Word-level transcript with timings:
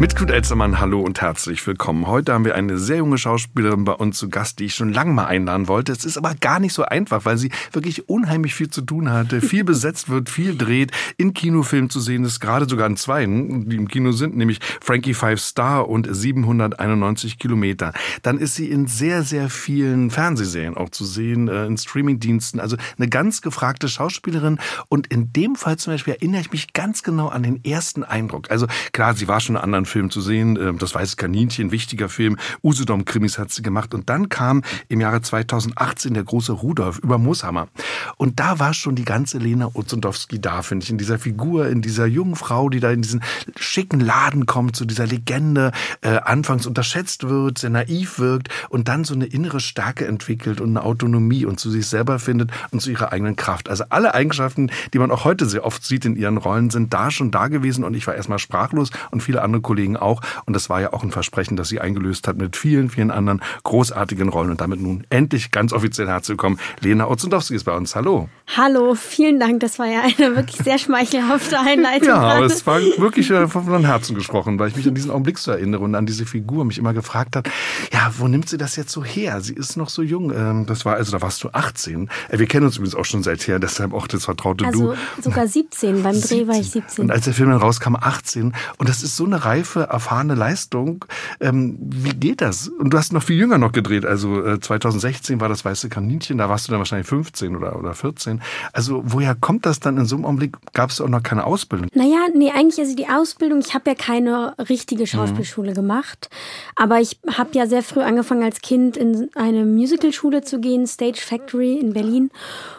Mit 0.00 0.16
Knut 0.16 0.32
Elzermann, 0.32 0.80
hallo 0.80 1.00
und 1.00 1.20
herzlich 1.20 1.64
willkommen. 1.68 2.08
Heute 2.08 2.32
haben 2.32 2.44
wir 2.44 2.56
eine 2.56 2.78
sehr 2.78 2.96
junge 2.96 3.16
Schauspielerin 3.16 3.84
bei 3.84 3.92
uns 3.92 4.18
zu 4.18 4.28
Gast, 4.28 4.58
die 4.58 4.64
ich 4.64 4.74
schon 4.74 4.92
lange 4.92 5.12
mal 5.12 5.26
einladen 5.26 5.68
wollte. 5.68 5.92
Es 5.92 6.04
ist 6.04 6.18
aber 6.18 6.34
gar 6.34 6.58
nicht 6.58 6.72
so 6.72 6.84
einfach, 6.84 7.24
weil 7.24 7.38
sie 7.38 7.52
wirklich 7.70 8.08
unheimlich 8.08 8.56
viel 8.56 8.68
zu 8.68 8.82
tun 8.82 9.12
hatte, 9.12 9.40
viel 9.40 9.62
besetzt 9.64 10.08
wird, 10.08 10.28
viel 10.28 10.58
dreht, 10.58 10.90
in 11.16 11.32
Kinofilmen 11.32 11.90
zu 11.90 12.00
sehen 12.00 12.24
ist, 12.24 12.40
gerade 12.40 12.68
sogar 12.68 12.88
in 12.88 12.96
zwei, 12.96 13.24
die 13.24 13.76
im 13.76 13.86
Kino 13.86 14.10
sind, 14.10 14.36
nämlich 14.36 14.58
Frankie 14.80 15.14
Five 15.14 15.40
Star 15.40 15.88
und 15.88 16.08
791 16.10 17.38
Kilometer. 17.38 17.92
Dann 18.22 18.38
ist 18.38 18.56
sie 18.56 18.68
in 18.70 18.88
sehr, 18.88 19.22
sehr 19.22 19.48
vielen 19.48 20.10
Fernsehserien 20.10 20.76
auch 20.76 20.88
zu 20.88 21.04
sehen, 21.04 21.46
äh, 21.46 21.66
in 21.66 21.78
Streamingdiensten. 21.78 22.58
Also 22.58 22.76
eine 22.98 23.08
ganz 23.08 23.42
gefragte 23.42 23.88
Schauspielerin. 23.88 24.58
Und 24.88 25.06
in 25.06 25.32
dem 25.32 25.54
Fall 25.54 25.76
zum 25.76 25.92
Beispiel 25.92 26.14
erinnere 26.14 26.40
ich 26.40 26.50
mich 26.50 26.72
ganz 26.72 27.04
genau 27.04 27.28
an 27.28 27.44
den 27.44 27.64
ersten 27.64 28.02
Eindruck. 28.02 28.50
Also 28.50 28.66
klar, 28.92 29.14
sie 29.14 29.28
war 29.28 29.38
schon 29.38 29.54
in 29.54 29.62
anderen 29.62 29.84
Film 29.94 30.10
zu 30.10 30.20
sehen. 30.20 30.58
Ähm, 30.60 30.78
das 30.78 30.92
Weiße 30.92 31.14
Kaninchen, 31.14 31.70
wichtiger 31.70 32.08
Film. 32.08 32.36
Usedom-Krimis 32.64 33.38
hat 33.38 33.52
sie 33.52 33.62
gemacht. 33.62 33.94
Und 33.94 34.10
dann 34.10 34.28
kam 34.28 34.62
im 34.88 35.00
Jahre 35.00 35.22
2018 35.22 36.14
der 36.14 36.24
große 36.24 36.50
Rudolf 36.50 36.98
über 36.98 37.16
Mooshammer. 37.16 37.68
Und 38.16 38.40
da 38.40 38.58
war 38.58 38.74
schon 38.74 38.96
die 38.96 39.04
ganze 39.04 39.38
Lena 39.38 39.70
Ozundowski 39.72 40.40
da, 40.40 40.62
finde 40.62 40.82
ich, 40.82 40.90
in 40.90 40.98
dieser 40.98 41.20
Figur, 41.20 41.68
in 41.68 41.80
dieser 41.80 42.06
jungen 42.06 42.34
Frau, 42.34 42.68
die 42.70 42.80
da 42.80 42.90
in 42.90 43.02
diesen 43.02 43.22
schicken 43.56 44.00
Laden 44.00 44.46
kommt, 44.46 44.74
zu 44.74 44.84
dieser 44.84 45.06
Legende, 45.06 45.70
äh, 46.00 46.16
anfangs 46.16 46.66
unterschätzt 46.66 47.28
wird, 47.28 47.58
sehr 47.58 47.70
naiv 47.70 48.18
wirkt 48.18 48.48
und 48.70 48.88
dann 48.88 49.04
so 49.04 49.14
eine 49.14 49.26
innere 49.26 49.60
Stärke 49.60 50.08
entwickelt 50.08 50.60
und 50.60 50.70
eine 50.70 50.82
Autonomie 50.82 51.44
und 51.44 51.60
zu 51.60 51.70
sich 51.70 51.86
selber 51.86 52.18
findet 52.18 52.50
und 52.72 52.82
zu 52.82 52.90
ihrer 52.90 53.12
eigenen 53.12 53.36
Kraft. 53.36 53.68
Also 53.68 53.84
alle 53.90 54.12
Eigenschaften, 54.12 54.72
die 54.92 54.98
man 54.98 55.12
auch 55.12 55.24
heute 55.24 55.46
sehr 55.46 55.64
oft 55.64 55.84
sieht 55.84 56.04
in 56.04 56.16
ihren 56.16 56.38
Rollen, 56.38 56.70
sind 56.70 56.92
da 56.92 57.12
schon 57.12 57.30
da 57.30 57.46
gewesen 57.46 57.84
und 57.84 57.94
ich 57.94 58.08
war 58.08 58.16
erstmal 58.16 58.40
sprachlos 58.40 58.90
und 59.12 59.22
viele 59.22 59.40
andere 59.40 59.62
Kollegen 59.62 59.73
Kollegen 59.74 59.96
auch. 59.96 60.20
Und 60.46 60.54
das 60.54 60.70
war 60.70 60.80
ja 60.80 60.92
auch 60.92 61.02
ein 61.02 61.10
Versprechen, 61.10 61.56
das 61.56 61.68
sie 61.68 61.80
eingelöst 61.80 62.28
hat 62.28 62.36
mit 62.36 62.56
vielen, 62.56 62.90
vielen 62.90 63.10
anderen 63.10 63.42
großartigen 63.64 64.28
Rollen. 64.28 64.50
Und 64.50 64.60
damit 64.60 64.80
nun 64.80 65.04
endlich 65.10 65.50
ganz 65.50 65.72
offiziell 65.72 66.06
herzlich 66.06 66.34
willkommen. 66.34 66.60
Lena 66.80 67.08
Otzendowski 67.08 67.56
ist 67.56 67.64
bei 67.64 67.76
uns. 67.76 67.96
Hallo. 67.96 68.28
Hallo, 68.56 68.94
vielen 68.94 69.40
Dank. 69.40 69.58
Das 69.60 69.80
war 69.80 69.86
ja 69.86 70.02
eine 70.02 70.36
wirklich 70.36 70.58
sehr 70.58 70.78
schmeichelhafte 70.78 71.58
Einleitung. 71.58 72.08
ja, 72.08 72.14
aber 72.16 72.46
es 72.46 72.64
war 72.68 72.80
wirklich 72.80 73.28
äh, 73.30 73.48
von 73.48 73.84
Herzen 73.84 74.14
gesprochen, 74.14 74.58
weil 74.60 74.68
ich 74.68 74.76
mich 74.76 74.86
an 74.86 74.94
diesen 74.94 75.10
Augenblick 75.10 75.38
so 75.38 75.50
erinnere 75.50 75.82
und 75.82 75.94
an 75.96 76.06
diese 76.06 76.24
Figur 76.24 76.64
mich 76.64 76.78
immer 76.78 76.94
gefragt 76.94 77.34
hat, 77.34 77.48
ja, 77.92 78.12
wo 78.18 78.28
nimmt 78.28 78.48
sie 78.48 78.58
das 78.58 78.76
jetzt 78.76 78.92
so 78.92 79.04
her? 79.04 79.40
Sie 79.40 79.54
ist 79.54 79.76
noch 79.76 79.88
so 79.88 80.02
jung. 80.02 80.30
Ähm, 80.30 80.66
das 80.66 80.84
war, 80.84 80.94
also 80.94 81.10
da 81.10 81.20
warst 81.20 81.42
du 81.42 81.48
18. 81.52 82.08
Äh, 82.28 82.38
wir 82.38 82.46
kennen 82.46 82.66
uns 82.66 82.76
übrigens 82.76 82.94
auch 82.94 83.04
schon 83.04 83.24
seit 83.24 83.44
her, 83.48 83.58
deshalb 83.58 83.92
auch 83.92 84.06
das 84.06 84.24
vertraute 84.24 84.66
also, 84.66 84.92
Du. 84.92 85.22
sogar 85.22 85.48
17. 85.48 86.04
Beim 86.04 86.20
Dreh 86.20 86.46
war 86.46 86.56
ich 86.60 86.70
17. 86.70 87.04
Und 87.06 87.10
als 87.10 87.24
der 87.24 87.34
Film 87.34 87.50
dann 87.50 87.58
rauskam, 87.58 87.96
18. 87.96 88.54
Und 88.78 88.88
das 88.88 89.02
ist 89.02 89.16
so 89.16 89.24
eine 89.24 89.44
Reife 89.44 89.63
reife, 89.64 89.88
erfahrene 89.90 90.34
Leistung. 90.34 91.04
Ähm, 91.40 91.78
wie 91.80 92.14
geht 92.14 92.40
das? 92.40 92.68
Und 92.68 92.90
du 92.90 92.98
hast 92.98 93.12
noch 93.12 93.22
viel 93.22 93.36
jünger 93.36 93.58
noch 93.58 93.72
gedreht. 93.72 94.04
Also 94.04 94.44
äh, 94.44 94.60
2016 94.60 95.40
war 95.40 95.48
das 95.48 95.64
Weiße 95.64 95.88
Kaninchen, 95.88 96.38
da 96.38 96.48
warst 96.48 96.68
du 96.68 96.72
dann 96.72 96.78
wahrscheinlich 96.78 97.08
15 97.08 97.56
oder, 97.56 97.78
oder 97.78 97.94
14. 97.94 98.40
Also 98.72 99.02
woher 99.04 99.34
kommt 99.34 99.66
das 99.66 99.80
dann 99.80 99.96
in 99.96 100.04
so 100.04 100.16
einem 100.16 100.26
Augenblick? 100.26 100.56
Gab 100.74 100.90
es 100.90 101.00
auch 101.00 101.08
noch 101.08 101.22
keine 101.22 101.44
Ausbildung? 101.44 101.88
Naja, 101.94 102.26
nee, 102.34 102.50
eigentlich 102.50 102.78
also 102.78 102.94
die 102.94 103.08
Ausbildung, 103.08 103.60
ich 103.60 103.74
habe 103.74 103.90
ja 103.90 103.96
keine 103.96 104.54
richtige 104.68 105.06
Schauspielschule 105.06 105.70
mhm. 105.70 105.74
gemacht. 105.74 106.28
Aber 106.76 107.00
ich 107.00 107.18
habe 107.26 107.50
ja 107.52 107.66
sehr 107.66 107.82
früh 107.82 108.00
angefangen 108.00 108.42
als 108.42 108.60
Kind 108.60 108.96
in 108.96 109.30
eine 109.34 109.64
Musicalschule 109.64 110.42
zu 110.42 110.60
gehen, 110.60 110.86
Stage 110.86 111.20
Factory 111.20 111.78
in 111.78 111.92
Berlin. 111.92 112.30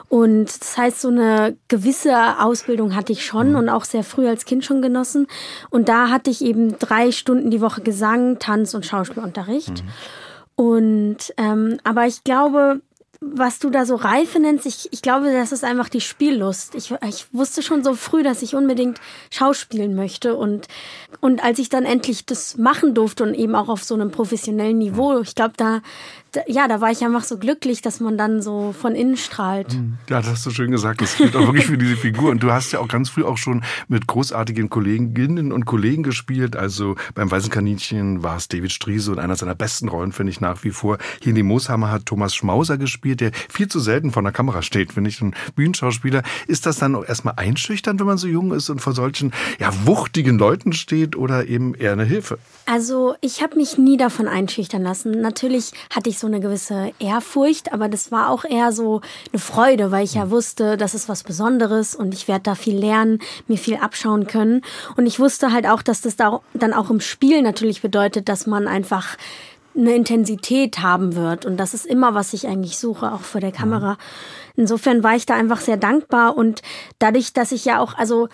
Und 0.09 0.45
das 0.45 0.77
heißt, 0.77 1.01
so 1.01 1.07
eine 1.09 1.57
gewisse 1.67 2.39
Ausbildung 2.39 2.95
hatte 2.95 3.11
ich 3.11 3.25
schon 3.25 3.51
mhm. 3.51 3.55
und 3.55 3.69
auch 3.69 3.85
sehr 3.85 4.03
früh 4.03 4.27
als 4.27 4.45
Kind 4.45 4.63
schon 4.63 4.81
genossen. 4.81 5.27
Und 5.69 5.89
da 5.89 6.09
hatte 6.09 6.29
ich 6.29 6.43
eben 6.43 6.77
drei 6.77 7.11
Stunden 7.11 7.49
die 7.49 7.61
Woche 7.61 7.81
Gesang, 7.81 8.39
Tanz 8.39 8.73
und 8.73 8.85
Schauspielunterricht. 8.85 9.83
Mhm. 9.83 9.89
Und 10.55 11.33
ähm, 11.37 11.79
aber 11.83 12.07
ich 12.07 12.23
glaube, 12.23 12.81
was 13.21 13.59
du 13.59 13.69
da 13.69 13.85
so 13.85 13.95
Reife 13.95 14.39
nennst, 14.39 14.65
ich, 14.65 14.89
ich 14.91 15.01
glaube, 15.01 15.31
das 15.31 15.51
ist 15.51 15.63
einfach 15.63 15.89
die 15.89 16.01
Spiellust. 16.01 16.75
Ich, 16.75 16.93
ich 17.07 17.25
wusste 17.33 17.61
schon 17.61 17.83
so 17.83 17.95
früh, 17.95 18.23
dass 18.23 18.41
ich 18.41 18.55
unbedingt 18.55 18.99
schauspielen 19.31 19.95
möchte. 19.95 20.35
Und, 20.35 20.67
und 21.21 21.43
als 21.43 21.59
ich 21.59 21.69
dann 21.69 21.85
endlich 21.85 22.25
das 22.25 22.57
machen 22.57 22.93
durfte 22.93 23.23
und 23.23 23.33
eben 23.33 23.55
auch 23.55 23.69
auf 23.69 23.83
so 23.83 23.95
einem 23.95 24.11
professionellen 24.11 24.77
Niveau, 24.77 25.19
ich 25.19 25.35
glaube, 25.35 25.53
da, 25.57 25.81
ja, 26.47 26.67
da 26.67 26.81
war 26.81 26.91
ich 26.91 27.03
einfach 27.03 27.23
so 27.23 27.37
glücklich, 27.37 27.81
dass 27.81 27.99
man 27.99 28.17
dann 28.17 28.41
so 28.41 28.73
von 28.77 28.95
innen 28.95 29.17
strahlt. 29.17 29.73
Hm. 29.73 29.97
Ja, 30.09 30.21
das 30.21 30.31
hast 30.31 30.45
du 30.45 30.51
schön 30.51 30.71
gesagt. 30.71 31.01
Das 31.01 31.17
gilt 31.17 31.35
auch 31.35 31.45
wirklich 31.45 31.65
für 31.65 31.77
diese 31.77 31.95
Figur. 31.95 32.31
Und 32.31 32.43
du 32.43 32.51
hast 32.51 32.71
ja 32.71 32.79
auch 32.79 32.87
ganz 32.87 33.09
früh 33.09 33.23
auch 33.23 33.37
schon 33.37 33.63
mit 33.87 34.07
großartigen 34.07 34.69
Kolleginnen 34.69 35.51
und 35.51 35.65
Kollegen 35.65 36.03
gespielt. 36.03 36.55
Also 36.55 36.95
beim 37.13 37.31
Weißen 37.31 37.49
Kaninchen 37.49 38.23
war 38.23 38.37
es 38.37 38.47
David 38.47 38.71
Striese 38.71 39.11
und 39.11 39.19
einer 39.19 39.35
seiner 39.35 39.55
besten 39.55 39.87
Rollen, 39.87 40.11
finde 40.11 40.31
ich 40.31 40.41
nach 40.41 40.63
wie 40.63 40.71
vor. 40.71 40.97
Hier 41.21 41.29
in 41.29 41.35
die 41.35 41.43
Mooshammer 41.43 41.91
hat 41.91 42.05
Thomas 42.05 42.35
Schmauser 42.35 42.77
gespielt, 42.77 43.21
der 43.21 43.31
viel 43.49 43.67
zu 43.67 43.79
selten 43.79 44.11
vor 44.11 44.23
der 44.23 44.31
Kamera 44.31 44.61
steht, 44.61 44.93
finde 44.93 45.09
ich, 45.09 45.21
ein 45.21 45.35
Bühnenschauspieler. 45.55 46.23
Ist 46.47 46.65
das 46.65 46.77
dann 46.77 46.95
auch 46.95 47.05
erstmal 47.05 47.35
einschüchternd, 47.37 47.99
wenn 47.99 48.07
man 48.07 48.17
so 48.17 48.27
jung 48.27 48.51
ist 48.51 48.69
und 48.69 48.79
vor 48.79 48.93
solchen, 48.93 49.31
ja, 49.59 49.71
wuchtigen 49.85 50.37
Leuten 50.37 50.73
steht 50.73 51.04
oder 51.13 51.47
eben 51.47 51.75
eher 51.75 51.91
eine 51.91 52.05
Hilfe? 52.05 52.39
Also 52.65 53.15
ich 53.21 53.43
habe 53.43 53.57
mich 53.57 53.77
nie 53.77 53.97
davon 53.97 54.27
einschüchtern 54.27 54.81
lassen. 54.81 55.21
Natürlich 55.21 55.71
hatte 55.93 56.09
ich 56.09 56.17
so 56.17 56.27
eine 56.27 56.39
gewisse 56.39 56.91
Ehrfurcht, 56.99 57.73
aber 57.73 57.89
das 57.89 58.11
war 58.11 58.29
auch 58.29 58.45
eher 58.45 58.71
so 58.71 59.01
eine 59.31 59.39
Freude, 59.39 59.91
weil 59.91 60.03
ich 60.03 60.15
ja 60.15 60.31
wusste, 60.31 60.77
das 60.77 60.95
ist 60.95 61.09
was 61.09 61.23
Besonderes 61.23 61.95
und 61.95 62.13
ich 62.13 62.27
werde 62.27 62.43
da 62.43 62.55
viel 62.55 62.77
lernen, 62.77 63.19
mir 63.47 63.57
viel 63.57 63.75
abschauen 63.75 64.25
können. 64.25 64.61
Und 64.97 65.05
ich 65.05 65.19
wusste 65.19 65.51
halt 65.51 65.67
auch, 65.67 65.81
dass 65.81 66.01
das 66.01 66.15
da 66.15 66.41
dann 66.53 66.73
auch 66.73 66.89
im 66.89 67.01
Spiel 67.01 67.41
natürlich 67.41 67.81
bedeutet, 67.81 68.29
dass 68.29 68.47
man 68.47 68.67
einfach 68.67 69.17
eine 69.77 69.93
Intensität 69.93 70.79
haben 70.79 71.15
wird. 71.15 71.45
Und 71.45 71.57
das 71.57 71.73
ist 71.73 71.85
immer, 71.85 72.13
was 72.13 72.33
ich 72.33 72.47
eigentlich 72.47 72.77
suche, 72.77 73.11
auch 73.11 73.21
vor 73.21 73.41
der 73.41 73.51
Kamera. 73.51 73.97
Insofern 74.55 75.03
war 75.03 75.15
ich 75.15 75.25
da 75.25 75.35
einfach 75.35 75.59
sehr 75.59 75.77
dankbar 75.77 76.37
und 76.37 76.61
dadurch, 76.99 77.33
dass 77.33 77.51
ich 77.51 77.65
ja 77.65 77.79
auch, 77.79 77.93
also 77.95 78.29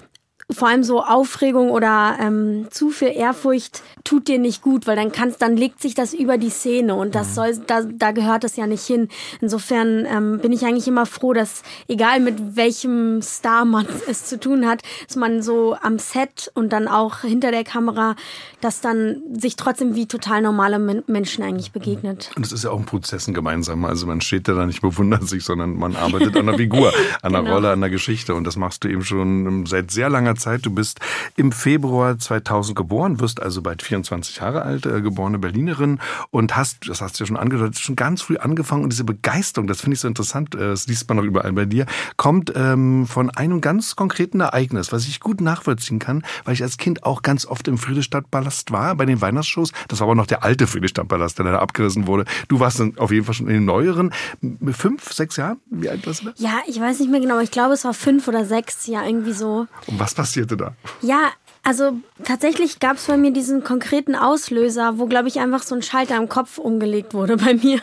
vor 0.52 0.68
allem 0.68 0.84
so 0.84 1.04
Aufregung 1.04 1.72
oder 1.72 2.18
ähm, 2.20 2.68
zu 2.70 2.90
viel 2.90 3.10
Ehrfurcht 3.10 3.82
tut 4.04 4.28
dir 4.28 4.40
nicht 4.40 4.62
gut, 4.62 4.88
weil 4.88 4.96
dann 4.96 5.12
kannst, 5.12 5.42
dann 5.42 5.56
legt 5.56 5.82
sich 5.82 5.94
das 5.94 6.14
über 6.14 6.38
die 6.38 6.50
Szene 6.50 6.96
und 6.96 7.16
das 7.16 7.30
mhm. 7.30 7.34
soll, 7.34 7.58
da, 7.68 7.82
da 7.84 8.12
gehört 8.12 8.44
es 8.44 8.56
ja 8.56 8.68
nicht 8.68 8.86
hin. 8.86 9.08
Insofern 9.40 10.06
ähm, 10.06 10.40
bin 10.40 10.52
ich 10.52 10.66
eigentlich 10.66 10.88
immer 10.88 11.06
froh, 11.06 11.34
dass 11.34 11.64
egal 11.88 12.20
mit 12.20 12.56
welchem 12.56 13.22
Star 13.22 13.66
man 13.66 13.86
es 14.08 14.26
zu 14.26 14.40
tun 14.40 14.68
hat, 14.68 14.82
dass 15.08 15.16
man 15.16 15.42
so 15.42 15.76
am 15.82 16.00
Set 16.00 16.52
und 16.54 16.74
dann 16.74 16.88
auch 16.88 17.22
hinter 17.22 17.52
der 17.52 17.64
Kamera, 17.64 18.16
dass 18.60 18.82
dann 18.82 19.22
sich 19.38 19.56
trotzdem 19.56 19.96
wie 19.96 20.08
total 20.08 20.42
normale 20.42 20.80
Menschen 21.08 21.44
eigentlich 21.44 21.72
begegnet. 21.72 22.32
Und 22.36 22.46
es 22.46 22.52
ist 22.52 22.64
ja 22.64 22.72
auch 22.72 22.80
ein 22.80 22.86
Prozess 22.86 23.28
ein 23.28 23.34
gemeinsamer. 23.34 23.90
Also 23.90 24.08
man 24.08 24.22
steht 24.22 24.48
da 24.48 24.66
nicht 24.66 24.82
bewundert 24.82 25.28
sich, 25.28 25.44
sondern 25.44 25.76
man 25.78 25.96
arbeitet 25.96 26.36
an 26.36 26.48
der 26.48 26.58
Figur, 26.58 26.94
an 27.22 27.32
der 27.34 27.42
genau. 27.44 27.54
Rolle, 27.54 27.72
an 27.72 27.82
der 27.82 27.90
Geschichte 27.90 28.36
und 28.36 28.46
das 28.46 28.58
machst 28.58 28.84
du 28.84 28.90
eben 28.90 29.04
schon 29.04 29.66
seit 29.66 29.92
sehr 29.92 30.10
langer 30.10 30.36
Zeit. 30.36 30.41
Du 30.66 30.72
bist 30.72 31.00
im 31.36 31.52
Februar 31.52 32.18
2000 32.18 32.76
geboren, 32.76 33.20
wirst 33.20 33.42
also 33.42 33.62
bald 33.62 33.82
24 33.82 34.38
Jahre 34.38 34.64
alt, 34.64 34.86
äh, 34.86 35.02
geborene 35.02 35.40
Berlinerin 35.40 36.00
und 36.32 36.56
hast, 36.56 36.90
das 36.90 37.02
hast 37.02 37.20
du 37.20 37.24
ja 37.24 37.28
schon 37.28 37.38
angedeutet, 37.38 37.80
schon 37.80 37.96
ganz 37.96 38.22
früh 38.22 38.38
angefangen 38.38 38.84
und 38.84 38.92
diese 38.92 39.04
Begeisterung, 39.04 39.68
das 39.68 39.82
finde 39.82 39.96
ich 39.96 40.02
so 40.02 40.08
interessant, 40.08 40.56
äh, 40.56 40.60
das 40.60 40.88
liest 40.88 41.08
man 41.08 41.18
noch 41.18 41.24
überall 41.24 41.54
bei 41.54 41.66
dir, 41.66 41.86
kommt 42.18 42.52
ähm, 42.56 43.06
von 43.08 43.30
einem 43.30 43.62
ganz 43.62 43.96
konkreten 43.96 44.40
Ereignis, 44.40 44.92
was 44.92 45.08
ich 45.08 45.20
gut 45.20 45.42
nachvollziehen 45.42 46.00
kann, 46.00 46.24
weil 46.44 46.54
ich 46.54 46.64
als 46.64 46.78
Kind 46.78 47.04
auch 47.04 47.22
ganz 47.22 47.46
oft 47.46 47.68
im 47.68 47.78
Friedrichstadtpalast 47.78 48.72
war, 48.72 48.96
bei 48.96 49.06
den 49.06 49.22
Weihnachtsshows. 49.22 49.72
Das 49.88 50.00
war 50.00 50.08
aber 50.08 50.16
noch 50.16 50.28
der 50.28 50.44
alte 50.44 50.68
Friedrichstadtpalast, 50.68 51.38
der 51.38 51.46
leider 51.46 51.62
abgerissen 51.62 52.08
wurde. 52.08 52.26
Du 52.48 52.60
warst 52.60 52.80
dann 52.80 52.98
auf 52.98 53.12
jeden 53.12 53.26
Fall 53.26 53.34
schon 53.34 53.48
in 53.48 53.54
den 53.54 53.66
neueren. 53.66 54.12
Mit 54.42 54.76
fünf, 54.76 55.12
sechs 55.12 55.38
Jahren? 55.38 55.60
Wie 55.70 55.90
alt 55.90 56.06
warst 56.06 56.22
du 56.22 56.26
da? 56.28 56.34
Ja, 56.38 56.60
ich 56.68 56.80
weiß 56.80 57.00
nicht 57.00 57.12
mehr 57.12 57.20
genau. 57.20 57.40
Ich 57.40 57.52
glaube, 57.52 57.74
es 57.74 57.84
war 57.84 57.94
fünf 57.94 58.28
oder 58.28 58.46
sechs, 58.46 58.88
ja, 58.88 59.06
irgendwie 59.06 59.34
so. 59.34 59.68
Und 59.88 60.00
was 60.00 60.14
passierte 60.32 60.56
da? 60.56 60.74
Ja, 61.02 61.32
also 61.64 62.00
tatsächlich 62.24 62.80
gab 62.80 62.98
es 62.98 63.06
bei 63.06 63.18
mir 63.18 63.32
diesen 63.32 63.64
konkreten 63.64 64.16
Auslöser, 64.16 64.98
wo, 64.98 65.06
glaube 65.06 65.28
ich, 65.28 65.40
einfach 65.40 65.62
so 65.62 65.76
ein 65.76 65.84
Schalter 65.84 66.16
im 66.16 66.30
Kopf 66.30 66.58
umgelegt 66.58 67.14
wurde 67.14 67.38
bei 67.46 67.54
mir. 67.54 67.80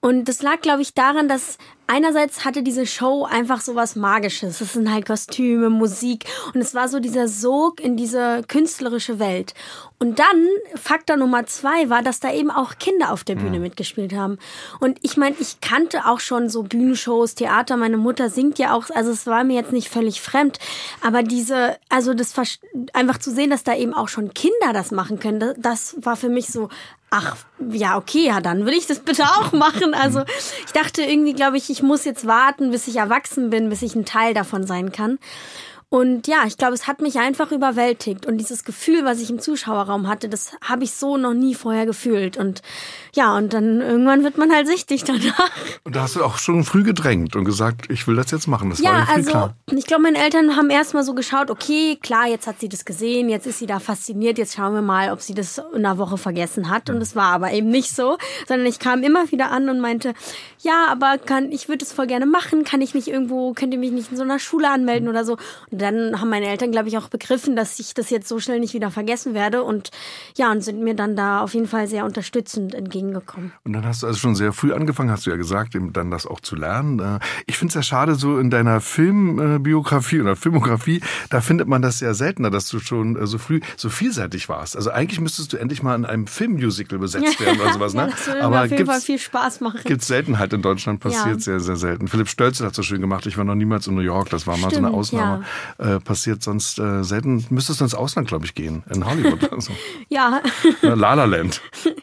Und 0.00 0.28
das 0.28 0.42
lag, 0.42 0.60
glaube 0.60 0.80
ich, 0.80 0.94
daran, 0.94 1.28
dass 1.28 1.58
einerseits 1.86 2.44
hatte 2.44 2.62
diese 2.62 2.86
Show 2.86 3.26
einfach 3.28 3.60
so 3.60 3.74
was 3.74 3.96
Magisches. 3.96 4.60
Es 4.60 4.72
sind 4.72 4.90
halt 4.90 5.06
Kostüme, 5.06 5.68
Musik 5.68 6.24
und 6.54 6.60
es 6.60 6.74
war 6.74 6.88
so 6.88 7.00
dieser 7.00 7.28
Sog 7.28 7.80
in 7.80 7.96
diese 7.96 8.42
künstlerische 8.46 9.18
Welt. 9.18 9.54
Und 10.02 10.18
dann, 10.18 10.48
Faktor 10.74 11.16
Nummer 11.16 11.46
zwei 11.46 11.88
war, 11.88 12.02
dass 12.02 12.18
da 12.18 12.32
eben 12.32 12.50
auch 12.50 12.78
Kinder 12.80 13.12
auf 13.12 13.22
der 13.22 13.36
Bühne 13.36 13.58
mhm. 13.58 13.62
mitgespielt 13.62 14.12
haben. 14.12 14.36
Und 14.80 14.98
ich 15.02 15.16
meine, 15.16 15.36
ich 15.38 15.60
kannte 15.60 16.06
auch 16.06 16.18
schon 16.18 16.48
so 16.48 16.64
Bühnenshows, 16.64 17.36
Theater. 17.36 17.76
Meine 17.76 17.98
Mutter 17.98 18.28
singt 18.28 18.58
ja 18.58 18.74
auch, 18.74 18.90
also 18.90 19.12
es 19.12 19.28
war 19.28 19.44
mir 19.44 19.54
jetzt 19.54 19.70
nicht 19.70 19.88
völlig 19.88 20.20
fremd. 20.20 20.58
Aber 21.02 21.22
diese, 21.22 21.76
also 21.88 22.14
das 22.14 22.34
einfach 22.92 23.18
zu 23.18 23.30
sehen, 23.30 23.50
dass 23.50 23.62
da 23.62 23.76
eben 23.76 23.94
auch 23.94 24.08
schon 24.08 24.34
Kinder 24.34 24.72
das 24.72 24.90
machen 24.90 25.20
können, 25.20 25.38
das, 25.38 25.54
das 25.56 25.94
war 26.00 26.16
für 26.16 26.30
mich 26.30 26.48
so 26.48 26.68
ach, 27.14 27.36
ja, 27.70 27.98
okay, 27.98 28.26
ja, 28.26 28.40
dann 28.40 28.64
will 28.64 28.72
ich 28.72 28.86
das 28.86 29.00
bitte 29.00 29.24
auch 29.24 29.52
machen. 29.52 29.94
Also 29.94 30.22
ich 30.66 30.72
dachte 30.72 31.02
irgendwie, 31.02 31.34
glaube 31.34 31.58
ich, 31.58 31.70
ich 31.70 31.82
muss 31.82 32.04
jetzt 32.04 32.26
warten, 32.26 32.72
bis 32.72 32.88
ich 32.88 32.96
erwachsen 32.96 33.50
bin, 33.50 33.68
bis 33.68 33.82
ich 33.82 33.94
ein 33.94 34.06
Teil 34.06 34.34
davon 34.34 34.66
sein 34.66 34.90
kann. 34.90 35.18
Und 35.92 36.26
ja, 36.26 36.44
ich 36.46 36.56
glaube, 36.56 36.72
es 36.72 36.86
hat 36.86 37.02
mich 37.02 37.18
einfach 37.18 37.52
überwältigt. 37.52 38.24
Und 38.24 38.38
dieses 38.38 38.64
Gefühl, 38.64 39.04
was 39.04 39.20
ich 39.20 39.28
im 39.28 39.38
Zuschauerraum 39.38 40.08
hatte, 40.08 40.30
das 40.30 40.52
habe 40.64 40.84
ich 40.84 40.92
so 40.92 41.18
noch 41.18 41.34
nie 41.34 41.54
vorher 41.54 41.84
gefühlt. 41.84 42.38
Und 42.38 42.62
ja, 43.14 43.36
und 43.36 43.52
dann 43.52 43.82
irgendwann 43.82 44.24
wird 44.24 44.38
man 44.38 44.50
halt 44.50 44.66
süchtig 44.66 45.04
danach. 45.04 45.50
Und 45.84 45.94
da 45.94 46.02
hast 46.02 46.16
du 46.16 46.24
auch 46.24 46.38
schon 46.38 46.64
früh 46.64 46.82
gedrängt 46.82 47.36
und 47.36 47.44
gesagt, 47.44 47.90
ich 47.90 48.06
will 48.06 48.16
das 48.16 48.30
jetzt 48.30 48.46
machen. 48.46 48.70
Das 48.70 48.78
ja, 48.78 48.92
war 48.92 49.08
also 49.08 49.30
klar. 49.30 49.54
ich 49.70 49.84
glaube, 49.84 50.04
meine 50.04 50.16
Eltern 50.16 50.56
haben 50.56 50.70
erstmal 50.70 51.02
so 51.02 51.12
geschaut, 51.12 51.50
okay, 51.50 51.98
klar, 52.00 52.26
jetzt 52.26 52.46
hat 52.46 52.60
sie 52.60 52.68
das 52.68 52.84
gesehen, 52.84 53.28
jetzt 53.28 53.46
ist 53.46 53.58
sie 53.58 53.66
da 53.66 53.80
fasziniert, 53.80 54.38
jetzt 54.38 54.54
schauen 54.54 54.72
wir 54.72 54.80
mal, 54.80 55.12
ob 55.12 55.20
sie 55.20 55.34
das 55.34 55.58
in 55.58 55.84
einer 55.84 55.98
Woche 55.98 56.16
vergessen 56.16 56.70
hat. 56.70 56.88
Und 56.88 57.02
es 57.02 57.16
war 57.16 57.32
aber 57.32 57.52
eben 57.52 57.68
nicht 57.68 57.94
so, 57.94 58.16
sondern 58.48 58.66
ich 58.66 58.78
kam 58.78 59.02
immer 59.02 59.30
wieder 59.30 59.50
an 59.50 59.68
und 59.68 59.80
meinte, 59.80 60.14
ja, 60.60 60.86
aber 60.88 61.18
kann, 61.18 61.52
ich 61.52 61.68
würde 61.68 61.84
es 61.84 61.92
voll 61.92 62.06
gerne 62.06 62.26
machen, 62.26 62.64
kann 62.64 62.80
ich 62.80 62.94
nicht 62.94 63.08
irgendwo, 63.08 63.52
könnt 63.52 63.74
ihr 63.74 63.80
mich 63.80 63.92
nicht 63.92 64.10
in 64.10 64.16
so 64.16 64.22
einer 64.22 64.38
Schule 64.38 64.70
anmelden 64.70 65.08
oder 65.08 65.24
so. 65.24 65.36
Und 65.70 65.81
dann 65.82 66.20
haben 66.20 66.30
meine 66.30 66.46
Eltern, 66.46 66.72
glaube 66.72 66.88
ich, 66.88 66.96
auch 66.98 67.08
begriffen, 67.08 67.56
dass 67.56 67.78
ich 67.78 67.94
das 67.94 68.10
jetzt 68.10 68.28
so 68.28 68.38
schnell 68.38 68.60
nicht 68.60 68.74
wieder 68.74 68.90
vergessen 68.90 69.34
werde 69.34 69.62
und 69.62 69.90
ja, 70.36 70.50
und 70.50 70.62
sind 70.62 70.82
mir 70.82 70.94
dann 70.94 71.16
da 71.16 71.40
auf 71.40 71.54
jeden 71.54 71.66
Fall 71.66 71.86
sehr 71.86 72.04
unterstützend 72.04 72.74
entgegengekommen. 72.74 73.52
Und 73.64 73.72
dann 73.72 73.84
hast 73.84 74.02
du 74.02 74.06
also 74.06 74.18
schon 74.18 74.34
sehr 74.34 74.52
früh 74.52 74.72
angefangen, 74.72 75.10
hast 75.10 75.26
du 75.26 75.30
ja 75.30 75.36
gesagt, 75.36 75.74
dann 75.74 76.10
das 76.10 76.26
auch 76.26 76.40
zu 76.40 76.56
lernen. 76.56 76.98
Äh, 76.98 77.18
ich 77.46 77.58
finde 77.58 77.70
es 77.70 77.74
ja 77.74 77.82
schade, 77.82 78.14
so 78.14 78.38
in 78.38 78.50
deiner 78.50 78.80
Filmbiografie 78.80 80.20
oder 80.20 80.36
Filmografie, 80.36 81.00
da 81.30 81.40
findet 81.40 81.68
man 81.68 81.82
das 81.82 81.98
sehr 81.98 82.14
seltener, 82.14 82.50
dass 82.50 82.68
du 82.68 82.78
schon 82.78 83.16
äh, 83.16 83.26
so 83.26 83.38
früh 83.38 83.60
so 83.76 83.88
vielseitig 83.88 84.48
warst. 84.48 84.76
Also 84.76 84.90
eigentlich 84.90 85.20
müsstest 85.20 85.52
du 85.52 85.56
endlich 85.56 85.82
mal 85.82 85.94
in 85.94 86.04
einem 86.04 86.26
Filmmusical 86.26 86.98
besetzt 86.98 87.40
werden 87.40 87.60
oder 87.60 87.72
sowas, 87.72 87.94
ne? 87.94 88.02
ja, 88.02 88.06
das 88.06 88.26
würde 88.26 88.42
Aber 88.42 88.64
auf 88.64 88.70
jeden 88.70 88.86
Fall 88.86 89.00
viel 89.00 89.18
Spaß 89.18 89.60
machen. 89.60 89.80
Gibt's 89.84 90.06
selten 90.06 90.38
halt 90.38 90.52
in 90.52 90.62
Deutschland, 90.62 91.00
passiert 91.00 91.26
ja. 91.26 91.38
sehr, 91.38 91.60
sehr 91.60 91.76
selten. 91.76 92.08
Philipp 92.08 92.28
Stölzel 92.28 92.66
hat 92.66 92.74
so 92.74 92.82
schön 92.82 93.00
gemacht, 93.00 93.26
ich 93.26 93.36
war 93.36 93.44
noch 93.44 93.54
niemals 93.54 93.86
in 93.86 93.94
New 93.94 94.00
York, 94.00 94.30
das 94.30 94.46
war 94.46 94.56
mal 94.56 94.70
Stimmt, 94.70 94.74
so 94.74 94.86
eine 94.86 94.96
Ausnahme. 94.96 95.44
Äh, 95.78 95.98
passiert 96.00 96.42
sonst 96.42 96.78
äh, 96.78 97.02
selten. 97.02 97.46
Müsstest 97.50 97.80
du 97.80 97.84
ins 97.84 97.94
Ausland, 97.94 98.28
glaube 98.28 98.44
ich, 98.44 98.54
gehen. 98.54 98.82
In 98.92 99.06
Hollywood 99.06 99.42
oder 99.44 99.60
so. 99.60 99.72
ja. 100.08 100.40
La 100.82 101.14
La 101.14 101.24
Land. 101.24 101.60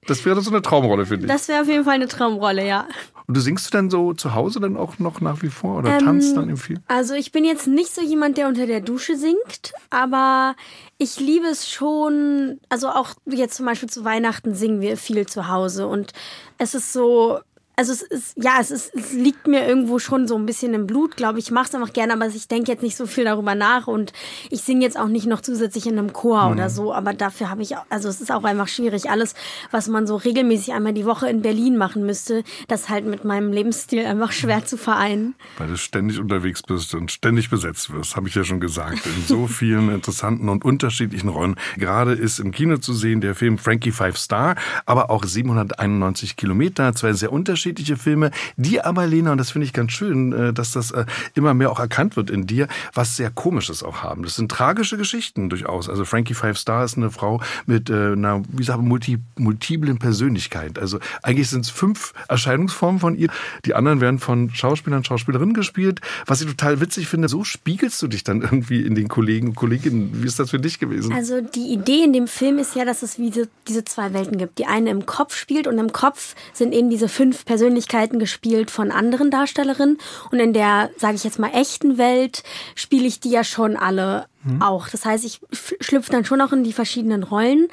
Das 0.07 0.25
wäre 0.25 0.41
so 0.41 0.51
eine 0.51 0.61
Traumrolle 0.61 1.05
für 1.05 1.17
dich. 1.17 1.27
Das 1.27 1.47
wäre 1.47 1.61
auf 1.61 1.67
jeden 1.67 1.83
Fall 1.83 1.95
eine 1.95 2.07
Traumrolle, 2.07 2.67
ja. 2.67 2.87
Und 3.27 3.37
du 3.37 3.41
singst 3.41 3.67
du 3.67 3.77
dann 3.77 3.91
so 3.91 4.13
zu 4.13 4.33
Hause 4.33 4.59
dann 4.59 4.75
auch 4.75 4.97
noch 4.97 5.21
nach 5.21 5.43
wie 5.43 5.49
vor 5.49 5.77
oder 5.77 5.99
ähm, 5.99 6.05
tanzt 6.05 6.35
dann 6.35 6.45
irgendwie 6.45 6.63
viel? 6.63 6.81
Also 6.87 7.13
ich 7.13 7.31
bin 7.31 7.45
jetzt 7.45 7.67
nicht 7.67 7.93
so 7.93 8.01
jemand, 8.01 8.37
der 8.37 8.47
unter 8.47 8.65
der 8.65 8.81
Dusche 8.81 9.15
singt, 9.17 9.71
aber 9.91 10.55
ich 10.97 11.19
liebe 11.19 11.45
es 11.45 11.69
schon, 11.69 12.59
also 12.69 12.89
auch 12.89 13.09
jetzt 13.27 13.55
zum 13.55 13.67
Beispiel 13.67 13.87
zu 13.87 14.03
Weihnachten 14.03 14.55
singen 14.55 14.81
wir 14.81 14.97
viel 14.97 15.27
zu 15.27 15.47
Hause 15.47 15.85
und 15.87 16.11
es 16.57 16.73
ist 16.73 16.91
so, 16.91 17.39
also 17.79 17.93
es 17.93 18.01
ist, 18.01 18.33
ja, 18.35 18.57
es, 18.59 18.71
ist, 18.71 18.93
es 18.93 19.13
liegt 19.13 19.47
mir 19.47 19.65
irgendwo 19.65 19.99
schon 19.99 20.27
so 20.27 20.35
ein 20.35 20.45
bisschen 20.45 20.73
im 20.73 20.85
Blut, 20.85 21.15
glaube 21.15 21.39
ich. 21.39 21.45
Ich 21.45 21.51
mache 21.51 21.69
es 21.69 21.75
einfach 21.75 21.93
gerne, 21.93 22.11
aber 22.11 22.27
ich 22.27 22.49
denke 22.49 22.69
jetzt 22.69 22.83
nicht 22.83 22.97
so 22.97 23.05
viel 23.05 23.23
darüber 23.23 23.55
nach 23.55 23.87
und 23.87 24.11
ich 24.49 24.63
singe 24.63 24.81
jetzt 24.81 24.99
auch 24.99 25.07
nicht 25.07 25.27
noch 25.27 25.39
zusätzlich 25.39 25.87
in 25.87 25.97
einem 25.97 26.11
Chor 26.11 26.47
mhm. 26.47 26.51
oder 26.51 26.69
so, 26.69 26.93
aber 26.93 27.13
dafür 27.13 27.49
habe 27.49 27.61
ich, 27.61 27.77
auch, 27.77 27.85
also 27.89 28.09
es 28.09 28.19
ist 28.19 28.33
auch 28.33 28.43
einfach 28.43 28.67
schwierig. 28.67 29.09
Alles, 29.09 29.33
was 29.71 29.87
man 29.87 30.07
so 30.07 30.17
regelmäßig 30.17 30.73
einmal 30.73 30.91
die 30.91 31.05
Woche 31.05 31.29
in 31.29 31.41
Berlin 31.41 31.77
machen 31.77 32.05
müsste, 32.05 32.43
das 32.67 32.89
halt 32.89 33.05
mit 33.05 33.23
meinem 33.23 33.53
Lebensstil 33.53 34.05
einfach 34.05 34.33
schwer 34.33 34.65
zu 34.65 34.75
vereinen. 34.75 35.35
Weil 35.57 35.69
du 35.69 35.77
ständig 35.77 36.19
unterwegs 36.19 36.61
bist 36.61 36.93
und 36.95 37.13
ständig 37.13 37.49
besetzt 37.49 37.93
wirst, 37.93 38.17
habe 38.17 38.27
ich 38.27 38.35
ja 38.35 38.43
schon 38.43 38.59
gesagt, 38.59 39.05
in 39.05 39.25
so 39.25 39.47
vielen 39.47 39.89
interessanten 39.89 40.49
und 40.49 40.65
unterschiedlichen 40.65 41.29
Rollen. 41.29 41.55
Gerade 41.77 42.11
ist 42.11 42.39
im 42.39 42.51
Kino 42.51 42.75
zu 42.75 42.93
sehen 42.93 43.21
der 43.21 43.35
Film 43.35 43.57
Frankie 43.57 43.93
Five 43.93 44.17
Star, 44.17 44.57
aber 44.85 45.09
auch 45.09 45.23
791 45.23 46.35
Kilometer, 46.35 46.93
zwei 46.93 47.13
sehr 47.13 47.31
unterschiedliche 47.31 47.68
unterschiedliche 47.69 47.97
Filme, 47.97 48.31
die 48.57 48.81
aber, 48.81 49.05
Lena, 49.05 49.31
und 49.31 49.37
das 49.37 49.51
finde 49.51 49.65
ich 49.65 49.73
ganz 49.73 49.91
schön, 49.91 50.33
äh, 50.33 50.53
dass 50.53 50.71
das 50.71 50.91
äh, 50.91 51.05
immer 51.35 51.53
mehr 51.53 51.71
auch 51.71 51.79
erkannt 51.79 52.15
wird 52.15 52.29
in 52.29 52.47
dir, 52.47 52.67
was 52.93 53.15
sehr 53.15 53.29
Komisches 53.29 53.83
auch 53.83 54.01
haben. 54.01 54.23
Das 54.23 54.35
sind 54.35 54.49
tragische 54.51 54.97
Geschichten 54.97 55.49
durchaus. 55.49 55.87
Also 55.87 56.05
Frankie 56.05 56.33
Five 56.33 56.57
Star 56.57 56.83
ist 56.83 56.97
eine 56.97 57.11
Frau 57.11 57.41
mit 57.65 57.89
äh, 57.89 58.13
einer, 58.13 58.41
wie 58.49 58.63
sagen, 58.63 58.87
multi, 58.87 59.19
multiplen 59.37 59.99
Persönlichkeit. 59.99 60.79
Also 60.79 60.99
eigentlich 61.21 61.49
sind 61.49 61.65
es 61.65 61.69
fünf 61.69 62.13
Erscheinungsformen 62.27 62.99
von 62.99 63.15
ihr. 63.15 63.29
Die 63.65 63.75
anderen 63.75 64.01
werden 64.01 64.19
von 64.19 64.49
Schauspielern, 64.53 65.03
Schauspielerinnen 65.03 65.53
gespielt. 65.53 66.01
Was 66.25 66.41
ich 66.41 66.47
total 66.47 66.81
witzig 66.81 67.07
finde, 67.07 67.29
so 67.29 67.43
spiegelst 67.43 68.01
du 68.01 68.07
dich 68.07 68.23
dann 68.23 68.41
irgendwie 68.41 68.81
in 68.81 68.95
den 68.95 69.07
Kollegen 69.07 69.49
und 69.49 69.55
Kolleginnen. 69.55 70.23
Wie 70.23 70.27
ist 70.27 70.39
das 70.39 70.49
für 70.49 70.59
dich 70.59 70.79
gewesen? 70.79 71.13
Also 71.13 71.41
die 71.41 71.71
Idee 71.73 72.03
in 72.03 72.13
dem 72.13 72.27
Film 72.27 72.57
ist 72.57 72.75
ja, 72.75 72.85
dass 72.85 73.03
es 73.03 73.19
wie 73.19 73.29
diese, 73.29 73.47
diese 73.67 73.85
zwei 73.85 74.13
Welten 74.13 74.37
gibt. 74.37 74.57
Die 74.57 74.65
eine 74.65 74.89
im 74.89 75.05
Kopf 75.05 75.35
spielt 75.35 75.67
und 75.67 75.77
im 75.77 75.91
Kopf 75.91 76.35
sind 76.53 76.73
eben 76.73 76.89
diese 76.89 77.07
fünf 77.07 77.45
Persönlichkeiten 77.45 77.58
Persönlichkeiten 77.59 78.19
gespielt 78.19 78.71
von 78.71 78.89
anderen 78.89 79.31
Darstellerinnen. 79.31 79.97
Und 80.31 80.39
in 80.39 80.53
der, 80.53 80.91
sage 80.97 81.15
ich 81.15 81.25
jetzt 81.25 81.39
mal, 81.39 81.51
echten 81.53 81.97
Welt 81.97 82.43
spiele 82.73 83.05
ich 83.05 83.19
die 83.19 83.31
ja 83.31 83.43
schon 83.43 83.75
alle 83.75 84.27
mhm. 84.43 84.61
auch. 84.61 84.89
Das 84.89 85.05
heißt, 85.05 85.25
ich 85.25 85.39
schlüpfe 85.51 86.11
dann 86.11 86.25
schon 86.25 86.41
auch 86.41 86.51
in 86.51 86.63
die 86.63 86.73
verschiedenen 86.73 87.23
Rollen. 87.23 87.67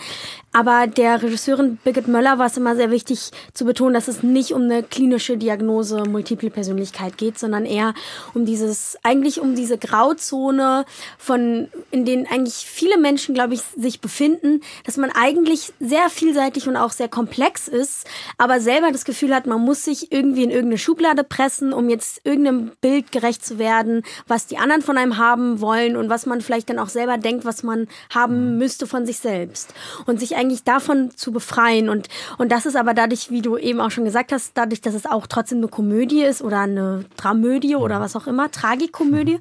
Aber 0.57 0.87
der 0.87 1.23
Regisseurin 1.23 1.77
Birgit 1.85 2.09
Möller 2.09 2.39
war 2.39 2.47
es 2.47 2.57
immer 2.57 2.77
sehr 2.77 2.91
wichtig 2.91 3.31
zu 3.53 3.67
betonen, 3.67 3.93
dass 3.93 4.09
es 4.09 4.23
nicht 4.23 4.53
um 4.53 4.63
eine 4.63 4.83
klinische 4.83 5.37
Diagnose 5.37 6.05
Multiple 6.05 6.49
Persönlichkeit 6.49 7.19
geht, 7.19 7.39
sondern 7.39 7.67
eher 7.67 7.93
um 8.33 8.47
dieses, 8.47 8.97
eigentlich 9.03 9.39
um 9.39 9.55
diese 9.55 9.77
Grauzone 9.77 10.87
von, 11.19 11.69
in 11.91 12.07
denen 12.07 12.27
eigentlich 12.27 12.55
viele 12.55 12.97
Menschen, 12.97 13.35
glaube 13.35 13.53
ich, 13.53 13.61
sich 13.77 14.01
befinden, 14.01 14.63
dass 14.85 14.97
man 14.97 15.11
eigentlich 15.11 15.75
sehr 15.79 16.09
vielseitig 16.09 16.67
und 16.69 16.77
auch 16.77 16.91
sehr 16.91 17.09
komplex 17.09 17.69
ist, 17.69 18.07
aber 18.39 18.59
selber 18.59 18.93
das 18.93 19.05
Gefühl 19.05 19.35
hat, 19.35 19.47
man 19.47 19.61
muss 19.61 19.85
sich 19.85 20.11
irgendwie 20.11 20.45
in 20.45 20.51
irgendeine 20.51 20.79
Schublade 20.79 21.23
pressen, 21.23 21.75
um 21.75 21.91
jetzt 21.91 22.23
irgendeinem 22.25 22.71
Bild 22.81 23.13
gerecht 23.13 23.45
zu 23.45 23.59
werden, 23.59 24.05
was 24.27 24.47
die 24.47 24.57
anderen 24.57 24.81
von 24.81 24.97
einem 24.97 25.19
haben 25.19 25.61
wollen 25.61 25.97
und 25.97 26.09
was 26.09 26.25
man 26.25 26.41
vielleicht 26.41 26.56
dann 26.65 26.79
auch 26.79 26.89
selber 26.89 27.19
denkt, 27.19 27.45
was 27.45 27.63
man 27.63 27.89
haben 28.15 28.53
mhm. 28.53 28.59
müsste 28.59 28.87
von 28.87 29.05
sich 29.05 29.19
selbst. 29.19 29.75
Und 30.07 30.21
sich 30.21 30.37
eigentlich 30.37 30.65
davon 30.65 31.11
zu 31.15 31.33
befreien. 31.33 31.89
Und, 31.89 32.09
und 32.39 32.53
das 32.53 32.67
ist 32.67 32.77
aber 32.77 32.95
dadurch, 32.95 33.31
wie 33.31 33.43
du 33.43 33.57
eben 33.57 33.81
auch 33.81 33.91
schon 33.91 34.05
gesagt 34.05 34.33
hast, 34.33 34.53
dadurch, 34.55 34.81
dass 34.81 34.95
es 34.95 35.07
auch 35.07 35.27
trotzdem 35.27 35.59
eine 35.59 35.69
Komödie 35.69 36.23
ist 36.23 36.43
oder 36.43 36.61
eine 36.61 37.05
Dramödie 37.17 37.77
oder 37.77 38.01
was 38.01 38.17
auch 38.17 38.27
immer, 38.27 38.51
Tragikomödie, 38.51 39.39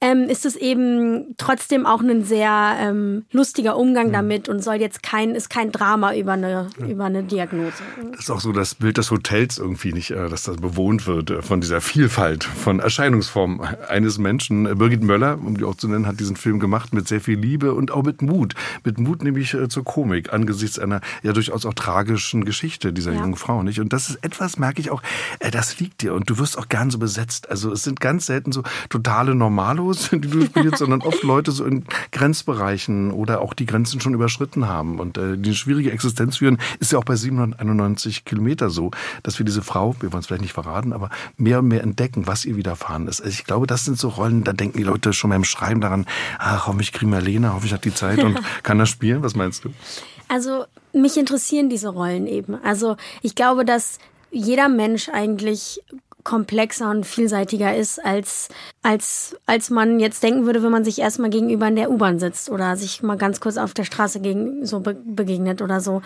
ähm, 0.00 0.24
ist 0.24 0.44
es 0.46 0.56
eben 0.56 1.34
trotzdem 1.36 1.86
auch 1.86 2.00
ein 2.00 2.24
sehr 2.24 2.76
ähm, 2.80 3.24
lustiger 3.32 3.76
Umgang 3.76 4.12
damit 4.12 4.48
und 4.48 4.62
soll 4.62 4.76
jetzt 4.76 5.02
kein, 5.02 5.34
ist 5.34 5.50
kein 5.50 5.72
Drama 5.72 6.14
über 6.14 6.32
eine, 6.32 6.68
über 6.78 7.04
eine 7.04 7.22
Diagnose. 7.22 7.82
Das 8.12 8.20
ist 8.20 8.30
auch 8.30 8.40
so 8.40 8.52
das 8.52 8.74
Bild 8.74 8.98
des 8.98 9.10
Hotels 9.10 9.58
irgendwie 9.58 9.92
nicht, 9.92 10.10
äh, 10.10 10.28
dass 10.28 10.44
das 10.44 10.56
bewohnt 10.56 11.06
wird 11.06 11.30
äh, 11.30 11.42
von 11.42 11.60
dieser 11.60 11.80
Vielfalt 11.80 12.44
von 12.44 12.80
Erscheinungsformen 12.80 13.60
eines 13.60 14.18
Menschen. 14.18 14.64
Birgit 14.78 15.02
Möller, 15.02 15.38
um 15.42 15.56
die 15.56 15.64
auch 15.64 15.74
zu 15.74 15.88
nennen, 15.88 16.06
hat 16.06 16.20
diesen 16.20 16.36
Film 16.36 16.47
gemacht 16.56 16.94
mit 16.94 17.06
sehr 17.06 17.20
viel 17.20 17.38
Liebe 17.38 17.74
und 17.74 17.90
auch 17.90 18.02
mit 18.02 18.22
Mut. 18.22 18.54
Mit 18.84 18.98
Mut 18.98 19.22
nämlich 19.22 19.54
äh, 19.54 19.68
zur 19.68 19.84
Komik 19.84 20.32
angesichts 20.32 20.78
einer 20.78 21.00
ja 21.22 21.32
durchaus 21.32 21.66
auch 21.66 21.74
tragischen 21.74 22.44
Geschichte 22.44 22.92
dieser 22.92 23.12
ja. 23.12 23.20
jungen 23.20 23.36
Frau, 23.36 23.62
nicht? 23.62 23.80
Und 23.80 23.92
das 23.92 24.08
ist 24.08 24.24
etwas, 24.24 24.58
merke 24.58 24.80
ich 24.80 24.90
auch, 24.90 25.02
äh, 25.40 25.50
das 25.50 25.78
liegt 25.78 26.02
dir 26.02 26.14
und 26.14 26.30
du 26.30 26.38
wirst 26.38 26.56
auch 26.58 26.68
gern 26.68 26.90
so 26.90 26.98
besetzt. 26.98 27.50
Also 27.50 27.72
es 27.72 27.82
sind 27.82 28.00
ganz 28.00 28.26
selten 28.26 28.52
so 28.52 28.62
totale 28.88 29.34
Normalos, 29.34 30.10
die 30.12 30.20
du 30.20 30.42
spielst, 30.46 30.78
sondern 30.78 31.02
oft 31.02 31.22
Leute 31.22 31.52
so 31.52 31.64
in 31.64 31.84
Grenzbereichen 32.12 33.10
oder 33.10 33.40
auch 33.40 33.54
die 33.54 33.66
Grenzen 33.66 34.00
schon 34.00 34.14
überschritten 34.14 34.68
haben 34.68 34.98
und 34.98 35.18
äh, 35.18 35.36
die 35.36 35.50
eine 35.50 35.56
schwierige 35.56 35.92
Existenz 35.92 36.38
führen, 36.38 36.58
ist 36.80 36.92
ja 36.92 36.98
auch 36.98 37.04
bei 37.04 37.16
791 37.16 38.24
Kilometer 38.24 38.70
so, 38.70 38.90
dass 39.22 39.38
wir 39.38 39.46
diese 39.46 39.62
Frau, 39.62 39.94
wir 40.00 40.12
wollen 40.12 40.20
es 40.20 40.26
vielleicht 40.26 40.42
nicht 40.42 40.52
verraten, 40.52 40.92
aber 40.92 41.10
mehr 41.36 41.60
und 41.60 41.68
mehr 41.68 41.82
entdecken, 41.82 42.26
was 42.26 42.44
ihr 42.44 42.56
widerfahren 42.56 43.08
ist. 43.08 43.20
Also 43.20 43.30
ich 43.30 43.44
glaube, 43.44 43.66
das 43.66 43.84
sind 43.84 43.98
so 43.98 44.08
Rollen, 44.08 44.44
da 44.44 44.52
denken 44.52 44.78
die 44.78 44.84
Leute 44.84 45.12
schon 45.12 45.30
beim 45.30 45.44
Schreiben 45.44 45.80
daran, 45.80 46.06
ach, 46.38 46.66
hoffentlich 46.66 46.92
kriegen 46.92 47.10
wir 47.10 47.20
Lena, 47.20 47.50
hoffentlich 47.50 47.72
hat 47.72 47.84
die 47.84 47.94
Zeit 47.94 48.22
und 48.22 48.38
kann 48.62 48.78
das 48.78 48.88
spielen. 48.88 49.22
Was 49.22 49.34
meinst 49.34 49.64
du? 49.64 49.70
Also 50.28 50.64
mich 50.92 51.16
interessieren 51.16 51.68
diese 51.68 51.88
Rollen 51.88 52.26
eben. 52.26 52.54
Also 52.62 52.96
ich 53.22 53.34
glaube, 53.34 53.64
dass 53.64 53.98
jeder 54.30 54.68
Mensch 54.68 55.08
eigentlich 55.08 55.82
komplexer 56.28 56.90
und 56.90 57.06
vielseitiger 57.06 57.74
ist, 57.74 58.04
als, 58.04 58.50
als, 58.82 59.34
als 59.46 59.70
man 59.70 59.98
jetzt 59.98 60.22
denken 60.22 60.44
würde, 60.44 60.62
wenn 60.62 60.70
man 60.70 60.84
sich 60.84 60.98
erstmal 60.98 61.30
gegenüber 61.30 61.66
in 61.68 61.76
der 61.76 61.90
U-Bahn 61.90 62.18
sitzt 62.18 62.50
oder 62.50 62.76
sich 62.76 63.02
mal 63.02 63.16
ganz 63.16 63.40
kurz 63.40 63.56
auf 63.56 63.72
der 63.72 63.84
Straße 63.84 64.20
gegen, 64.20 64.66
so 64.66 64.80
be 64.80 64.94
begegnet 64.94 65.62
oder 65.62 65.80
so. 65.80 66.02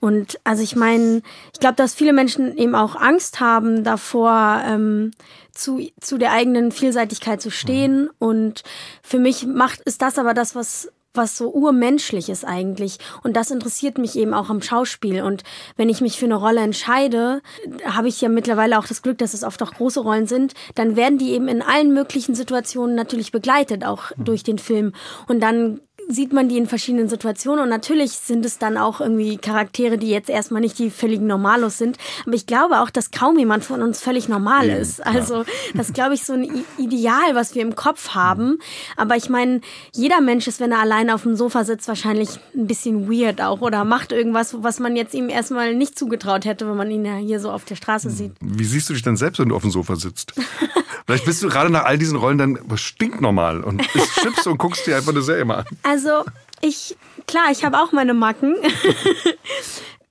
Und 0.00 0.40
also 0.44 0.62
ich 0.62 0.76
meine, 0.76 1.20
ich 1.52 1.60
glaube, 1.60 1.76
dass 1.76 1.92
viele 1.92 2.14
Menschen 2.14 2.56
eben 2.56 2.74
auch 2.74 2.96
Angst 2.96 3.40
haben 3.40 3.84
davor, 3.84 4.62
ähm, 4.66 5.10
zu, 5.52 5.86
zu 6.00 6.16
der 6.16 6.32
eigenen 6.32 6.72
Vielseitigkeit 6.72 7.42
zu 7.42 7.50
stehen. 7.50 8.04
Mhm. 8.04 8.10
Und 8.18 8.62
für 9.02 9.18
mich 9.18 9.46
macht, 9.46 9.80
ist 9.80 10.00
das 10.00 10.18
aber 10.18 10.32
das, 10.32 10.54
was 10.54 10.90
was 11.16 11.36
so 11.36 11.50
urmenschlich 11.50 12.28
ist 12.28 12.44
eigentlich. 12.44 12.98
Und 13.22 13.36
das 13.36 13.50
interessiert 13.50 13.98
mich 13.98 14.16
eben 14.16 14.34
auch 14.34 14.50
am 14.50 14.62
Schauspiel. 14.62 15.22
Und 15.22 15.42
wenn 15.76 15.88
ich 15.88 16.00
mich 16.00 16.18
für 16.18 16.26
eine 16.26 16.36
Rolle 16.36 16.60
entscheide, 16.60 17.42
habe 17.84 18.08
ich 18.08 18.20
ja 18.20 18.28
mittlerweile 18.28 18.78
auch 18.78 18.86
das 18.86 19.02
Glück, 19.02 19.18
dass 19.18 19.34
es 19.34 19.44
oft 19.44 19.62
auch 19.62 19.72
große 19.72 20.00
Rollen 20.00 20.26
sind, 20.26 20.54
dann 20.74 20.96
werden 20.96 21.18
die 21.18 21.32
eben 21.32 21.48
in 21.48 21.62
allen 21.62 21.92
möglichen 21.92 22.34
Situationen 22.34 22.94
natürlich 22.94 23.32
begleitet, 23.32 23.84
auch 23.84 24.10
mhm. 24.16 24.24
durch 24.24 24.42
den 24.42 24.58
Film. 24.58 24.92
Und 25.26 25.40
dann 25.40 25.80
sieht 26.08 26.32
man 26.32 26.48
die 26.48 26.56
in 26.56 26.66
verschiedenen 26.66 27.08
Situationen 27.08 27.64
und 27.64 27.68
natürlich 27.68 28.12
sind 28.12 28.44
es 28.44 28.58
dann 28.58 28.76
auch 28.76 29.00
irgendwie 29.00 29.36
Charaktere, 29.36 29.98
die 29.98 30.08
jetzt 30.08 30.30
erstmal 30.30 30.60
nicht 30.60 30.78
die 30.78 30.90
völligen 30.90 31.26
Normalos 31.26 31.78
sind. 31.78 31.98
Aber 32.24 32.34
ich 32.34 32.46
glaube 32.46 32.80
auch, 32.80 32.90
dass 32.90 33.10
kaum 33.10 33.38
jemand 33.38 33.64
von 33.64 33.82
uns 33.82 34.00
völlig 34.00 34.28
normal 34.28 34.68
ist. 34.68 35.04
Also 35.04 35.44
das 35.74 35.92
glaube 35.92 36.14
ich 36.14 36.24
so 36.24 36.34
ein 36.34 36.64
Ideal, 36.78 37.34
was 37.34 37.54
wir 37.54 37.62
im 37.62 37.74
Kopf 37.74 38.10
haben. 38.10 38.58
Aber 38.96 39.16
ich 39.16 39.28
meine, 39.28 39.60
jeder 39.92 40.20
Mensch 40.20 40.46
ist, 40.46 40.60
wenn 40.60 40.72
er 40.72 40.80
alleine 40.80 41.14
auf 41.14 41.22
dem 41.22 41.36
Sofa 41.36 41.64
sitzt, 41.64 41.88
wahrscheinlich 41.88 42.28
ein 42.54 42.66
bisschen 42.66 43.10
weird 43.10 43.40
auch 43.40 43.60
oder 43.60 43.84
macht 43.84 44.12
irgendwas, 44.12 44.62
was 44.62 44.78
man 44.78 44.96
jetzt 44.96 45.14
ihm 45.14 45.28
erstmal 45.28 45.74
nicht 45.74 45.98
zugetraut 45.98 46.44
hätte, 46.44 46.68
wenn 46.68 46.76
man 46.76 46.90
ihn 46.90 47.04
ja 47.04 47.16
hier 47.16 47.40
so 47.40 47.50
auf 47.50 47.64
der 47.64 47.76
Straße 47.76 48.10
sieht. 48.10 48.32
Wie 48.40 48.64
siehst 48.64 48.88
du 48.88 48.94
dich 48.94 49.02
denn 49.02 49.16
selbst, 49.16 49.38
wenn 49.38 49.48
du 49.48 49.56
auf 49.56 49.62
dem 49.62 49.70
Sofa 49.70 49.96
sitzt? 49.96 50.34
Vielleicht 51.06 51.24
bist 51.24 51.42
du 51.42 51.48
gerade 51.48 51.70
nach 51.70 51.84
all 51.84 51.98
diesen 51.98 52.16
Rollen 52.18 52.38
dann 52.38 52.58
stinknormal 52.74 53.62
und 53.62 53.80
isst 53.94 54.16
Chips 54.22 54.46
und 54.46 54.58
guckst 54.58 54.86
dir 54.86 54.96
einfach 54.96 55.12
eine 55.12 55.22
Serie 55.22 55.44
mal 55.44 55.58
an. 55.58 55.66
Also 55.84 56.24
ich, 56.60 56.96
klar, 57.28 57.46
ich 57.52 57.64
habe 57.64 57.78
auch 57.78 57.92
meine 57.92 58.12
Macken. 58.12 58.56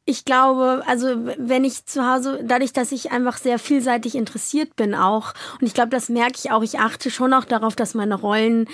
ich 0.07 0.23
glaube, 0.23 0.83
also 0.85 1.07
wenn 1.37 1.63
ich 1.63 1.85
zu 1.87 2.07
Hause, 2.07 2.39
dadurch, 2.43 2.73
dass 2.73 2.91
ich 2.91 3.11
einfach 3.11 3.37
sehr 3.37 3.57
vielseitig 3.57 4.13
interessiert 4.13 4.75
bin 4.75 4.93
auch, 4.93 5.33
und 5.59 5.65
ich 5.65 5.73
glaube, 5.73 5.89
das 5.89 6.09
merke 6.09 6.35
ich 6.37 6.51
auch, 6.51 6.61
ich 6.61 6.77
achte 6.77 7.09
schon 7.09 7.33
auch 7.33 7.43
darauf, 7.43 7.75
dass 7.75 7.95
meine 7.95 8.13
Rollen 8.13 8.67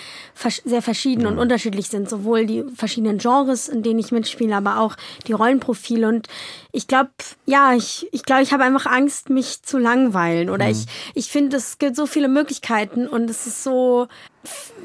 sehr 0.65 0.81
verschieden 0.81 1.25
und 1.25 1.39
unterschiedlich 1.39 1.87
sind, 1.87 2.09
sowohl 2.09 2.45
die 2.45 2.65
verschiedenen 2.75 3.17
Genres, 3.17 3.69
in 3.69 3.81
denen 3.81 3.99
ich 3.99 4.11
mitspiele, 4.11 4.53
aber 4.53 4.79
auch 4.79 4.97
die 5.25 5.31
Rollenprofile. 5.31 6.05
Und 6.09 6.27
ich 6.73 6.87
glaube, 6.87 7.11
ja, 7.45 7.73
ich, 7.75 8.09
ich 8.11 8.23
glaube, 8.23 8.43
ich 8.43 8.51
habe 8.51 8.65
einfach 8.65 8.85
Angst, 8.85 9.29
mich 9.29 9.63
zu 9.63 9.77
langweilen. 9.77 10.49
Oder 10.49 10.65
mhm. 10.65 10.71
ich, 10.71 10.85
ich 11.13 11.31
finde, 11.31 11.55
es 11.55 11.77
gibt 11.77 11.95
so 11.95 12.07
viele 12.07 12.27
Möglichkeiten 12.27 13.07
und 13.07 13.29
es 13.29 13.47
ist 13.47 13.63
so, 13.63 14.09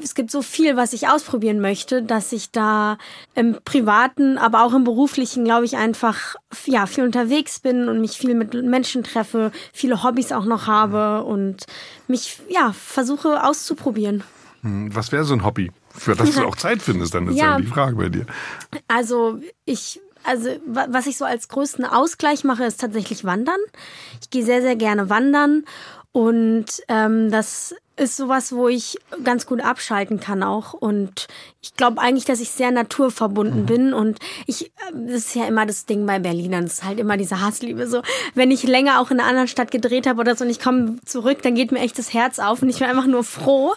es 0.03 0.15
gibt 0.15 0.31
so 0.31 0.41
viel, 0.41 0.75
was 0.75 0.93
ich 0.93 1.07
ausprobieren 1.07 1.59
möchte, 1.59 2.03
dass 2.03 2.31
ich 2.31 2.51
da 2.51 2.97
im 3.35 3.57
privaten, 3.65 4.37
aber 4.37 4.63
auch 4.63 4.73
im 4.73 4.83
beruflichen, 4.83 5.43
glaube 5.45 5.65
ich, 5.65 5.77
einfach 5.77 6.35
ja 6.65 6.85
viel 6.85 7.03
unterwegs 7.03 7.59
bin 7.59 7.89
und 7.89 7.99
mich 7.99 8.17
viel 8.17 8.35
mit 8.35 8.53
Menschen 8.53 9.03
treffe, 9.03 9.51
viele 9.73 10.03
Hobbys 10.03 10.31
auch 10.31 10.45
noch 10.45 10.67
habe 10.67 11.23
und 11.23 11.65
mich 12.07 12.39
ja 12.49 12.73
versuche 12.73 13.43
auszuprobieren. 13.43 14.23
Hm, 14.61 14.95
was 14.95 15.11
wäre 15.11 15.23
so 15.23 15.33
ein 15.33 15.43
Hobby, 15.43 15.71
für 15.89 16.15
das 16.15 16.31
du 16.31 16.41
auch 16.47 16.55
Zeit 16.55 16.81
findest? 16.81 17.13
Dann 17.13 17.27
ist 17.27 17.37
ja, 17.37 17.51
ja 17.51 17.57
die 17.57 17.67
Frage 17.67 17.95
bei 17.95 18.09
dir. 18.09 18.25
Also 18.87 19.39
ich 19.65 19.99
also 20.23 20.49
was 20.65 21.07
ich 21.07 21.17
so 21.17 21.23
als 21.23 21.47
größten 21.47 21.85
Ausgleich 21.85 22.43
mache, 22.43 22.65
ist 22.65 22.81
tatsächlich 22.81 23.23
Wandern. 23.23 23.59
Ich 24.21 24.29
gehe 24.29 24.43
sehr, 24.43 24.61
sehr 24.61 24.75
gerne 24.75 25.09
wandern 25.09 25.63
und 26.11 26.65
ähm, 26.89 27.31
das 27.31 27.75
ist 27.97 28.15
sowas, 28.15 28.51
wo 28.51 28.67
ich 28.67 28.97
ganz 29.23 29.45
gut 29.45 29.61
abschalten 29.61 30.19
kann 30.19 30.43
auch. 30.43 30.73
Und 30.73 31.27
ich 31.61 31.73
glaube 31.73 31.99
eigentlich, 31.99 32.25
dass 32.25 32.39
ich 32.39 32.51
sehr 32.51 32.71
naturverbunden 32.71 33.61
mhm. 33.61 33.65
bin. 33.65 33.93
Und 33.93 34.19
ich, 34.45 34.71
das 34.93 35.15
ist 35.15 35.35
ja 35.35 35.45
immer 35.45 35.65
das 35.65 35.85
Ding 35.85 36.05
bei 36.05 36.19
Berlinern. 36.19 36.63
Das 36.65 36.75
ist 36.75 36.83
halt 36.83 36.99
immer 36.99 37.17
diese 37.17 37.41
Hassliebe. 37.41 37.87
So, 37.87 38.03
wenn 38.35 38.51
ich 38.51 38.63
länger 38.63 39.01
auch 39.01 39.09
in 39.09 39.19
einer 39.19 39.27
anderen 39.27 39.47
Stadt 39.47 39.71
gedreht 39.71 40.05
habe 40.05 40.21
oder 40.21 40.35
so 40.35 40.45
und 40.45 40.51
ich 40.51 40.59
komme 40.59 40.97
zurück, 41.05 41.41
dann 41.41 41.55
geht 41.55 41.71
mir 41.71 41.79
echt 41.79 41.97
das 41.97 42.13
Herz 42.13 42.37
auf 42.37 42.61
und 42.61 42.69
ich 42.69 42.79
bin 42.79 42.87
einfach 42.87 43.07
nur 43.07 43.23
froh. 43.23 43.73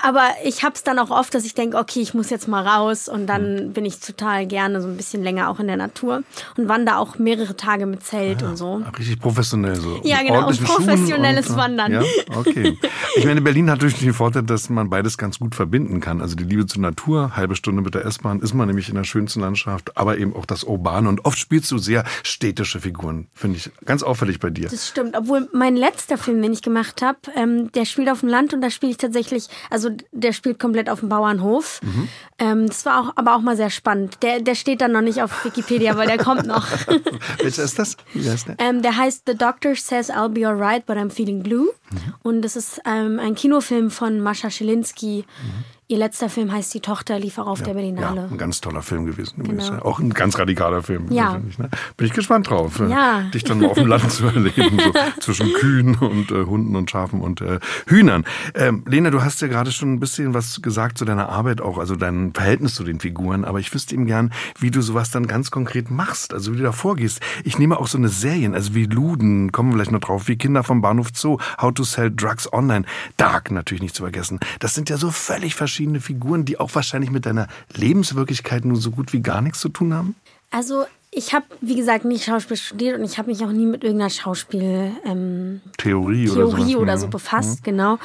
Aber 0.00 0.22
ich 0.44 0.62
habe 0.62 0.76
es 0.76 0.84
dann 0.84 0.98
auch 1.00 1.10
oft, 1.10 1.34
dass 1.34 1.44
ich 1.44 1.54
denke, 1.54 1.76
okay, 1.76 2.00
ich 2.00 2.14
muss 2.14 2.30
jetzt 2.30 2.46
mal 2.46 2.66
raus. 2.66 3.08
Und 3.08 3.26
dann 3.26 3.66
mhm. 3.66 3.72
bin 3.72 3.84
ich 3.84 3.98
total 3.98 4.46
gerne 4.46 4.80
so 4.80 4.86
ein 4.86 4.96
bisschen 4.96 5.24
länger 5.24 5.50
auch 5.50 5.58
in 5.58 5.66
der 5.66 5.76
Natur 5.76 6.22
und 6.56 6.68
wandere 6.68 6.98
auch 6.98 7.18
mehrere 7.18 7.56
Tage 7.56 7.86
mit 7.86 8.04
Zelt 8.04 8.42
ja, 8.42 8.48
und 8.48 8.56
so. 8.56 8.82
Richtig 8.96 9.18
professionell 9.18 9.74
so. 9.74 10.00
Ja, 10.04 10.22
genau. 10.22 10.46
Professionelles 10.46 11.50
und, 11.50 11.56
Wandern. 11.56 11.92
Ja, 11.92 12.02
okay. 12.36 12.78
Ich 13.16 13.24
meine, 13.24 13.40
Berlin 13.40 13.55
Berlin 13.56 13.70
hat 13.70 13.80
durch 13.80 13.98
den 13.98 14.12
Vorteil, 14.12 14.42
dass 14.42 14.68
man 14.68 14.90
beides 14.90 15.16
ganz 15.16 15.38
gut 15.38 15.54
verbinden 15.54 15.98
kann. 16.00 16.20
Also 16.20 16.36
die 16.36 16.44
Liebe 16.44 16.66
zur 16.66 16.82
Natur, 16.82 17.36
halbe 17.36 17.56
Stunde 17.56 17.80
mit 17.80 17.94
der 17.94 18.04
S-Bahn 18.04 18.40
ist 18.40 18.52
man 18.52 18.68
nämlich 18.68 18.90
in 18.90 18.96
der 18.96 19.04
schönsten 19.04 19.40
Landschaft, 19.40 19.96
aber 19.96 20.18
eben 20.18 20.36
auch 20.36 20.44
das 20.44 20.62
Urbane. 20.62 21.08
Und 21.08 21.24
oft 21.24 21.38
spielst 21.38 21.70
du 21.70 21.78
sehr 21.78 22.04
städtische 22.22 22.82
Figuren, 22.82 23.28
finde 23.32 23.56
ich 23.56 23.70
ganz 23.86 24.02
auffällig 24.02 24.40
bei 24.40 24.50
dir. 24.50 24.68
Das 24.68 24.88
stimmt, 24.88 25.16
obwohl 25.16 25.48
mein 25.54 25.74
letzter 25.74 26.18
Film, 26.18 26.42
den 26.42 26.52
ich 26.52 26.60
gemacht 26.60 27.00
habe, 27.00 27.16
ähm, 27.34 27.72
der 27.72 27.86
spielt 27.86 28.10
auf 28.10 28.20
dem 28.20 28.28
Land 28.28 28.52
und 28.52 28.60
da 28.60 28.68
spiele 28.68 28.92
ich 28.92 28.98
tatsächlich, 28.98 29.48
also 29.70 29.88
der 30.12 30.34
spielt 30.34 30.58
komplett 30.58 30.90
auf 30.90 31.00
dem 31.00 31.08
Bauernhof. 31.08 31.80
Mhm. 31.82 32.08
Ähm, 32.38 32.66
das 32.66 32.84
war 32.84 33.00
auch, 33.00 33.12
aber 33.16 33.36
auch 33.36 33.40
mal 33.40 33.56
sehr 33.56 33.70
spannend. 33.70 34.22
Der, 34.22 34.40
der 34.40 34.54
steht 34.54 34.82
dann 34.82 34.92
noch 34.92 35.00
nicht 35.00 35.22
auf 35.22 35.46
Wikipedia, 35.46 35.96
weil 35.96 36.06
der 36.06 36.18
kommt 36.18 36.46
noch. 36.46 36.66
Welcher 37.42 37.62
ist 37.62 37.78
das? 37.78 37.96
Wie 38.12 38.28
heißt 38.28 38.48
der? 38.48 38.56
Ähm, 38.58 38.82
der 38.82 38.98
heißt 38.98 39.22
The 39.26 39.34
Doctor 39.34 39.74
Says 39.74 40.10
I'll 40.10 40.28
Be 40.28 40.46
Alright, 40.46 40.84
but 40.84 40.98
I'm 40.98 41.08
Feeling 41.08 41.42
Blue. 41.42 41.70
Mhm. 41.90 42.14
Und 42.22 42.42
das 42.42 42.56
ist 42.56 42.80
ähm, 42.84 43.18
ein 43.18 43.34
Kinofilm 43.46 43.92
von 43.92 44.20
Mascha 44.20 44.50
Schilinski. 44.50 45.24
Mhm. 45.24 45.75
Ihr 45.88 45.98
letzter 45.98 46.28
Film 46.28 46.50
heißt 46.50 46.74
Die 46.74 46.80
Tochter 46.80 47.16
lief 47.20 47.38
auch 47.38 47.46
auf 47.46 47.60
ja, 47.60 47.66
der 47.66 47.74
Berlinale. 47.74 48.22
Ja, 48.22 48.26
ein 48.26 48.38
ganz 48.38 48.60
toller 48.60 48.82
Film 48.82 49.06
gewesen. 49.06 49.44
Genau. 49.44 49.78
Auch 49.84 50.00
ein 50.00 50.12
ganz 50.12 50.36
radikaler 50.36 50.82
Film. 50.82 51.12
Ja. 51.12 51.40
Ich, 51.48 51.60
ne? 51.60 51.68
Bin 51.96 52.08
ich 52.08 52.12
gespannt 52.12 52.50
drauf, 52.50 52.80
äh, 52.80 52.90
ja. 52.90 53.20
dich 53.32 53.44
dann 53.44 53.60
mal 53.60 53.68
auf 53.68 53.78
dem 53.78 53.86
Land 53.86 54.10
zu 54.10 54.26
erleben, 54.26 54.80
so 54.80 54.92
zwischen 55.20 55.52
Kühen 55.52 55.94
und 55.94 56.32
äh, 56.32 56.44
Hunden 56.44 56.74
und 56.74 56.90
Schafen 56.90 57.20
und 57.20 57.40
äh, 57.40 57.60
Hühnern. 57.86 58.24
Ähm, 58.56 58.82
Lena, 58.84 59.10
du 59.10 59.22
hast 59.22 59.40
ja 59.42 59.46
gerade 59.46 59.70
schon 59.70 59.92
ein 59.92 60.00
bisschen 60.00 60.34
was 60.34 60.60
gesagt 60.60 60.98
zu 60.98 61.04
deiner 61.04 61.28
Arbeit 61.28 61.60
auch, 61.60 61.78
also 61.78 61.94
dein 61.94 62.34
Verhältnis 62.34 62.74
zu 62.74 62.82
den 62.82 62.98
Figuren, 62.98 63.44
aber 63.44 63.60
ich 63.60 63.72
wüsste 63.72 63.94
eben 63.94 64.06
gern, 64.06 64.32
wie 64.58 64.72
du 64.72 64.82
sowas 64.82 65.12
dann 65.12 65.28
ganz 65.28 65.52
konkret 65.52 65.88
machst, 65.88 66.34
also 66.34 66.52
wie 66.52 66.56
du 66.56 66.64
da 66.64 66.72
vorgehst. 66.72 67.20
Ich 67.44 67.60
nehme 67.60 67.78
auch 67.78 67.86
so 67.86 67.96
eine 67.96 68.08
Serien, 68.08 68.56
also 68.56 68.74
wie 68.74 68.86
Luden, 68.86 69.52
kommen 69.52 69.68
wir 69.68 69.74
vielleicht 69.74 69.92
noch 69.92 70.00
drauf, 70.00 70.26
wie 70.26 70.36
Kinder 70.36 70.64
vom 70.64 70.82
Bahnhof 70.82 71.10
Zoo, 71.14 71.38
How 71.62 71.72
to 71.72 71.84
Sell 71.84 72.10
Drugs 72.10 72.52
Online, 72.52 72.84
Dark 73.16 73.52
natürlich 73.52 73.82
nicht 73.82 73.94
zu 73.94 74.02
vergessen. 74.02 74.40
Das 74.58 74.74
sind 74.74 74.90
ja 74.90 74.96
so 74.96 75.12
völlig 75.12 75.54
verschiedene 75.54 75.75
Figuren, 76.00 76.44
die 76.44 76.58
auch 76.58 76.74
wahrscheinlich 76.74 77.10
mit 77.10 77.26
deiner 77.26 77.48
Lebenswirklichkeit 77.74 78.64
nur 78.64 78.76
so 78.76 78.90
gut 78.90 79.12
wie 79.12 79.20
gar 79.20 79.40
nichts 79.40 79.60
zu 79.60 79.68
tun 79.68 79.94
haben? 79.94 80.14
Also 80.50 80.84
ich 81.10 81.32
habe, 81.32 81.46
wie 81.62 81.76
gesagt, 81.76 82.04
nicht 82.04 82.24
Schauspiel 82.24 82.58
studiert 82.58 82.98
und 82.98 83.04
ich 83.04 83.16
habe 83.16 83.30
mich 83.30 83.42
auch 83.42 83.50
nie 83.50 83.64
mit 83.64 83.82
irgendeiner 83.84 84.10
Schauspiel 84.10 84.92
ähm, 85.04 85.62
Theorie, 85.78 86.26
Theorie 86.26 86.76
oder, 86.76 86.82
oder 86.82 86.98
so 86.98 87.08
befasst, 87.08 87.60
mhm. 87.60 87.64
genau. 87.64 87.98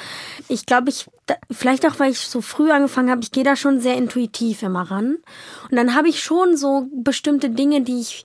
Ich 0.48 0.66
glaube, 0.66 0.90
ich 0.90 1.08
vielleicht 1.50 1.86
auch, 1.86 2.00
weil 2.00 2.12
ich 2.12 2.20
so 2.20 2.40
früh 2.42 2.72
angefangen 2.72 3.10
habe, 3.10 3.22
ich 3.22 3.32
gehe 3.32 3.44
da 3.44 3.58
schon 3.58 3.82
sehr 3.82 3.98
intuitiv 3.98 4.64
immer 4.64 4.84
ran. 4.84 5.18
Und 5.70 5.76
dann 5.76 5.94
habe 5.94 6.08
ich 6.08 6.24
schon 6.24 6.56
so 6.56 6.88
bestimmte 7.04 7.50
Dinge, 7.50 7.82
die 7.82 8.00
ich 8.00 8.24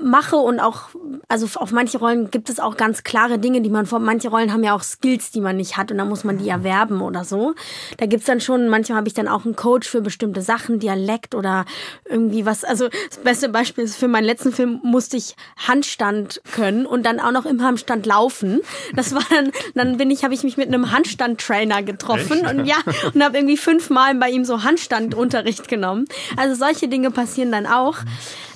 mache 0.00 0.36
und 0.36 0.60
auch, 0.60 0.90
also 1.28 1.46
auf 1.58 1.72
manche 1.72 1.98
Rollen 1.98 2.30
gibt 2.30 2.50
es 2.50 2.60
auch 2.60 2.76
ganz 2.76 3.02
klare 3.02 3.38
Dinge, 3.38 3.60
die 3.60 3.70
man 3.70 3.86
vor, 3.86 3.98
manche 3.98 4.28
Rollen 4.28 4.52
haben 4.52 4.62
ja 4.62 4.74
auch 4.74 4.82
Skills, 4.82 5.30
die 5.30 5.40
man 5.40 5.56
nicht 5.56 5.76
hat 5.76 5.90
und 5.90 5.98
dann 5.98 6.08
muss 6.08 6.24
man 6.24 6.38
die 6.38 6.48
erwerben 6.48 7.00
oder 7.00 7.24
so. 7.24 7.54
Da 7.96 8.06
gibt's 8.06 8.26
dann 8.26 8.40
schon, 8.40 8.68
manchmal 8.68 8.98
habe 8.98 9.08
ich 9.08 9.14
dann 9.14 9.28
auch 9.28 9.44
einen 9.44 9.56
Coach 9.56 9.88
für 9.88 10.00
bestimmte 10.00 10.42
Sachen, 10.42 10.78
Dialekt 10.78 11.34
oder 11.34 11.64
irgendwie 12.04 12.46
was. 12.46 12.64
Also 12.64 12.88
das 12.88 13.18
beste 13.18 13.48
Beispiel 13.48 13.84
ist, 13.84 13.96
für 13.96 14.08
meinen 14.08 14.24
letzten 14.24 14.52
Film 14.52 14.80
musste 14.82 15.16
ich 15.16 15.34
Handstand 15.66 16.40
können 16.52 16.86
und 16.86 17.04
dann 17.04 17.20
auch 17.20 17.32
noch 17.32 17.46
im 17.46 17.62
Handstand 17.62 18.06
laufen. 18.06 18.60
Das 18.94 19.14
war 19.14 19.24
dann, 19.30 19.50
dann 19.74 19.96
bin 19.96 20.10
ich, 20.10 20.24
habe 20.24 20.34
ich 20.34 20.44
mich 20.44 20.56
mit 20.56 20.68
einem 20.68 20.92
Handstand-Trainer 20.92 21.82
getroffen 21.82 22.44
Echt? 22.44 22.54
und 22.54 22.64
ja, 22.66 22.76
und 23.14 23.22
habe 23.22 23.36
irgendwie 23.36 23.56
fünfmal 23.56 24.14
bei 24.14 24.30
ihm 24.30 24.44
so 24.44 24.62
Handstandunterricht 24.62 25.68
genommen. 25.68 26.06
Also 26.36 26.54
solche 26.54 26.88
Dinge 26.88 27.10
passieren 27.10 27.50
dann 27.50 27.66
auch. 27.66 27.96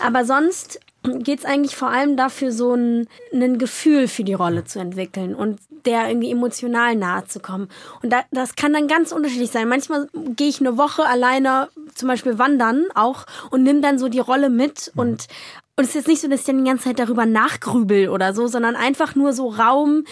Aber 0.00 0.24
sonst 0.24 0.80
geht 1.02 1.40
es 1.40 1.44
eigentlich 1.44 1.76
vor 1.76 1.88
allem 1.88 2.16
dafür, 2.16 2.52
so 2.52 2.74
ein, 2.74 3.08
ein 3.32 3.58
Gefühl 3.58 4.08
für 4.08 4.24
die 4.24 4.34
Rolle 4.34 4.64
zu 4.64 4.78
entwickeln 4.78 5.34
und 5.34 5.58
der 5.84 6.08
irgendwie 6.08 6.30
emotional 6.30 6.94
nahe 6.94 7.26
zu 7.26 7.40
kommen. 7.40 7.68
Und 8.02 8.12
da, 8.12 8.22
das 8.30 8.54
kann 8.54 8.72
dann 8.72 8.86
ganz 8.86 9.10
unterschiedlich 9.10 9.50
sein. 9.50 9.68
Manchmal 9.68 10.08
gehe 10.12 10.48
ich 10.48 10.60
eine 10.60 10.78
Woche 10.78 11.04
alleine 11.04 11.68
zum 11.94 12.08
Beispiel 12.08 12.38
wandern 12.38 12.86
auch 12.94 13.26
und 13.50 13.62
nimm 13.64 13.82
dann 13.82 13.98
so 13.98 14.08
die 14.08 14.20
Rolle 14.20 14.48
mit 14.48 14.92
und 14.94 15.26
und 15.74 15.84
es 15.84 15.90
ist 15.90 15.94
jetzt 15.94 16.08
nicht 16.08 16.20
so, 16.20 16.28
dass 16.28 16.40
ich 16.40 16.46
dann 16.46 16.62
die 16.62 16.68
ganze 16.68 16.84
Zeit 16.84 16.98
darüber 16.98 17.24
nachgrübel 17.24 18.10
oder 18.10 18.34
so, 18.34 18.46
sondern 18.46 18.76
einfach 18.76 19.14
nur 19.14 19.32
so 19.32 19.48
Raum 19.48 20.04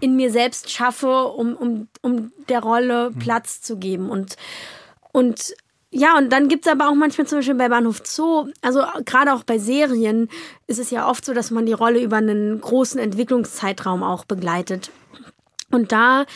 in 0.00 0.14
mir 0.14 0.30
selbst 0.30 0.70
schaffe, 0.70 1.24
um, 1.24 1.56
um, 1.56 1.88
um 2.00 2.32
der 2.48 2.60
Rolle 2.60 3.10
Platz 3.18 3.60
zu 3.60 3.76
geben. 3.76 4.08
Und, 4.08 4.36
und 5.12 5.52
ja, 5.92 6.16
und 6.16 6.30
dann 6.30 6.48
gibt's 6.48 6.68
aber 6.68 6.88
auch 6.88 6.94
manchmal 6.94 7.26
zum 7.26 7.38
Beispiel 7.38 7.56
bei 7.56 7.68
Bahnhof 7.68 8.02
Zoo, 8.04 8.48
also 8.62 8.82
gerade 9.04 9.32
auch 9.32 9.42
bei 9.42 9.58
Serien 9.58 10.28
ist 10.68 10.78
es 10.78 10.90
ja 10.90 11.08
oft 11.08 11.24
so, 11.24 11.34
dass 11.34 11.50
man 11.50 11.66
die 11.66 11.72
Rolle 11.72 12.00
über 12.00 12.16
einen 12.16 12.60
großen 12.60 13.00
Entwicklungszeitraum 13.00 14.04
auch 14.04 14.24
begleitet. 14.24 14.92
Und 15.72 15.90
da 15.90 16.26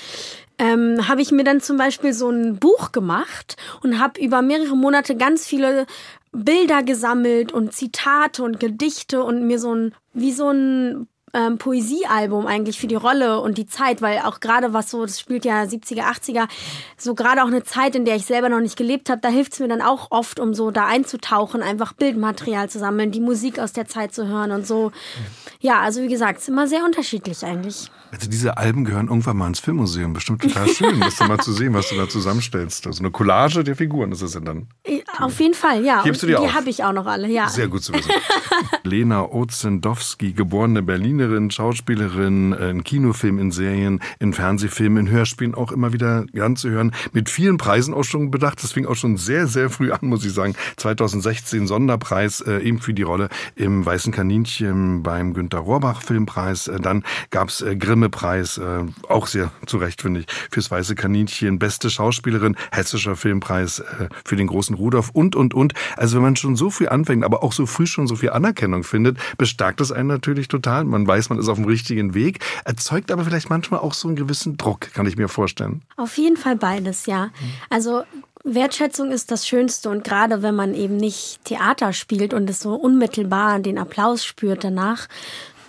ähm, 0.59 1.09
habe 1.09 1.23
ich 1.23 1.31
mir 1.31 1.45
dann 1.45 1.61
zum 1.61 1.77
Beispiel 1.77 2.13
so 2.13 2.31
ein 2.31 2.57
Buch 2.57 2.91
gemacht 2.91 3.57
und 3.83 4.01
habe 4.01 4.21
über 4.21 4.43
mehrere 4.43 4.77
Monate 4.77 5.17
ganz 5.17 5.47
viele 5.47 5.87
Bilder 6.33 6.83
gesammelt 6.83 7.53
und 7.53 7.73
Zitate 7.73 8.43
und 8.43 8.59
Gedichte 8.59 9.23
und 9.23 9.47
mir 9.47 9.61
so 9.61 9.73
ein, 9.73 9.95
wie 10.13 10.33
so 10.33 10.51
ein 10.51 11.09
ähm, 11.35 11.59
Poesiealbum 11.59 12.47
eigentlich 12.47 12.79
für 12.79 12.87
die 12.87 12.95
Rolle 12.95 13.41
und 13.41 13.59
die 13.59 13.67
Zeit, 13.67 14.01
weil 14.01 14.21
auch 14.21 14.41
gerade 14.41 14.73
was 14.73 14.91
so, 14.91 15.03
das 15.03 15.21
spielt 15.21 15.45
ja 15.45 15.63
70er, 15.63 16.03
80er, 16.03 16.49
so 16.97 17.15
gerade 17.15 17.43
auch 17.43 17.49
eine 17.49 17.65
Zeit, 17.65 17.97
in 17.97 18.05
der 18.05 18.17
ich 18.17 18.25
selber 18.25 18.49
noch 18.49 18.61
nicht 18.61 18.77
gelebt 18.77 19.11
habe, 19.11 19.21
da 19.21 19.29
hilft 19.29 19.55
es 19.55 19.61
mir 19.61 19.69
dann 19.69 19.83
auch 19.83 20.11
oft, 20.11 20.41
um 20.41 20.55
so 20.55 20.71
da 20.71 20.87
einzutauchen, 20.87 21.63
einfach 21.63 21.93
Bildmaterial 21.93 22.71
zu 22.71 22.79
sammeln, 22.79 23.11
die 23.11 23.21
Musik 23.21 23.59
aus 23.59 23.73
der 23.73 23.87
Zeit 23.87 24.15
zu 24.15 24.27
hören 24.27 24.53
und 24.53 24.67
so. 24.67 24.93
Ja, 25.61 25.81
also 25.81 26.03
wie 26.03 26.09
gesagt, 26.09 26.39
es 26.39 26.45
ist 26.45 26.49
immer 26.49 26.67
sehr 26.67 26.85
unterschiedlich 26.85 27.45
eigentlich. 27.45 27.91
Also 28.15 28.31
diese 28.31 28.57
Alben 28.59 28.85
gehören 28.85 29.09
irgendwann 29.09 29.37
mal 29.37 29.49
ins 29.49 29.59
Filmmuseum. 29.59 30.13
Bestimmt 30.13 30.43
total 30.43 30.69
schön, 30.69 31.01
das 31.01 31.19
mal 31.19 31.39
zu 31.39 31.53
sehen, 31.53 31.75
was 31.75 31.89
du 31.89 31.97
da 31.97 32.09
zusammenstellst. 32.09 32.87
Also 32.87 33.01
eine 33.01 33.11
Collage 33.11 33.65
der 33.65 33.75
Figuren 33.75 34.13
ist 34.13 34.23
es 34.23 34.35
ja 34.35 34.41
dann. 34.41 34.69
Auf 35.19 35.41
jeden 35.41 35.55
Fall, 35.55 35.85
ja. 35.85 36.05
Hebst 36.05 36.23
du 36.23 36.29
dir 36.29 36.39
die 36.39 36.53
habe 36.53 36.71
ich 36.71 36.85
auch 36.85 36.93
noch 36.93 37.07
alle, 37.07 37.29
ja. 37.29 37.49
Sehr 37.49 37.67
gut 37.67 37.83
zu 37.83 37.93
wissen. 37.93 38.13
Lena 38.85 39.25
Ozendowski, 39.25 40.33
geborene 40.33 40.83
Berlinerin, 41.25 41.51
Schauspielerin, 41.51 42.53
äh, 42.53 42.71
in 42.71 42.85
Kinofilmen, 42.85 43.41
in 43.41 43.51
Serien, 43.51 44.01
in 44.19 44.33
Fernsehfilmen, 44.33 45.07
in 45.07 45.13
Hörspielen 45.13 45.55
auch 45.55 45.73
immer 45.73 45.93
wieder 45.93 46.25
gern 46.33 46.57
zu 46.57 46.69
hören. 46.69 46.93
Mit 47.13 47.31
vielen 47.31 47.57
Preisen 47.57 47.95
auch 47.95 48.05
schon 48.05 48.31
bedacht. 48.31 48.63
Das 48.63 48.73
fing 48.73 48.87
auch 48.87 48.95
schon 48.95 49.17
sehr, 49.17 49.47
sehr 49.47 49.71
früh 49.71 49.91
an, 49.91 50.01
muss 50.03 50.25
ich 50.25 50.33
sagen. 50.33 50.55
2016 50.77 51.67
Sonderpreis 51.67 52.41
äh, 52.43 52.59
eben 52.59 52.79
für 52.79 52.93
die 52.93 53.03
Rolle 53.03 53.29
im 53.57 53.87
Weißen 53.87 54.13
Kaninchen 54.13 55.03
beim 55.03 55.33
Günter 55.33 55.59
Rohrbach 55.59 56.03
Filmpreis. 56.03 56.69
Äh, 56.69 56.81
dann 56.81 57.05
gab's 57.31 57.63
äh, 57.63 57.75
Grimme-Preis, 57.75 58.59
äh, 58.59 58.85
auch 59.09 59.27
sehr 59.27 59.51
zu 59.67 59.81
finde 59.99 60.21
ich, 60.21 60.27
fürs 60.51 60.71
Weiße 60.71 60.95
Kaninchen. 60.95 61.59
Beste 61.59 61.91
Schauspielerin, 61.91 62.57
Hessischer 62.71 63.17
Filmpreis 63.17 63.81
äh, 63.81 64.09
für 64.25 64.37
den 64.37 64.47
großen 64.47 64.77
Rudolf 64.77 65.11
und, 65.13 65.37
und, 65.37 65.55
und. 65.55 65.73
Also 65.97 66.17
wenn 66.17 66.23
man 66.23 66.37
schon 66.37 66.57
so 66.57 66.71
früh 66.71 66.87
anfängt, 66.87 67.25
aber 67.25 67.43
auch 67.43 67.53
so 67.53 67.67
früh 67.67 67.87
schon 67.87 68.07
so 68.07 68.17
viel 68.17 68.31
Anerkennung 68.31 68.85
findet, 68.85 69.19
bestärkt 69.39 69.81
das 69.81 69.91
einen 69.91 70.09
natürlich 70.09 70.49
total. 70.49 70.85
Man 70.85 71.07
weiß, 71.07 71.14
man 71.31 71.39
ist 71.39 71.49
auf 71.49 71.57
dem 71.57 71.67
richtigen 71.67 72.15
Weg, 72.15 72.45
erzeugt 72.65 73.11
aber 73.11 73.25
vielleicht 73.25 73.51
manchmal 73.51 73.81
auch 73.81 73.95
so 73.95 74.09
einen 74.09 74.17
gewissen 74.17 74.57
Druck, 74.57 74.93
kann 74.93 75.07
ich 75.07 75.17
mir 75.17 75.29
vorstellen. 75.29 75.83
Auf 75.97 76.17
jeden 76.19 76.37
Fall 76.37 76.57
beides, 76.57 77.07
ja. 77.07 77.31
Also 77.71 78.03
Wertschätzung 78.45 79.11
ist 79.11 79.31
das 79.31 79.49
Schönste 79.49 79.89
und 79.89 80.05
gerade 80.05 80.43
wenn 80.43 80.55
man 80.55 80.75
eben 80.75 80.99
nicht 80.99 81.43
Theater 81.45 81.95
spielt 81.95 82.35
und 82.35 82.49
es 82.51 82.61
so 82.61 82.75
unmittelbar 82.75 83.59
den 83.59 83.79
Applaus 83.79 84.25
spürt 84.25 84.65
danach, 84.65 85.09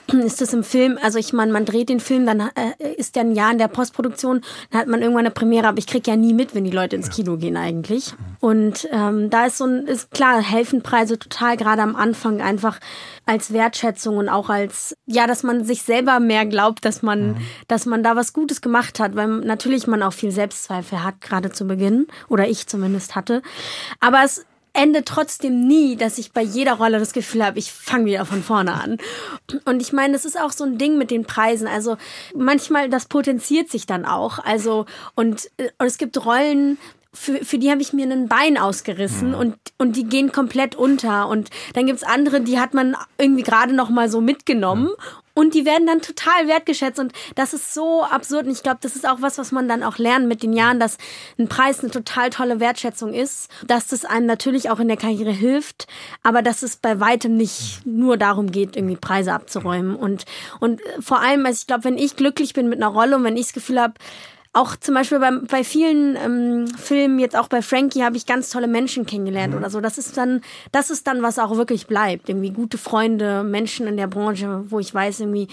ist 0.26 0.42
das 0.42 0.54
im 0.54 0.64
Film, 0.64 0.98
also 1.02 1.20
ich 1.20 1.34
meine, 1.34 1.52
man 1.52 1.66
dreht 1.66 1.90
den 1.90 2.00
Film, 2.00 2.26
dann 2.26 2.40
äh, 2.40 2.94
ist 2.98 3.16
der 3.16 3.24
ein 3.24 3.36
Jahr 3.36 3.52
in 3.52 3.58
der 3.58 3.68
Postproduktion, 3.68 4.42
dann 4.72 4.82
hat 4.82 4.88
man 4.88 5.02
irgendwann 5.02 5.26
eine 5.26 5.32
Premiere, 5.32 5.68
aber 5.68 5.78
ich 5.78 5.88
krieg 5.88 6.08
ja 6.08 6.16
nie 6.16 6.34
mit, 6.34 6.56
wenn 6.56 6.64
die 6.64 6.72
Leute 6.72 6.96
ins 6.96 7.10
Kino 7.10 7.38
gehen 7.38 7.58
eigentlich. 7.58 8.14
Und 8.40 8.88
ähm, 8.92 9.30
da 9.30 9.46
ist 9.46 9.58
so 9.58 9.66
ein, 9.66 9.88
ist 9.88 10.12
klar, 10.12 10.42
helfen 10.42 10.82
Preise 10.82 11.18
total 11.18 11.58
gerade 11.58 11.82
am 11.82 11.96
Anfang 11.96 12.42
einfach 12.42 12.80
als 13.26 13.52
Wertschätzung 13.54 14.18
und 14.18 14.30
auch 14.30 14.50
als, 14.50 14.96
ja, 15.06 15.28
dass 15.28 15.44
man 15.44 15.66
sich 15.66 15.82
selber 15.82 16.20
mehr 16.20 16.46
glaubt, 16.46 16.86
dass 16.86 17.02
man, 17.02 17.38
dass 17.68 17.86
man 17.86 18.04
da 18.04 18.16
was 18.16 18.34
Gutes 18.34 18.62
gemacht 18.62 19.00
hat, 19.00 19.16
weil 19.16 19.28
natürlich 19.28 19.88
man 19.88 20.04
auch 20.04 20.14
viel 20.14 20.32
Selbstzweifel 20.32 21.04
hat, 21.04 21.22
gerade 21.22 21.52
zu 21.52 21.66
Beginn, 21.66 22.08
oder 22.30 22.48
ich 22.48 22.68
zumindest 22.68 23.16
hatte. 23.16 23.42
Aber 24.00 24.24
es 24.24 24.46
endet 24.76 25.08
trotzdem 25.08 25.68
nie, 25.68 25.96
dass 25.96 26.18
ich 26.18 26.32
bei 26.32 26.42
jeder 26.42 26.74
Rolle 26.74 27.00
das 27.00 27.14
Gefühl 27.14 27.44
habe, 27.44 27.60
ich 27.60 27.72
fange 27.72 28.06
wieder 28.06 28.26
von 28.26 28.44
vorne 28.44 28.74
an. 28.74 28.98
Und 29.66 29.82
ich 29.82 29.94
meine, 29.94 30.14
das 30.14 30.26
ist 30.26 30.40
auch 30.40 30.52
so 30.52 30.64
ein 30.64 30.78
Ding 30.78 30.98
mit 30.98 31.12
den 31.12 31.26
Preisen. 31.26 31.68
Also 31.68 31.98
manchmal, 32.36 32.90
das 32.90 33.06
potenziert 33.06 33.70
sich 33.70 33.86
dann 33.86 34.06
auch. 34.06 34.40
Also, 34.40 34.86
und, 35.16 35.50
äh, 35.58 35.70
und 35.78 35.88
es 35.88 35.98
gibt 35.98 36.24
Rollen, 36.26 36.78
für, 37.16 37.46
für 37.46 37.58
die 37.58 37.72
habe 37.72 37.82
ich 37.82 37.94
mir 37.94 38.06
ein 38.12 38.28
Bein 38.28 38.58
ausgerissen 38.58 39.34
und, 39.34 39.56
und 39.78 39.96
die 39.96 40.04
gehen 40.04 40.32
komplett 40.32 40.76
unter. 40.76 41.30
Und 41.30 41.50
dann 41.74 41.86
gibt's 41.86 42.04
andere, 42.04 42.42
die 42.42 42.60
hat 42.60 42.74
man 42.74 42.96
irgendwie 43.18 43.44
gerade 43.44 43.74
noch 43.74 43.90
mal 43.90 44.10
so 44.10 44.22
mitgenommen. 44.22 44.90
Und 45.36 45.54
die 45.54 45.66
werden 45.66 45.86
dann 45.86 46.02
total 46.02 46.48
wertgeschätzt. 46.48 47.00
Und 47.00 47.14
das 47.36 47.54
ist 47.54 47.74
so 47.74 48.04
absurd. 48.04 48.48
Und 48.48 48.54
ich 48.54 48.64
glaube, 48.64 48.80
das 48.82 48.96
ist 48.96 49.08
auch 49.08 49.22
was, 49.22 49.38
was 49.38 49.52
man 49.52 49.68
dann 49.68 49.84
auch 49.84 49.98
lernt 49.98 50.28
mit 50.28 50.42
den 50.42 50.54
Jahren, 50.54 50.80
dass 50.80 50.98
ein 51.38 51.48
Preis 51.48 51.82
eine 51.82 51.92
total 51.92 52.32
tolle 52.32 52.60
Wertschätzung 52.60 53.14
ist. 53.14 53.52
Dass 53.68 53.88
das 53.88 54.06
einem 54.06 54.26
natürlich 54.26 54.70
auch 54.70 54.80
in 54.80 54.88
der 54.88 54.98
Karriere 54.98 55.32
hilft. 55.32 55.88
Aber 56.24 56.42
dass 56.42 56.64
es 56.64 56.78
bei 56.78 57.00
weitem 57.00 57.38
nicht 57.38 57.86
nur 57.86 58.18
darum 58.18 58.52
geht, 58.52 58.76
irgendwie 58.76 58.96
Preise 58.96 59.34
abzuräumen. 59.34 59.96
Und, 59.96 60.26
und 60.60 60.82
vor 61.00 61.20
allem, 61.20 61.46
also 61.46 61.60
ich 61.60 61.68
glaube, 61.68 61.84
wenn 61.84 61.98
ich 61.98 62.16
glücklich 62.16 62.54
bin 62.54 62.70
mit 62.70 62.82
einer 62.82 62.92
Rolle 62.92 63.18
und 63.18 63.24
wenn 63.26 63.38
ich 63.38 63.48
das 63.48 63.54
Gefühl 63.54 63.82
habe, 63.82 63.96
auch 64.56 64.76
zum 64.78 64.96
Beispiel 64.96 65.20
bei, 65.20 65.32
bei 65.32 65.64
vielen 65.64 66.16
ähm, 66.16 66.68
Filmen, 66.78 67.20
jetzt 67.20 67.36
auch 67.38 67.50
bei 67.50 67.62
Frankie, 67.62 68.04
habe 68.04 68.16
ich 68.16 68.26
ganz 68.26 68.50
tolle 68.50 68.68
Menschen 68.68 69.06
kennengelernt 69.06 69.54
oder 69.54 69.70
so. 69.70 69.82
Das 69.82 69.98
ist 69.98 70.16
dann, 70.18 70.42
das 70.72 70.90
ist 70.90 71.08
dann, 71.08 71.22
was 71.22 71.40
auch 71.40 71.58
wirklich 71.58 71.88
bleibt. 71.88 72.30
Irgendwie 72.30 72.52
gute 72.52 72.78
Freunde, 72.78 73.44
Menschen 73.44 73.86
in 73.86 73.98
der 73.98 74.08
Branche, 74.08 74.64
wo 74.70 74.80
ich 74.80 74.94
weiß, 74.94 75.20
irgendwie, 75.20 75.50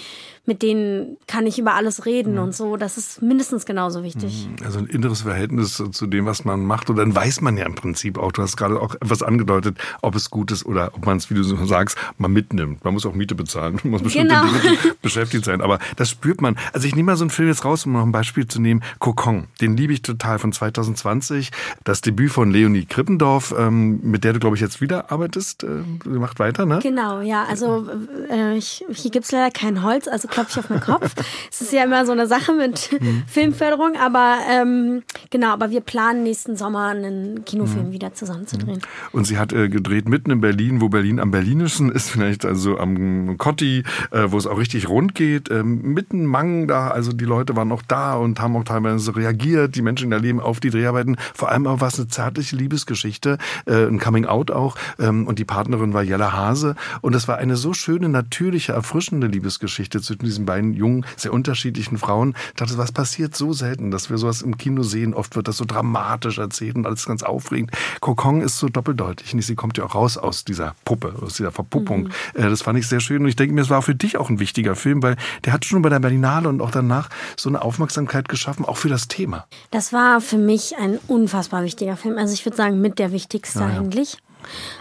mit 0.47 0.63
denen 0.63 1.17
kann 1.27 1.47
ich 1.47 1.59
über 1.59 1.75
alles 1.75 2.07
reden 2.07 2.39
und 2.39 2.55
so. 2.55 2.77
Das 2.77 2.97
ist 2.97 3.23
mindestens 3.23 3.67
genauso 3.67 4.05
wichtig. 4.05 4.49
Also 4.65 4.79
ein 4.79 4.87
inneres 4.87 5.23
Verhältnis 5.23 5.83
zu 5.91 6.07
dem, 6.07 6.27
was 6.27 6.45
man 6.45 6.65
macht. 6.65 6.89
Und 6.89 6.97
dann 6.97 7.15
weiß 7.15 7.41
man 7.41 7.57
ja 7.57 7.67
im 7.67 7.75
Prinzip 7.75 8.19
auch, 8.19 8.31
du 8.31 8.43
hast 8.43 8.57
gerade 8.57 8.81
auch 8.81 8.95
etwas 8.95 9.23
angedeutet, 9.23 9.79
ob 10.01 10.15
es 10.15 10.31
gut 10.31 10.53
ist 10.53 10.65
oder 10.65 10.93
ob 10.95 11.07
man 11.07 11.17
es, 11.17 11.29
wie 11.29 11.35
du 11.35 11.43
so 11.43 11.57
sagst, 11.67 11.99
mal 12.19 12.29
mitnimmt. 12.29 12.85
Man 12.85 12.95
muss 12.95 13.05
auch 13.05 13.15
Miete 13.15 13.35
bezahlen, 13.35 13.81
man 13.83 13.91
muss 13.93 14.03
bestimmte 14.03 14.35
Genau. 14.35 14.95
Beschäftigt 15.03 15.45
sein. 15.45 15.61
Aber 15.61 15.79
das 15.97 16.11
spürt 16.11 16.41
man. 16.41 16.57
Also 16.73 16.87
ich 16.87 16.95
nehme 16.95 17.07
mal 17.07 17.17
so 17.17 17.25
einen 17.25 17.31
Film 17.31 17.49
jetzt 17.49 17.65
raus, 17.65 17.87
um 17.87 17.93
noch 17.93 18.03
ein 18.03 18.13
Beispiel 18.13 18.47
zu 18.47 18.61
nehmen. 18.61 18.83
Kokon, 18.99 19.49
den 19.61 19.77
liebe 19.77 19.93
ich 19.93 20.03
total 20.03 20.39
von 20.39 20.53
2020. 20.53 21.51
Das 21.85 22.01
Debüt 22.01 22.31
von 22.31 22.51
Leonie 22.51 22.85
Krippendorf, 22.85 23.55
ähm, 23.57 24.01
mit 24.03 24.25
der 24.25 24.33
du, 24.33 24.41
glaube 24.41 24.57
ich, 24.57 24.63
jetzt 24.63 24.81
wieder 24.81 25.11
arbeitest. 25.11 25.65
Äh, 25.65 25.83
sie 26.05 26.19
macht 26.19 26.39
weiter, 26.39 26.67
ne? 26.67 26.81
Genau, 26.83 27.21
ja. 27.21 27.45
Also 27.45 27.87
äh, 28.31 28.57
ich, 28.57 28.85
hier 28.91 29.11
gibt's 29.11 29.33
leider 29.33 29.51
kein 29.51 29.83
Holz, 29.83 30.09
also 30.09 30.29
klopfe 30.29 30.51
ich 30.53 30.59
auf 30.59 30.71
meinen 30.71 30.81
Kopf. 30.81 31.15
Es 31.51 31.61
ist 31.61 31.73
ja 31.73 31.85
immer 31.85 32.07
so 32.07 32.13
eine 32.13 32.27
Sache 32.27 32.53
mit 32.53 32.91
Filmförderung, 33.27 33.97
aber 33.97 34.39
ähm, 34.51 35.03
genau, 35.31 35.49
aber 35.49 35.71
wir 35.71 35.81
planen 35.81 36.23
nächsten 36.23 36.57
Sommer 36.57 36.89
einen 36.89 37.45
Kinofilm 37.45 37.93
wieder 37.93 38.15
zusammen 38.15 38.47
zu 38.47 38.57
drehen. 38.57 38.81
Und 39.13 39.27
sie 39.27 39.39
hat 39.39 39.53
äh, 39.53 39.69
gedreht 39.69 40.09
mitten 40.09 40.31
in 40.31 40.41
Berlin, 40.41 40.81
wo 40.81 40.89
Berlin 40.89 41.21
am 41.21 41.31
Berlinischen 41.31 41.91
ist, 41.91 42.11
vielleicht 42.13 42.45
also 42.45 42.79
am 42.79 43.37
Kotti, 43.39 43.85
äh, 44.11 44.27
wo 44.29 44.39
es 44.39 44.47
auch 44.47 44.59
richtig 44.59 44.89
rund 44.89 45.15
geht. 45.15 45.51
Ähm, 45.51 45.83
mitten 45.95 46.27
Mang 46.27 46.69
da, 46.69 46.89
also 46.89 47.13
die 47.13 47.25
Leute 47.25 47.57
waren 47.57 47.73
auch 47.73 47.83
da 47.87 48.15
und 48.15 48.41
haben 48.41 48.57
auch 48.57 48.65
teilweise 48.65 48.82
reagiert, 48.85 49.75
die 49.75 49.83
Menschen 49.83 50.13
erleben 50.13 50.41
auf 50.41 50.61
die 50.61 50.71
Dreharbeiten. 50.71 51.17
Vor 51.35 51.51
allem 51.51 51.67
aber 51.67 51.81
war 51.81 51.89
es 51.89 51.99
eine 51.99 52.09
zärtliche 52.09 52.57
Liebesgeschichte, 52.57 53.39
äh, 53.67 53.87
ein 53.87 53.99
Coming 53.99 54.27
Out 54.27 54.51
auch. 54.51 54.77
Ähm, 54.99 55.27
und 55.27 55.39
die 55.39 55.45
Partnerin 55.45 55.93
war 55.93 56.03
Jella 56.03 56.33
Hase. 56.33 56.77
Und 57.01 57.15
es 57.15 57.29
war 57.29 57.39
eine 57.39 57.57
so 57.57 57.75
schöne, 57.75 58.09
natürliche, 58.09 58.73
erfrischende 58.73 59.27
Liebesgeschichte 59.27 60.01
zwischen 60.01 60.25
diesen 60.25 60.47
beiden 60.47 60.75
jungen, 60.75 61.05
sehr 61.17 61.33
unterschiedlichen 61.33 61.99
Frauen. 61.99 62.35
Ich 62.49 62.55
dachte, 62.55 62.79
was 62.79 62.93
passiert 62.93 63.37
so 63.37 63.53
selten, 63.53 63.91
dass 63.91 64.11
wir 64.11 64.19
sowas 64.19 64.43
im 64.43 64.57
Kino 64.57 64.83
sehen. 64.83 65.15
Oft 65.15 65.37
wird 65.37 65.49
das 65.49 65.57
so 65.57 65.65
dramatisch 65.65 66.39
erzählt 66.39 66.77
und 66.77 66.87
alles 66.87 67.07
ganz 67.07 67.23
aufregend. 67.23 67.71
Kokon 68.01 68.41
ist 68.41 68.59
so 68.59 68.69
doppeldeutig. 68.69 69.35
Sie 69.39 69.55
kommt 69.55 69.79
ja 69.79 69.85
auch 69.85 69.95
raus 69.95 70.19
aus 70.19 70.45
dieser 70.45 70.75
Puppe, 70.85 71.15
aus 71.21 71.35
dieser 71.35 71.53
Verpuppung. 71.53 72.09
Äh, 72.35 72.49
Das 72.49 72.63
fand 72.63 72.79
ich 72.79 72.87
sehr 72.87 73.01
schön. 73.01 73.23
Und 73.23 73.29
ich 73.29 73.37
denke 73.37 73.55
mir, 73.55 73.63
es 73.63 73.71
war 73.71 73.83
für 73.83 73.95
dich 73.95 74.17
auch 74.19 74.31
ein 74.31 74.39
wichtiger 74.39 74.77
Film, 74.77 75.03
weil 75.03 75.17
der 75.45 75.53
hat 75.53 75.65
schon 75.65 75.83
bei 75.83 75.89
der 75.89 76.01
Berlinale 76.01 76.49
und 76.49 76.61
auch 76.61 76.71
danach 76.71 77.09
so 77.37 77.49
eine 77.49 77.63
Aufmerksamkeit 77.63 78.29
geschaffen, 78.29 78.62
auch 78.65 78.77
für 78.77 78.89
das 78.89 79.09
Thema. 79.09 79.47
Das 79.71 79.93
war 79.93 80.21
für 80.21 80.39
mich 80.39 80.77
ein 80.79 80.99
unfassbar 81.09 81.65
wichtiger 81.65 81.97
Film. 81.97 82.19
Also 82.19 82.35
ich 82.35 82.45
würde 82.45 82.57
sagen, 82.57 82.81
mit 82.81 82.99
der 82.99 83.13
wichtigste 83.13 83.61
Ja, 83.61 83.71
ja. 83.71 83.77
eigentlich. 83.77 84.19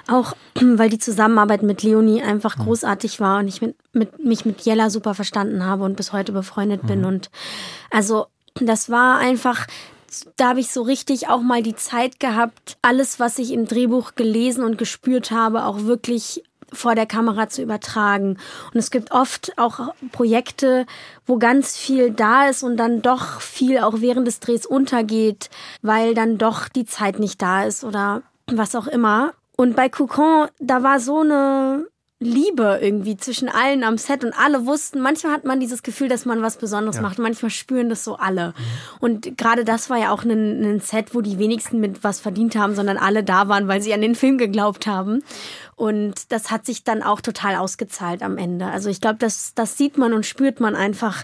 Auch 0.07 0.33
weil 0.55 0.89
die 0.89 0.99
Zusammenarbeit 0.99 1.63
mit 1.63 1.83
Leonie 1.83 2.21
einfach 2.21 2.57
großartig 2.57 3.19
war 3.19 3.39
und 3.39 3.47
ich 3.47 3.61
mit, 3.61 3.75
mit, 3.93 4.23
mich 4.23 4.45
mit 4.45 4.61
Jella 4.61 4.89
super 4.89 5.13
verstanden 5.13 5.65
habe 5.65 5.83
und 5.83 5.95
bis 5.95 6.13
heute 6.13 6.31
befreundet 6.31 6.85
bin. 6.87 7.05
Und 7.05 7.29
also 7.89 8.27
das 8.55 8.89
war 8.89 9.17
einfach, 9.19 9.67
da 10.37 10.49
habe 10.49 10.59
ich 10.59 10.71
so 10.71 10.81
richtig 10.81 11.29
auch 11.29 11.41
mal 11.41 11.63
die 11.63 11.75
Zeit 11.75 12.19
gehabt, 12.19 12.77
alles, 12.81 13.19
was 13.19 13.39
ich 13.39 13.51
im 13.51 13.65
Drehbuch 13.65 14.15
gelesen 14.15 14.63
und 14.63 14.77
gespürt 14.77 15.31
habe, 15.31 15.65
auch 15.65 15.83
wirklich 15.83 16.43
vor 16.73 16.95
der 16.95 17.05
Kamera 17.05 17.49
zu 17.49 17.61
übertragen. 17.61 18.37
Und 18.73 18.79
es 18.79 18.91
gibt 18.91 19.11
oft 19.11 19.57
auch 19.57 19.93
Projekte, 20.11 20.85
wo 21.25 21.37
ganz 21.37 21.77
viel 21.77 22.11
da 22.11 22.47
ist 22.47 22.63
und 22.63 22.77
dann 22.77 23.01
doch 23.01 23.41
viel 23.41 23.79
auch 23.79 23.95
während 23.97 24.27
des 24.27 24.39
Drehs 24.39 24.65
untergeht, 24.65 25.49
weil 25.81 26.13
dann 26.13 26.37
doch 26.37 26.67
die 26.69 26.85
Zeit 26.85 27.19
nicht 27.19 27.41
da 27.41 27.63
ist 27.63 27.83
oder 27.83 28.23
was 28.47 28.75
auch 28.75 28.87
immer. 28.87 29.33
Und 29.57 29.75
bei 29.75 29.89
Coucon, 29.89 30.47
da 30.59 30.81
war 30.81 30.99
so 30.99 31.19
eine 31.19 31.85
Liebe 32.23 32.77
irgendwie 32.79 33.17
zwischen 33.17 33.49
allen 33.49 33.83
am 33.83 33.97
Set 33.97 34.23
und 34.23 34.33
alle 34.37 34.67
wussten, 34.67 35.01
manchmal 35.01 35.33
hat 35.33 35.43
man 35.43 35.59
dieses 35.59 35.81
Gefühl, 35.81 36.07
dass 36.07 36.23
man 36.23 36.43
was 36.43 36.57
Besonderes 36.57 37.01
macht, 37.01 37.17
manchmal 37.17 37.49
spüren 37.49 37.89
das 37.89 38.03
so 38.03 38.15
alle. 38.15 38.53
Und 38.99 39.39
gerade 39.39 39.65
das 39.65 39.89
war 39.89 39.97
ja 39.97 40.11
auch 40.11 40.23
ein, 40.23 40.61
ein 40.63 40.79
Set, 40.81 41.15
wo 41.15 41.21
die 41.21 41.39
wenigsten 41.39 41.79
mit 41.79 42.03
was 42.03 42.19
verdient 42.19 42.55
haben, 42.55 42.75
sondern 42.75 42.97
alle 42.97 43.23
da 43.23 43.47
waren, 43.47 43.67
weil 43.67 43.81
sie 43.81 43.91
an 43.91 44.01
den 44.01 44.13
Film 44.13 44.37
geglaubt 44.37 44.85
haben. 44.85 45.23
Und 45.75 46.31
das 46.31 46.51
hat 46.51 46.67
sich 46.67 46.83
dann 46.83 47.01
auch 47.01 47.21
total 47.21 47.55
ausgezahlt 47.55 48.21
am 48.21 48.37
Ende. 48.37 48.67
Also 48.67 48.91
ich 48.91 49.01
glaube, 49.01 49.17
das, 49.17 49.55
das 49.55 49.75
sieht 49.75 49.97
man 49.97 50.13
und 50.13 50.23
spürt 50.23 50.59
man 50.59 50.75
einfach, 50.75 51.23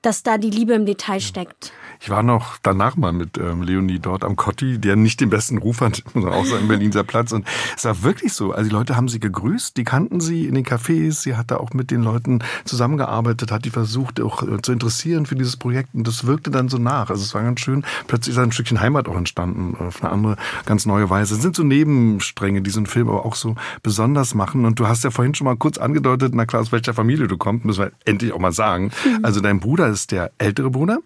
dass 0.00 0.22
da 0.22 0.38
die 0.38 0.48
Liebe 0.48 0.72
im 0.72 0.86
Detail 0.86 1.20
steckt. 1.20 1.72
Ich 2.00 2.10
war 2.10 2.22
noch 2.22 2.58
danach 2.62 2.96
mal 2.96 3.12
mit 3.12 3.38
ähm, 3.38 3.62
Leonie 3.62 3.98
dort 3.98 4.24
am 4.24 4.36
Kotti, 4.36 4.78
der 4.78 4.96
nicht 4.96 5.20
den 5.20 5.30
besten 5.30 5.58
Ruf 5.58 5.80
hat, 5.80 6.02
muss 6.14 6.24
man 6.24 6.32
auch 6.32 6.44
sagen, 6.44 6.62
in 6.62 6.68
Berlin 6.68 6.92
sehr 6.92 7.04
Platz. 7.04 7.32
Und 7.32 7.46
es 7.76 7.84
war 7.84 8.02
wirklich 8.02 8.32
so. 8.32 8.52
Also 8.52 8.68
die 8.68 8.74
Leute 8.74 8.96
haben 8.96 9.08
sie 9.08 9.20
gegrüßt, 9.20 9.76
die 9.76 9.84
kannten 9.84 10.20
sie 10.20 10.46
in 10.46 10.54
den 10.54 10.64
Cafés, 10.64 11.22
sie 11.22 11.36
hat 11.36 11.50
da 11.50 11.56
auch 11.56 11.72
mit 11.72 11.90
den 11.90 12.02
Leuten 12.02 12.40
zusammengearbeitet, 12.64 13.50
hat 13.50 13.64
die 13.64 13.70
versucht 13.70 14.20
auch 14.20 14.42
äh, 14.42 14.62
zu 14.62 14.72
interessieren 14.72 15.26
für 15.26 15.34
dieses 15.34 15.56
Projekt 15.56 15.94
und 15.94 16.06
das 16.06 16.26
wirkte 16.26 16.50
dann 16.50 16.68
so 16.68 16.78
nach. 16.78 17.10
Also 17.10 17.22
es 17.22 17.34
war 17.34 17.42
ganz 17.42 17.60
schön. 17.60 17.84
Plötzlich 18.06 18.36
ist 18.36 18.42
ein 18.42 18.52
Stückchen 18.52 18.80
Heimat 18.80 19.08
auch 19.08 19.16
entstanden, 19.16 19.76
auf 19.78 20.02
eine 20.02 20.12
andere, 20.12 20.36
ganz 20.66 20.86
neue 20.86 21.10
Weise. 21.10 21.34
Es 21.34 21.42
sind 21.42 21.56
so 21.56 21.62
Nebenstränge, 21.62 22.62
die 22.62 22.70
so 22.70 22.78
einen 22.78 22.86
Film 22.86 23.08
aber 23.08 23.24
auch 23.24 23.34
so 23.34 23.56
besonders 23.82 24.34
machen. 24.34 24.64
Und 24.64 24.78
du 24.78 24.86
hast 24.86 25.04
ja 25.04 25.10
vorhin 25.10 25.34
schon 25.34 25.46
mal 25.46 25.56
kurz 25.56 25.78
angedeutet, 25.78 26.34
na 26.34 26.46
klar, 26.46 26.62
aus 26.62 26.72
welcher 26.72 26.94
Familie 26.94 27.28
du 27.28 27.36
kommst, 27.36 27.64
müssen 27.64 27.84
wir 27.84 27.92
endlich 28.04 28.32
auch 28.32 28.38
mal 28.38 28.52
sagen. 28.52 28.90
Also 29.22 29.40
dein 29.40 29.60
Bruder 29.60 29.88
ist 29.88 30.12
der 30.12 30.30
ältere 30.38 30.70
Bruder 30.70 30.98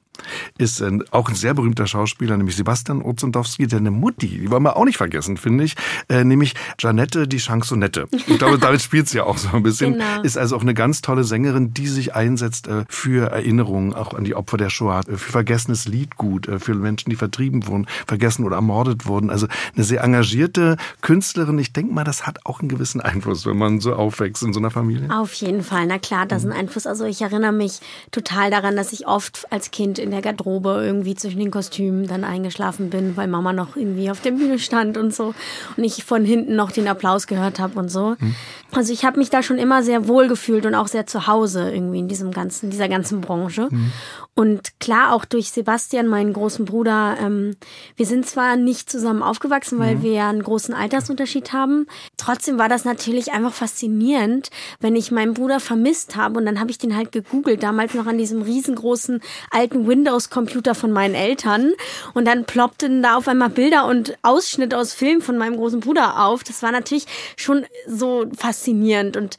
ist 0.59 0.81
äh, 0.81 0.99
auch 1.11 1.29
ein 1.29 1.35
sehr 1.35 1.55
berühmter 1.55 1.87
Schauspieler, 1.87 2.37
nämlich 2.37 2.57
Sebastian 2.57 3.03
Orzendowski, 3.03 3.67
der 3.67 3.79
eine 3.79 3.91
Mutti, 3.91 4.29
die 4.29 4.51
wollen 4.51 4.63
wir 4.63 4.77
auch 4.77 4.85
nicht 4.85 4.97
vergessen, 4.97 5.37
finde 5.37 5.65
ich, 5.65 5.75
äh, 6.09 6.25
nämlich 6.25 6.55
Janette 6.79 7.27
die 7.29 7.41
Chansonette. 7.41 8.07
Ich 8.13 8.39
glaube, 8.39 8.59
damit 8.59 8.83
spielt 8.83 9.09
sie 9.09 9.19
ja 9.19 9.25
auch 9.25 9.39
so 9.39 9.49
ein 9.53 9.63
bisschen. 9.63 9.95
Genau. 9.95 10.23
Ist 10.23 10.39
also 10.39 10.57
auch 10.57 10.63
eine 10.63 10.75
ganz 10.75 11.01
tolle 11.01 11.25
Sängerin, 11.25 11.75
die 11.75 11.87
sich 11.87 12.15
einsetzt 12.15 12.69
äh, 12.69 12.85
für 12.89 13.31
Erinnerungen, 13.31 13.95
auch 13.95 14.15
an 14.15 14.25
die 14.25 14.35
Opfer 14.35 14.57
der 14.57 14.71
Shoah, 14.71 15.01
äh, 15.01 15.17
für 15.17 15.33
vergessenes 15.33 15.87
Liedgut, 15.87 16.49
äh, 16.49 16.59
für 16.59 16.75
Menschen, 16.75 17.11
die 17.11 17.17
vertrieben 17.17 17.67
wurden, 17.67 17.87
vergessen 18.07 18.45
oder 18.45 18.57
ermordet 18.57 19.07
wurden. 19.07 19.31
Also 19.31 19.47
eine 19.75 19.85
sehr 19.85 20.03
engagierte 20.03 20.77
Künstlerin. 21.01 21.59
Ich 21.59 21.73
denke 21.73 21.93
mal, 21.93 22.05
das 22.05 22.27
hat 22.27 22.41
auch 22.45 22.61
einen 22.61 22.69
gewissen 22.69 23.01
Einfluss, 23.01 23.47
wenn 23.47 23.59
man 23.59 23.81
so 23.81 23.95
aufwächst 23.95 24.43
in 24.43 24.53
so 24.53 24.61
einer 24.61 24.71
Familie. 24.71 25.09
Auf 25.11 25.33
jeden 25.35 25.63
Fall, 25.63 25.87
na 25.87 25.99
klar, 25.99 26.27
das 26.27 26.45
ist 26.45 26.51
ein 26.51 26.57
Einfluss. 26.57 26.87
Also 26.87 27.05
ich 27.05 27.23
erinnere 27.23 27.53
mich 27.53 27.81
total 28.11 28.51
daran, 28.51 28.77
dass 28.77 28.93
ich 28.93 29.07
oft 29.07 29.51
als 29.51 29.71
Kind 29.71 29.99
in 29.99 30.12
der 30.13 30.23
Garderobe 30.23 30.83
irgendwie 30.85 31.15
zwischen 31.15 31.39
den 31.39 31.51
Kostümen 31.51 32.07
dann 32.07 32.25
eingeschlafen 32.25 32.91
bin, 32.91 33.17
weil 33.17 33.27
Mama 33.27 33.53
noch 33.53 33.77
irgendwie 33.77 34.11
auf 34.11 34.21
der 34.21 34.33
Bühne 34.33 34.59
stand 34.59 34.97
und 34.97 35.15
so 35.15 35.35
und 35.77 35.85
ich 35.85 36.05
von 36.05 36.25
hinten 36.25 36.55
noch 36.55 36.71
den 36.71 36.89
Applaus 36.89 37.27
gehört 37.27 37.59
habe 37.59 37.79
und 37.79 37.91
so. 37.91 38.17
Mhm. 38.19 38.35
Also 38.73 38.93
ich 38.93 39.05
habe 39.05 39.19
mich 39.19 39.31
da 39.31 39.43
schon 39.43 39.59
immer 39.59 39.83
sehr 39.83 40.09
wohl 40.09 40.29
gefühlt 40.29 40.65
und 40.65 40.75
auch 40.75 40.87
sehr 40.87 41.07
zu 41.07 41.27
Hause 41.27 41.71
irgendwie 41.71 41.99
in 41.99 42.09
diesem 42.09 42.31
ganzen, 42.31 42.71
dieser 42.71 42.89
ganzen 42.89 43.21
Branche. 43.21 43.69
Mhm. 43.71 43.93
Und 44.35 44.81
klar, 44.81 45.13
auch 45.13 45.27
durch 45.27 45.51
Sebastian, 45.51 46.07
meinen 46.07 46.33
großen 46.33 46.65
Bruder, 46.65 47.19
ähm, 47.21 47.55
wir 47.97 48.07
sind 48.07 48.27
zwar 48.27 48.57
nicht 48.57 48.89
zusammen 48.89 49.23
aufgewachsen, 49.23 49.79
weil 49.79 49.97
mhm. 49.97 50.03
wir 50.03 50.13
ja 50.13 50.31
einen 50.31 50.43
großen 50.43 50.75
Altersunterschied 50.75 51.53
haben. 51.53 51.87
Trotzdem 52.17 52.59
war 52.59 52.71
das 52.71 52.87
natürlich 52.87 53.33
einfach 53.33 53.53
faszinierend, 53.53 54.49
wenn 54.81 54.97
ich 54.97 55.11
meinen 55.11 55.35
Bruder 55.35 55.61
vermisst 55.61 56.17
habe. 56.17 56.39
Und 56.39 56.47
dann 56.47 56.61
habe 56.61 56.71
ich 56.71 56.79
den 56.79 56.97
halt 56.97 57.13
gegoogelt, 57.13 57.63
damals 57.63 57.93
noch 57.93 58.07
an 58.07 58.17
diesem 58.17 58.41
riesengroßen 58.41 59.21
alten 59.51 59.87
Windows-Computer 59.87 60.75
von 60.75 60.93
meinen 60.93 61.15
Eltern. 61.15 61.75
Und 62.15 62.27
dann 62.27 62.47
ploppten 62.47 63.03
da 63.03 63.17
auf 63.17 63.29
einmal 63.29 63.51
Bilder 63.51 63.87
und 63.87 64.17
Ausschnitte 64.23 64.79
aus 64.79 64.95
Filmen 64.95 65.21
von 65.21 65.37
meinem 65.37 65.57
großen 65.57 65.81
Bruder 65.81 66.25
auf. 66.25 66.43
Das 66.43 66.63
war 66.63 66.73
natürlich 66.73 67.05
schon 67.37 67.67
so 67.87 68.25
faszinierend. 68.35 69.19
Und 69.19 69.37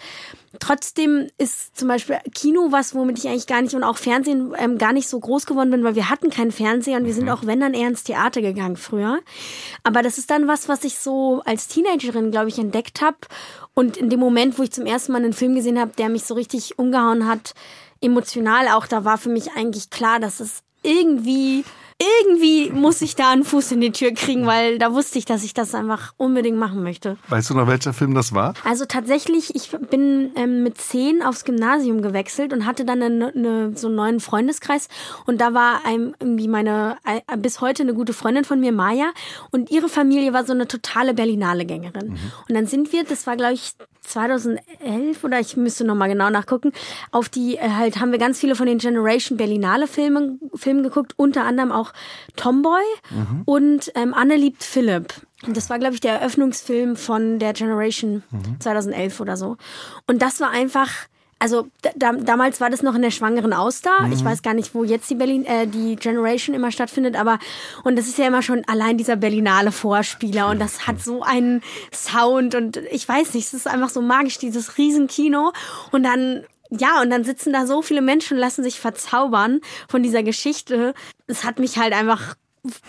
Trotzdem 0.59 1.27
ist 1.37 1.77
zum 1.77 1.87
Beispiel 1.87 2.17
Kino 2.33 2.67
was, 2.71 2.93
womit 2.93 3.17
ich 3.17 3.27
eigentlich 3.27 3.47
gar 3.47 3.61
nicht 3.61 3.73
und 3.73 3.83
auch 3.83 3.97
Fernsehen 3.97 4.53
ähm, 4.57 4.77
gar 4.77 4.93
nicht 4.93 5.07
so 5.07 5.19
groß 5.19 5.45
geworden 5.45 5.71
bin, 5.71 5.83
weil 5.83 5.95
wir 5.95 6.09
hatten 6.09 6.29
keinen 6.29 6.51
Fernseher 6.51 6.97
und 6.97 7.05
wir 7.05 7.13
sind 7.13 7.25
mhm. 7.25 7.31
auch, 7.31 7.45
wenn 7.45 7.59
dann 7.59 7.73
eher 7.73 7.87
ins 7.87 8.03
Theater 8.03 8.41
gegangen 8.41 8.77
früher. 8.77 9.19
Aber 9.83 10.03
das 10.03 10.17
ist 10.17 10.29
dann 10.29 10.47
was, 10.47 10.69
was 10.69 10.83
ich 10.83 10.99
so 10.99 11.41
als 11.45 11.67
Teenagerin, 11.67 12.31
glaube 12.31 12.49
ich, 12.49 12.59
entdeckt 12.59 13.01
habe. 13.01 13.17
Und 13.73 13.97
in 13.97 14.09
dem 14.09 14.19
Moment, 14.19 14.59
wo 14.59 14.63
ich 14.63 14.71
zum 14.71 14.85
ersten 14.85 15.11
Mal 15.11 15.23
einen 15.23 15.33
Film 15.33 15.55
gesehen 15.55 15.79
habe, 15.79 15.91
der 15.97 16.09
mich 16.09 16.23
so 16.23 16.35
richtig 16.35 16.77
umgehauen 16.77 17.27
hat, 17.27 17.55
emotional 17.99 18.67
auch, 18.67 18.85
da 18.85 19.05
war 19.05 19.17
für 19.17 19.29
mich 19.29 19.53
eigentlich 19.55 19.89
klar, 19.89 20.19
dass 20.19 20.39
es 20.39 20.61
irgendwie 20.83 21.63
irgendwie 22.03 22.71
muss 22.71 23.01
ich 23.01 23.15
da 23.15 23.31
einen 23.31 23.43
Fuß 23.43 23.71
in 23.71 23.81
die 23.81 23.91
Tür 23.91 24.11
kriegen, 24.11 24.45
weil 24.45 24.77
da 24.79 24.93
wusste 24.93 25.19
ich, 25.19 25.25
dass 25.25 25.43
ich 25.43 25.53
das 25.53 25.73
einfach 25.75 26.13
unbedingt 26.17 26.57
machen 26.57 26.83
möchte. 26.83 27.17
Weißt 27.29 27.49
du 27.49 27.53
noch, 27.53 27.67
welcher 27.67 27.93
Film 27.93 28.13
das 28.13 28.33
war? 28.33 28.53
Also 28.63 28.85
tatsächlich, 28.85 29.55
ich 29.55 29.69
bin 29.71 30.31
ähm, 30.35 30.63
mit 30.63 30.77
zehn 30.77 31.21
aufs 31.23 31.45
Gymnasium 31.45 32.01
gewechselt 32.01 32.53
und 32.53 32.65
hatte 32.65 32.85
dann 32.85 33.01
eine, 33.01 33.33
eine, 33.35 33.77
so 33.77 33.87
einen 33.87 33.95
neuen 33.95 34.19
Freundeskreis. 34.19 34.87
Und 35.25 35.41
da 35.41 35.53
war 35.53 35.85
einem 35.85 36.15
irgendwie 36.19 36.47
meine, 36.47 36.97
äh, 37.05 37.37
bis 37.37 37.61
heute 37.61 37.83
eine 37.83 37.93
gute 37.93 38.13
Freundin 38.13 38.45
von 38.45 38.59
mir, 38.59 38.71
Maya. 38.71 39.11
Und 39.51 39.71
ihre 39.71 39.89
Familie 39.89 40.33
war 40.33 40.45
so 40.45 40.53
eine 40.53 40.67
totale 40.67 41.13
Berlinale-Gängerin. 41.13 42.09
Mhm. 42.09 42.31
Und 42.47 42.55
dann 42.55 42.67
sind 42.67 42.91
wir, 42.91 43.03
das 43.03 43.27
war 43.27 43.35
glaube 43.37 43.53
ich 43.53 43.73
2011 44.03 45.23
oder 45.23 45.39
ich 45.39 45.55
müsste 45.57 45.85
noch 45.85 45.95
mal 45.95 46.07
genau 46.07 46.29
nachgucken, 46.29 46.71
auf 47.11 47.29
die 47.29 47.55
äh, 47.55 47.69
halt 47.69 47.99
haben 47.99 48.11
wir 48.11 48.19
ganz 48.19 48.39
viele 48.39 48.55
von 48.55 48.67
den 48.67 48.77
Generation 48.77 49.37
Berlinale 49.37 49.87
Filmen, 49.87 50.39
Filmen 50.53 50.83
geguckt, 50.83 51.13
unter 51.17 51.45
anderem 51.45 51.71
auch 51.71 51.92
Tomboy 52.35 52.83
mhm. 53.09 53.41
und 53.45 53.91
ähm, 53.95 54.13
Anne 54.13 54.35
liebt 54.35 54.63
Philipp. 54.63 55.13
Das 55.47 55.69
war, 55.69 55.79
glaube 55.79 55.95
ich, 55.95 56.01
der 56.01 56.19
Eröffnungsfilm 56.19 56.95
von 56.95 57.39
der 57.39 57.53
Generation 57.53 58.23
mhm. 58.31 58.59
2011 58.59 59.19
oder 59.19 59.35
so. 59.35 59.57
Und 60.07 60.21
das 60.21 60.39
war 60.39 60.51
einfach, 60.51 60.89
also 61.39 61.67
da, 61.95 62.13
damals 62.13 62.61
war 62.61 62.69
das 62.69 62.81
noch 62.81 62.95
in 62.95 63.01
der 63.01 63.11
schwangeren 63.11 63.51
Auster. 63.51 64.03
Mhm. 64.03 64.13
Ich 64.13 64.23
weiß 64.23 64.41
gar 64.41 64.53
nicht, 64.53 64.73
wo 64.73 64.85
jetzt 64.85 65.09
die 65.09 65.15
Berlin, 65.15 65.45
äh, 65.45 65.67
die 65.67 65.97
Generation 65.97 66.55
immer 66.55 66.71
stattfindet, 66.71 67.17
aber 67.17 67.39
und 67.83 67.97
das 67.97 68.07
ist 68.07 68.17
ja 68.17 68.27
immer 68.27 68.41
schon 68.41 68.63
allein 68.67 68.97
dieser 68.97 69.17
Berlinale 69.17 69.73
Vorspieler 69.73 70.49
und 70.49 70.59
das 70.59 70.87
hat 70.87 71.01
so 71.01 71.23
einen 71.23 71.61
Sound 71.91 72.55
und 72.55 72.77
ich 72.77 73.07
weiß 73.07 73.33
nicht, 73.33 73.47
es 73.47 73.53
ist 73.53 73.67
einfach 73.67 73.89
so 73.89 74.01
magisch, 74.01 74.37
dieses 74.37 74.77
Riesenkino 74.77 75.51
und 75.91 76.03
dann 76.03 76.45
ja, 76.79 77.01
und 77.01 77.09
dann 77.09 77.23
sitzen 77.23 77.53
da 77.53 77.65
so 77.65 77.81
viele 77.81 78.01
Menschen, 78.01 78.37
lassen 78.37 78.63
sich 78.63 78.79
verzaubern 78.79 79.61
von 79.87 80.03
dieser 80.03 80.23
Geschichte. 80.23 80.93
Es 81.27 81.43
hat 81.43 81.59
mich 81.59 81.77
halt 81.77 81.93
einfach 81.93 82.35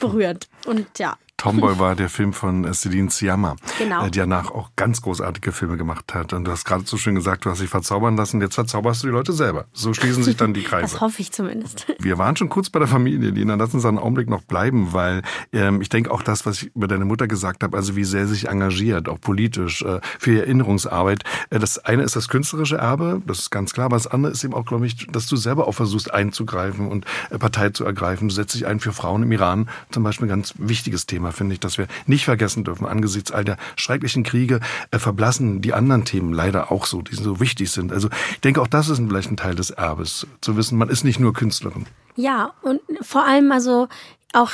berührt. 0.01 0.49
Und 0.66 0.99
ja. 0.99 1.16
Tomboy 1.44 1.78
war 1.78 1.94
der 1.94 2.09
Film 2.09 2.33
von 2.33 2.72
Celine 2.72 3.11
Sciamma, 3.11 3.57
genau. 3.78 4.07
Äh, 4.07 4.11
die 4.11 4.18
danach 4.18 4.50
auch 4.50 4.70
ganz 4.76 5.02
großartige 5.02 5.52
Filme 5.52 5.76
gemacht 5.76 6.14
hat. 6.14 6.33
Und 6.33 6.44
du 6.44 6.50
hast 6.50 6.64
gerade 6.64 6.85
so 6.87 6.96
schön 6.96 7.14
gesagt, 7.14 7.44
du 7.44 7.50
hast 7.50 7.61
dich 7.61 7.68
verzaubern 7.68 8.16
lassen, 8.16 8.40
jetzt 8.40 8.54
verzauberst 8.54 9.02
du 9.02 9.09
die 9.09 9.12
Leute 9.12 9.35
selber. 9.35 9.66
So 9.74 9.92
schließen 9.92 10.22
sich 10.22 10.38
dann 10.38 10.54
die 10.54 10.62
Kreise. 10.64 10.94
Das 10.94 11.02
hoffe 11.02 11.20
ich 11.20 11.33
zumindest. 11.33 11.87
Wir 11.98 12.16
waren 12.16 12.35
schon 12.35 12.48
kurz 12.48 12.70
bei 12.70 12.78
der 12.78 12.88
Familie, 12.88 13.28
Lina. 13.28 13.57
Lass 13.57 13.74
uns 13.74 13.85
einen 13.85 13.98
Augenblick 13.98 14.30
noch 14.30 14.42
bleiben, 14.42 14.94
weil 14.94 15.20
ähm, 15.52 15.83
ich 15.83 15.90
denke 15.90 16.11
auch 16.12 16.22
das, 16.22 16.46
was 16.46 16.62
ich 16.62 16.74
über 16.74 16.88
deine 16.88 17.04
Mutter 17.04 17.28
gesagt 17.28 17.62
habe, 17.62 17.76
also 17.76 17.94
wie 17.94 18.04
sehr 18.04 18.26
sie 18.26 18.33
sich 18.33 18.48
engagiert, 18.48 19.11
auch 19.11 19.20
politisch, 19.20 19.83
äh, 19.83 20.00
für 20.18 20.33
ihre 20.33 20.46
Erinnerungsarbeit. 20.46 21.24
Äh, 21.50 21.59
das 21.59 21.78
eine 21.78 22.04
ist 22.04 22.16
das 22.16 22.28
künstlerische 22.28 22.76
Erbe, 22.76 23.20
das 23.26 23.40
ist 23.40 23.50
ganz 23.50 23.74
klar. 23.74 23.87
Aber 23.87 23.96
das 23.96 24.07
andere 24.07 24.33
ist 24.33 24.42
eben 24.44 24.54
auch, 24.54 24.64
glaube 24.64 24.87
ich, 24.87 25.09
dass 25.09 25.26
du 25.26 25.37
selber 25.37 25.68
auch 25.68 25.72
versuchst 25.72 26.11
einzugreifen 26.11 26.88
und 26.88 27.04
äh, 27.28 27.37
Partei 27.37 27.68
zu 27.68 27.85
ergreifen. 27.85 28.28
Du 28.28 28.35
setzt 28.35 28.54
dich 28.54 28.66
ein 28.66 28.80
für 28.80 28.94
Frauen 28.94 29.24
im 29.24 29.33
Iran, 29.33 29.68
zum 29.90 30.04
Beispiel 30.04 30.24
ein 30.24 30.30
ganz 30.30 30.54
wichtiges 30.57 31.04
Thema 31.04 31.34
finde 31.35 31.55
ich, 31.55 31.61
dass 31.61 31.79
wir 31.79 31.87
nicht 32.07 32.25
vergessen 32.25 32.64
dürfen. 32.64 32.87
Angesichts 32.87 33.31
all 33.31 33.44
der 33.44 33.57
schrecklichen 33.77 34.23
Kriege 34.23 34.61
äh, 34.90 34.99
verblassen 34.99 35.61
die 35.61 35.75
anderen 35.75 36.05
Themen 36.05 36.33
leider 36.33 36.73
auch 36.73 36.87
so, 36.87 37.03
die 37.03 37.14
so 37.14 37.40
wichtig 37.40 37.70
sind. 37.70 37.92
Also 37.92 38.09
ich 38.31 38.40
denke, 38.40 38.61
auch 38.62 38.68
das 38.68 38.88
ist 38.88 38.99
vielleicht 38.99 39.31
ein 39.31 39.37
Teil 39.37 39.55
des 39.55 39.70
Erbes, 39.70 40.27
zu 40.40 40.57
wissen, 40.57 40.79
man 40.79 40.88
ist 40.88 41.05
nicht 41.05 41.20
nur 41.20 41.33
Künstlerin. 41.33 41.87
Ja, 42.16 42.55
und 42.62 42.81
vor 43.03 43.25
allem 43.27 43.53
also 43.53 43.88
auch 44.33 44.51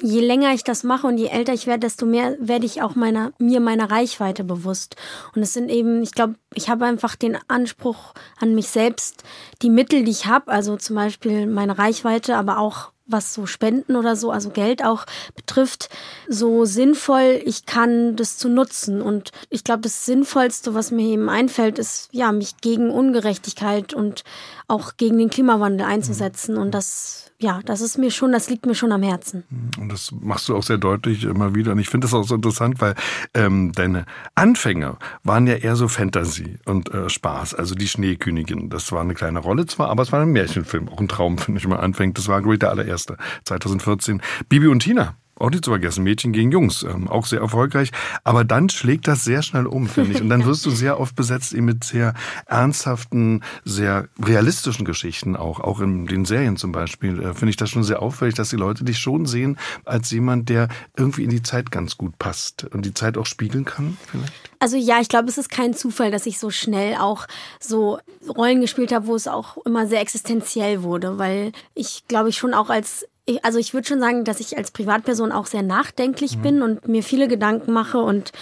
je 0.00 0.20
länger 0.20 0.54
ich 0.54 0.64
das 0.64 0.82
mache 0.82 1.06
und 1.06 1.18
je 1.18 1.26
älter 1.26 1.52
ich 1.52 1.66
werde, 1.66 1.80
desto 1.80 2.06
mehr 2.06 2.36
werde 2.40 2.64
ich 2.64 2.82
auch 2.82 2.94
meiner, 2.94 3.32
mir 3.38 3.60
meiner 3.60 3.90
Reichweite 3.90 4.42
bewusst. 4.42 4.96
Und 5.34 5.42
es 5.42 5.52
sind 5.52 5.70
eben, 5.70 6.02
ich 6.02 6.12
glaube, 6.12 6.36
ich 6.54 6.68
habe 6.68 6.86
einfach 6.86 7.16
den 7.16 7.36
Anspruch 7.48 8.14
an 8.38 8.54
mich 8.54 8.68
selbst, 8.68 9.24
die 9.62 9.70
Mittel, 9.70 10.04
die 10.04 10.10
ich 10.10 10.26
habe, 10.26 10.50
also 10.50 10.76
zum 10.76 10.96
Beispiel 10.96 11.46
meine 11.46 11.78
Reichweite, 11.78 12.36
aber 12.36 12.58
auch 12.58 12.93
was 13.06 13.34
so 13.34 13.46
Spenden 13.46 13.96
oder 13.96 14.16
so, 14.16 14.30
also 14.30 14.50
Geld 14.50 14.84
auch 14.84 15.04
betrifft, 15.34 15.90
so 16.28 16.64
sinnvoll 16.64 17.40
ich 17.44 17.66
kann, 17.66 18.16
das 18.16 18.38
zu 18.38 18.48
nutzen. 18.48 19.02
Und 19.02 19.30
ich 19.50 19.64
glaube, 19.64 19.82
das 19.82 20.06
Sinnvollste, 20.06 20.74
was 20.74 20.90
mir 20.90 21.06
eben 21.06 21.28
einfällt, 21.28 21.78
ist, 21.78 22.08
ja, 22.12 22.32
mich 22.32 22.58
gegen 22.60 22.90
Ungerechtigkeit 22.90 23.92
und 23.92 24.24
auch 24.68 24.96
gegen 24.96 25.18
den 25.18 25.30
Klimawandel 25.30 25.86
einzusetzen. 25.86 26.56
Und 26.56 26.72
das 26.72 27.30
ja, 27.44 27.60
das 27.66 27.82
ist 27.82 27.98
mir 27.98 28.10
schon, 28.10 28.32
das 28.32 28.48
liegt 28.48 28.64
mir 28.64 28.74
schon 28.74 28.90
am 28.90 29.02
Herzen. 29.02 29.44
Und 29.78 29.92
das 29.92 30.10
machst 30.12 30.48
du 30.48 30.56
auch 30.56 30.62
sehr 30.62 30.78
deutlich 30.78 31.24
immer 31.24 31.54
wieder. 31.54 31.72
Und 31.72 31.78
ich 31.78 31.90
finde 31.90 32.06
das 32.06 32.14
auch 32.14 32.24
so 32.24 32.34
interessant, 32.34 32.80
weil 32.80 32.94
ähm, 33.34 33.70
deine 33.72 34.06
Anfänge 34.34 34.96
waren 35.24 35.46
ja 35.46 35.56
eher 35.56 35.76
so 35.76 35.86
Fantasy 35.86 36.56
und 36.64 36.92
äh, 36.94 37.10
Spaß. 37.10 37.54
Also 37.54 37.74
die 37.74 37.86
Schneekönigin, 37.86 38.70
das 38.70 38.90
war 38.92 39.02
eine 39.02 39.12
kleine 39.12 39.40
Rolle 39.40 39.66
zwar, 39.66 39.90
aber 39.90 40.02
es 40.02 40.10
war 40.10 40.22
ein 40.22 40.32
Märchenfilm, 40.32 40.88
auch 40.88 41.00
ein 41.00 41.08
Traum, 41.08 41.36
finde 41.44 41.60
ich 41.60 41.68
mal 41.68 41.76
anfängt. 41.76 42.16
Das 42.16 42.28
war, 42.28 42.42
ich, 42.42 42.58
der 42.58 42.70
allererste, 42.70 43.18
2014. 43.44 44.22
Bibi 44.48 44.68
und 44.68 44.80
Tina 44.80 45.14
auch 45.36 45.50
nicht 45.50 45.64
zu 45.64 45.70
vergessen, 45.70 46.04
Mädchen 46.04 46.32
gegen 46.32 46.52
Jungs, 46.52 46.82
ähm, 46.82 47.08
auch 47.08 47.26
sehr 47.26 47.40
erfolgreich. 47.40 47.90
Aber 48.22 48.44
dann 48.44 48.68
schlägt 48.68 49.08
das 49.08 49.24
sehr 49.24 49.42
schnell 49.42 49.66
um, 49.66 49.88
finde 49.88 50.12
ich. 50.12 50.20
Und 50.20 50.28
dann 50.28 50.44
wirst 50.44 50.64
du 50.64 50.70
sehr 50.70 51.00
oft 51.00 51.16
besetzt 51.16 51.52
eben 51.52 51.66
mit 51.66 51.84
sehr 51.84 52.14
ernsthaften, 52.46 53.42
sehr 53.64 54.08
realistischen 54.22 54.84
Geschichten 54.84 55.36
auch. 55.36 55.60
Auch 55.60 55.80
in 55.80 56.06
den 56.06 56.24
Serien 56.24 56.56
zum 56.56 56.72
Beispiel 56.72 57.20
äh, 57.20 57.34
finde 57.34 57.50
ich 57.50 57.56
das 57.56 57.70
schon 57.70 57.84
sehr 57.84 58.02
auffällig, 58.02 58.34
dass 58.34 58.50
die 58.50 58.56
Leute 58.56 58.84
dich 58.84 58.98
schon 58.98 59.26
sehen 59.26 59.58
als 59.84 60.10
jemand, 60.10 60.48
der 60.48 60.68
irgendwie 60.96 61.24
in 61.24 61.30
die 61.30 61.42
Zeit 61.42 61.70
ganz 61.70 61.96
gut 61.96 62.18
passt 62.18 62.64
und 62.64 62.84
die 62.84 62.94
Zeit 62.94 63.18
auch 63.18 63.26
spiegeln 63.26 63.64
kann, 63.64 63.96
vielleicht. 64.06 64.32
Also 64.60 64.76
ja, 64.76 65.00
ich 65.00 65.08
glaube, 65.08 65.28
es 65.28 65.36
ist 65.36 65.50
kein 65.50 65.74
Zufall, 65.74 66.10
dass 66.10 66.26
ich 66.26 66.38
so 66.38 66.50
schnell 66.50 66.96
auch 66.96 67.26
so 67.60 67.98
Rollen 68.28 68.60
gespielt 68.60 68.92
habe, 68.92 69.06
wo 69.06 69.14
es 69.14 69.28
auch 69.28 69.58
immer 69.66 69.86
sehr 69.86 70.00
existenziell 70.00 70.82
wurde, 70.82 71.18
weil 71.18 71.52
ich 71.74 72.04
glaube 72.08 72.30
ich 72.30 72.36
schon 72.38 72.54
auch 72.54 72.70
als 72.70 73.06
ich, 73.26 73.44
also 73.44 73.58
ich 73.58 73.74
würde 73.74 73.86
schon 73.86 74.00
sagen, 74.00 74.24
dass 74.24 74.40
ich 74.40 74.56
als 74.56 74.70
Privatperson 74.70 75.32
auch 75.32 75.46
sehr 75.46 75.62
nachdenklich 75.62 76.36
mhm. 76.36 76.42
bin 76.42 76.62
und 76.62 76.88
mir 76.88 77.02
viele 77.02 77.28
Gedanken 77.28 77.72
mache 77.72 77.98
und 77.98 78.32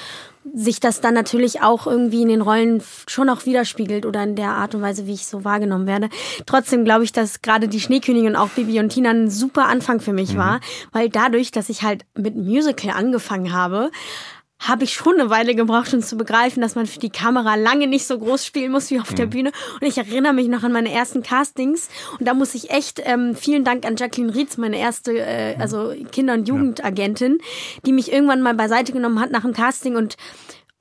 sich 0.55 0.81
das 0.81 1.01
dann 1.01 1.15
natürlich 1.15 1.63
auch 1.63 1.87
irgendwie 1.87 2.23
in 2.23 2.29
den 2.29 2.41
Rollen 2.41 2.83
schon 3.07 3.29
auch 3.29 3.47
widerspiegelt 3.47 4.05
oder 4.05 4.25
in 4.25 4.35
der 4.35 4.51
Art 4.51 4.75
und 4.75 4.83
Weise, 4.83 5.07
wie 5.07 5.13
ich 5.13 5.27
so 5.27 5.45
wahrgenommen 5.45 5.87
werde. 5.87 6.09
Trotzdem 6.47 6.85
glaube 6.85 7.05
ich, 7.05 7.13
dass 7.13 7.43
gerade 7.43 7.69
die 7.69 7.81
Schneekönigin 7.81 8.35
auch 8.35 8.49
Bibi 8.49 8.81
und 8.81 8.89
Tina 8.89 9.11
ein 9.11 9.31
super 9.31 9.67
Anfang 9.67 10.01
für 10.01 10.13
mich 10.13 10.35
mhm. 10.35 10.39
war, 10.39 10.61
weil 10.91 11.09
dadurch, 11.09 11.53
dass 11.53 11.69
ich 11.69 11.83
halt 11.83 12.05
mit 12.17 12.35
Musical 12.35 12.91
angefangen 12.91 13.53
habe, 13.53 13.91
habe 14.63 14.85
ich 14.85 14.95
schon 14.95 15.19
eine 15.19 15.29
Weile 15.29 15.55
gebraucht, 15.55 15.91
schon 15.91 16.03
zu 16.03 16.17
begreifen, 16.17 16.61
dass 16.61 16.75
man 16.75 16.87
für 16.87 17.01
die 17.01 17.11
Kamera 17.11 17.57
lange 17.57 17.87
nicht 17.87 18.07
so 18.07 18.19
groß 18.19 18.47
spielen 18.47 18.73
muss 18.73 18.91
wie 18.91 19.01
auf 19.01 19.11
mhm. 19.11 19.17
der 19.17 19.27
Bühne. 19.27 19.53
Und 19.81 19.87
ich 19.87 19.99
erinnere 19.99 20.33
mich 20.33 20.49
noch 20.49 20.63
an 20.63 20.73
meine 20.73 20.93
ersten 20.93 21.23
Castings. 21.23 21.89
Und 22.19 22.27
da 22.27 22.35
muss 22.35 22.55
ich 22.55 22.71
echt 22.71 23.03
ähm, 23.05 23.35
vielen 23.35 23.65
Dank 23.65 23.85
an 23.85 23.97
Jacqueline 23.97 24.35
Rietz, 24.35 24.57
meine 24.57 24.79
erste 24.79 25.19
äh, 25.19 25.57
also 25.59 25.93
Kinder- 26.13 26.35
und 26.35 26.49
Jugendagentin, 26.49 27.39
die 27.85 27.93
mich 27.93 28.13
irgendwann 28.13 28.41
mal 28.41 28.55
beiseite 28.55 28.93
genommen 28.93 29.21
hat 29.21 29.33
nach 29.33 29.43
dem 29.43 29.53
Casting 29.53 29.97
und 29.97 30.17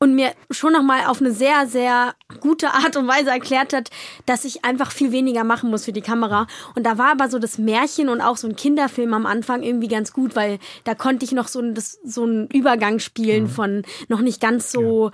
und 0.02 0.16
mir 0.16 0.34
schon 0.50 0.74
nochmal 0.74 1.06
auf 1.06 1.22
eine 1.22 1.32
sehr, 1.32 1.68
sehr 1.68 2.16
gute 2.40 2.74
Art 2.74 2.98
und 2.98 3.08
Weise 3.08 3.30
erklärt 3.30 3.72
hat, 3.72 3.92
dass 4.26 4.46
ich 4.46 4.66
einfach 4.66 4.92
viel 4.92 5.12
weniger 5.12 5.44
machen 5.44 5.70
muss 5.70 5.86
für 5.86 5.94
die 5.94 6.02
Kamera. 6.02 6.48
Und 6.76 6.88
da 6.88 6.98
war 6.98 7.12
aber 7.12 7.30
so 7.30 7.38
das 7.38 7.60
Märchen 7.60 8.10
und 8.10 8.20
auch 8.20 8.36
so 8.36 8.48
ein 8.48 8.56
Kinderfilm 8.56 9.14
am 9.14 9.28
Anfang 9.28 9.62
irgendwie 9.62 9.88
ganz 9.88 10.12
gut, 10.12 10.36
weil 10.36 10.58
da 10.86 10.96
konnte 10.96 11.24
ich 11.24 11.34
noch 11.34 11.48
so, 11.48 11.62
das, 11.62 12.00
so 12.04 12.24
einen 12.24 12.48
Übergang 12.48 12.98
spielen 12.98 13.44
mhm. 13.44 13.50
von 13.50 13.84
noch 14.08 14.22
nicht 14.22 14.42
ganz 14.42 14.72
so 14.72 15.12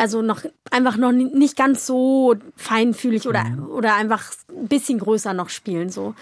also 0.00 0.22
noch 0.22 0.42
einfach 0.70 0.96
noch 0.96 1.12
nicht 1.12 1.56
ganz 1.56 1.86
so 1.86 2.34
feinfühlig 2.56 3.28
oder, 3.28 3.44
mhm. 3.44 3.66
oder 3.66 3.96
einfach 3.96 4.32
ein 4.48 4.68
bisschen 4.68 4.98
größer 4.98 5.34
noch 5.34 5.50
spielen, 5.50 5.90
so. 5.90 6.14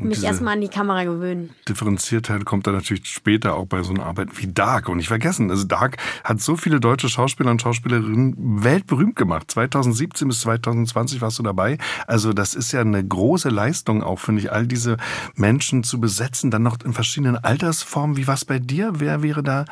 Mhm. 0.00 0.08
Mich 0.08 0.22
erstmal 0.22 0.54
an 0.54 0.60
die 0.60 0.68
Kamera 0.68 1.04
gewöhnen. 1.04 1.50
Differenziertheit 1.66 2.44
kommt 2.44 2.66
dann 2.66 2.74
natürlich 2.74 3.06
später 3.06 3.54
auch 3.54 3.66
bei 3.66 3.82
so 3.82 3.94
einer 3.94 4.04
Arbeit 4.04 4.28
wie 4.38 4.52
Dark. 4.52 4.90
Und 4.90 4.98
nicht 4.98 5.08
vergessen, 5.08 5.50
also 5.50 5.64
Dark 5.64 5.96
hat 6.24 6.42
so 6.42 6.56
viele 6.56 6.80
deutsche 6.80 7.08
Schauspieler 7.08 7.50
und 7.50 7.62
Schauspielerinnen 7.62 8.64
weltberühmt 8.64 9.16
gemacht. 9.16 9.50
2017 9.50 10.28
bis 10.28 10.40
2020 10.42 11.22
warst 11.22 11.38
du 11.38 11.42
dabei. 11.42 11.78
Also 12.06 12.34
das 12.34 12.54
ist 12.54 12.72
ja 12.72 12.82
eine 12.82 13.02
große 13.02 13.48
Leistung 13.48 14.02
auch, 14.02 14.18
finde 14.18 14.42
ich, 14.42 14.52
all 14.52 14.66
diese 14.66 14.98
Menschen 15.34 15.84
zu 15.84 16.00
besetzen, 16.00 16.50
dann 16.50 16.62
noch 16.62 16.76
in 16.84 16.92
verschiedenen 16.92 17.36
Altersformen. 17.36 18.18
Wie 18.18 18.26
war 18.26 18.34
es 18.34 18.44
bei 18.44 18.58
dir? 18.58 18.92
Wer 18.96 19.22
wäre 19.22 19.42
da? 19.42 19.64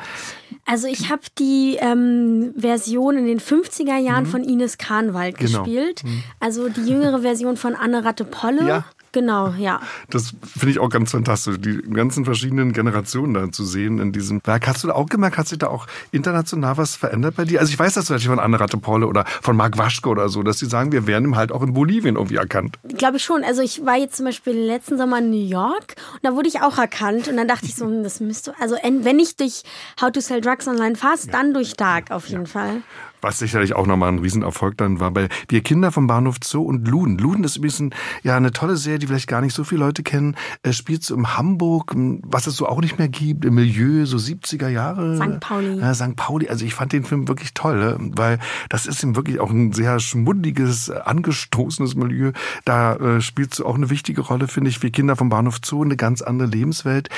Also 0.65 0.87
ich 0.87 1.11
habe 1.11 1.23
die 1.37 1.77
ähm, 1.79 2.53
Version 2.57 3.10
in 3.17 3.25
den 3.25 3.39
50er 3.39 3.97
Jahren 3.97 4.23
mhm. 4.25 4.29
von 4.29 4.43
Ines 4.43 4.77
Kahnwald 4.77 5.37
genau. 5.37 5.63
gespielt. 5.63 6.03
Mhm. 6.03 6.23
Also 6.39 6.69
die 6.69 6.81
jüngere 6.81 7.21
Version 7.21 7.57
von 7.57 7.75
Anne 7.75 8.03
Ratte 8.03 8.25
Polle. 8.25 8.67
Ja. 8.67 8.85
Genau, 9.13 9.49
ja. 9.57 9.81
Das 10.09 10.33
finde 10.57 10.71
ich 10.71 10.79
auch 10.79 10.89
ganz 10.89 11.11
fantastisch, 11.11 11.57
die 11.59 11.81
ganzen 11.81 12.23
verschiedenen 12.23 12.71
Generationen 12.71 13.33
da 13.33 13.51
zu 13.51 13.65
sehen 13.65 13.99
in 13.99 14.13
diesem 14.13 14.39
Werk. 14.45 14.67
Hast 14.67 14.83
du 14.83 14.87
da 14.87 14.93
auch 14.93 15.07
gemerkt, 15.07 15.37
hat 15.37 15.47
sich 15.47 15.59
da 15.59 15.67
auch 15.67 15.87
international 16.11 16.77
was 16.77 16.95
verändert 16.95 17.35
bei 17.35 17.43
dir? 17.43 17.59
Also 17.59 17.73
ich 17.73 17.79
weiß 17.79 17.95
das 17.95 18.09
natürlich 18.09 18.29
von 18.29 18.39
Anne 18.39 18.59
Rattepolle 18.59 19.07
oder 19.07 19.25
von 19.41 19.57
Marc 19.57 19.77
Waschke 19.77 20.07
oder 20.07 20.29
so, 20.29 20.43
dass 20.43 20.59
sie 20.59 20.65
sagen, 20.65 20.93
wir 20.93 21.07
werden 21.07 21.35
halt 21.35 21.51
auch 21.51 21.61
in 21.61 21.73
Bolivien 21.73 22.15
irgendwie 22.15 22.37
erkannt. 22.37 22.77
Glaube 22.97 23.17
ich 23.17 23.23
schon. 23.23 23.43
Also 23.43 23.61
ich 23.61 23.85
war 23.85 23.97
jetzt 23.97 24.15
zum 24.15 24.25
Beispiel 24.25 24.53
letzten 24.53 24.97
Sommer 24.97 25.19
in 25.19 25.29
New 25.29 25.45
York 25.45 25.95
und 26.13 26.23
da 26.23 26.33
wurde 26.33 26.47
ich 26.47 26.61
auch 26.61 26.77
erkannt 26.77 27.27
und 27.27 27.35
dann 27.35 27.47
dachte 27.47 27.65
ich 27.65 27.75
so, 27.75 27.85
hm, 27.85 28.03
das 28.03 28.21
müsste, 28.21 28.53
also 28.59 28.75
wenn 28.81 29.19
ich 29.19 29.35
durch 29.35 29.63
How 30.01 30.11
to 30.11 30.21
Sell 30.21 30.39
Drugs 30.39 30.67
Online 30.67 30.95
fast, 30.95 31.27
ja. 31.27 31.31
dann 31.33 31.53
durch 31.53 31.73
Dark 31.73 32.11
auf 32.11 32.27
jeden 32.27 32.45
ja. 32.45 32.49
Fall. 32.49 32.81
Was 33.21 33.39
sicherlich 33.39 33.75
auch 33.75 33.87
nochmal 33.87 34.09
ein 34.09 34.19
Riesenerfolg 34.19 34.77
dann 34.77 34.99
war 34.99 35.11
bei 35.11 35.29
Wir 35.47 35.61
Kinder 35.61 35.91
vom 35.91 36.07
Bahnhof 36.07 36.37
Zoo 36.43 36.63
und 36.63 36.87
Luden. 36.87 37.17
Luden 37.17 37.43
ist 37.43 37.57
übrigens 37.57 37.79
ein, 37.79 37.93
ja 38.23 38.35
eine 38.35 38.51
tolle 38.51 38.77
Serie, 38.77 38.99
die 38.99 39.07
vielleicht 39.07 39.27
gar 39.27 39.41
nicht 39.41 39.53
so 39.53 39.63
viele 39.63 39.81
Leute 39.81 40.03
kennen. 40.03 40.35
Es 40.63 40.77
spielt 40.77 41.03
so 41.03 41.15
in 41.15 41.37
Hamburg, 41.37 41.93
was 41.95 42.47
es 42.47 42.55
so 42.55 42.67
auch 42.67 42.81
nicht 42.81 42.97
mehr 42.97 43.09
gibt, 43.09 43.45
im 43.45 43.55
Milieu, 43.55 44.05
so 44.05 44.17
70er 44.17 44.69
Jahre. 44.69 45.17
St. 45.17 45.39
Pauli. 45.39 45.79
Ja, 45.79 45.93
St. 45.93 46.15
Pauli. 46.15 46.49
Also 46.49 46.65
ich 46.65 46.73
fand 46.73 46.93
den 46.93 47.03
Film 47.03 47.27
wirklich 47.27 47.53
toll, 47.53 47.77
ne? 47.77 48.11
weil 48.15 48.39
das 48.69 48.85
ist 48.85 49.03
ihm 49.03 49.15
wirklich 49.15 49.39
auch 49.39 49.51
ein 49.51 49.73
sehr 49.73 49.99
schmuddiges, 49.99 50.89
angestoßenes 50.89 51.95
Milieu. 51.95 52.31
Da 52.65 52.95
äh, 52.95 53.21
spielt 53.21 53.53
es 53.53 53.61
auch 53.61 53.75
eine 53.75 53.89
wichtige 53.89 54.21
Rolle, 54.21 54.47
finde 54.47 54.69
ich. 54.69 54.81
Wir 54.81 54.91
Kinder 54.91 55.15
vom 55.15 55.29
Bahnhof 55.29 55.59
Zoo, 55.63 55.83
eine 55.83 55.97
ganz 55.97 56.21
andere 56.21 56.47
Lebenswelt. 56.49 57.09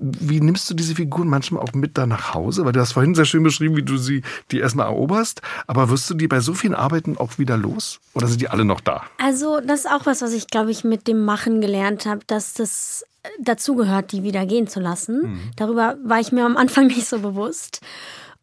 Wie 0.00 0.40
nimmst 0.40 0.68
du 0.70 0.74
diese 0.74 0.94
Figuren 0.94 1.28
manchmal 1.28 1.62
auch 1.62 1.74
mit 1.74 1.98
da 1.98 2.06
nach 2.06 2.34
Hause? 2.34 2.64
Weil 2.64 2.72
du 2.72 2.80
hast 2.80 2.92
vorhin 2.92 3.14
sehr 3.14 3.26
schön 3.26 3.42
beschrieben, 3.42 3.76
wie 3.76 3.82
du 3.82 3.98
sie 3.98 4.22
die 4.50 4.58
erstmal 4.58 4.86
eroberst. 4.86 5.42
Aber 5.66 5.90
wirst 5.90 6.08
du 6.08 6.14
die 6.14 6.26
bei 6.26 6.40
so 6.40 6.54
vielen 6.54 6.74
Arbeiten 6.74 7.18
auch 7.18 7.38
wieder 7.38 7.56
los? 7.56 8.00
Oder 8.14 8.26
sind 8.26 8.40
die 8.40 8.48
alle 8.48 8.64
noch 8.64 8.80
da? 8.80 9.02
Also, 9.18 9.60
das 9.60 9.80
ist 9.80 9.90
auch 9.90 10.06
was, 10.06 10.22
was 10.22 10.32
ich, 10.32 10.46
glaube 10.46 10.70
ich, 10.70 10.84
mit 10.84 11.06
dem 11.06 11.24
Machen 11.24 11.60
gelernt 11.60 12.06
habe, 12.06 12.20
dass 12.26 12.54
das 12.54 13.04
dazugehört, 13.38 14.12
die 14.12 14.22
wieder 14.22 14.46
gehen 14.46 14.66
zu 14.66 14.80
lassen. 14.80 15.22
Mhm. 15.22 15.40
Darüber 15.56 15.98
war 16.02 16.20
ich 16.20 16.32
mir 16.32 16.44
am 16.44 16.56
Anfang 16.56 16.86
nicht 16.88 17.06
so 17.06 17.18
bewusst. 17.20 17.80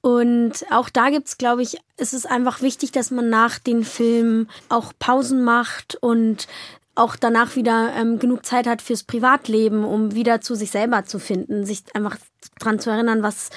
Und 0.02 0.65
auch 0.72 0.89
da 0.89 1.10
gibt 1.10 1.28
es, 1.28 1.38
glaube 1.38 1.63
ich, 1.63 1.78
ist 1.98 2.13
es 2.13 2.26
einfach 2.26 2.62
wichtig, 2.62 2.91
dass 2.91 3.12
man 3.12 3.30
nach 3.30 3.60
den 3.60 3.84
Filmen 3.84 4.48
auch 4.70 4.93
Pausen 5.00 5.43
macht 5.43 5.98
und 6.00 6.48
auch 6.98 7.16
danach 7.16 7.56
wieder 7.56 7.94
ähm, 7.96 8.20
genug 8.20 8.46
Zeit 8.46 8.68
hat 8.68 8.82
fürs 8.82 9.04
Privatleben, 9.04 9.84
um 9.84 10.16
wieder 10.16 10.42
zu 10.42 10.56
sich 10.56 10.72
selber 10.72 11.06
zu 11.06 11.20
finden, 11.20 11.66
sich 11.66 11.84
einfach 11.94 12.18
daran 12.60 12.80
zu 12.80 12.90
erinnern, 12.90 13.24
was 13.24 13.50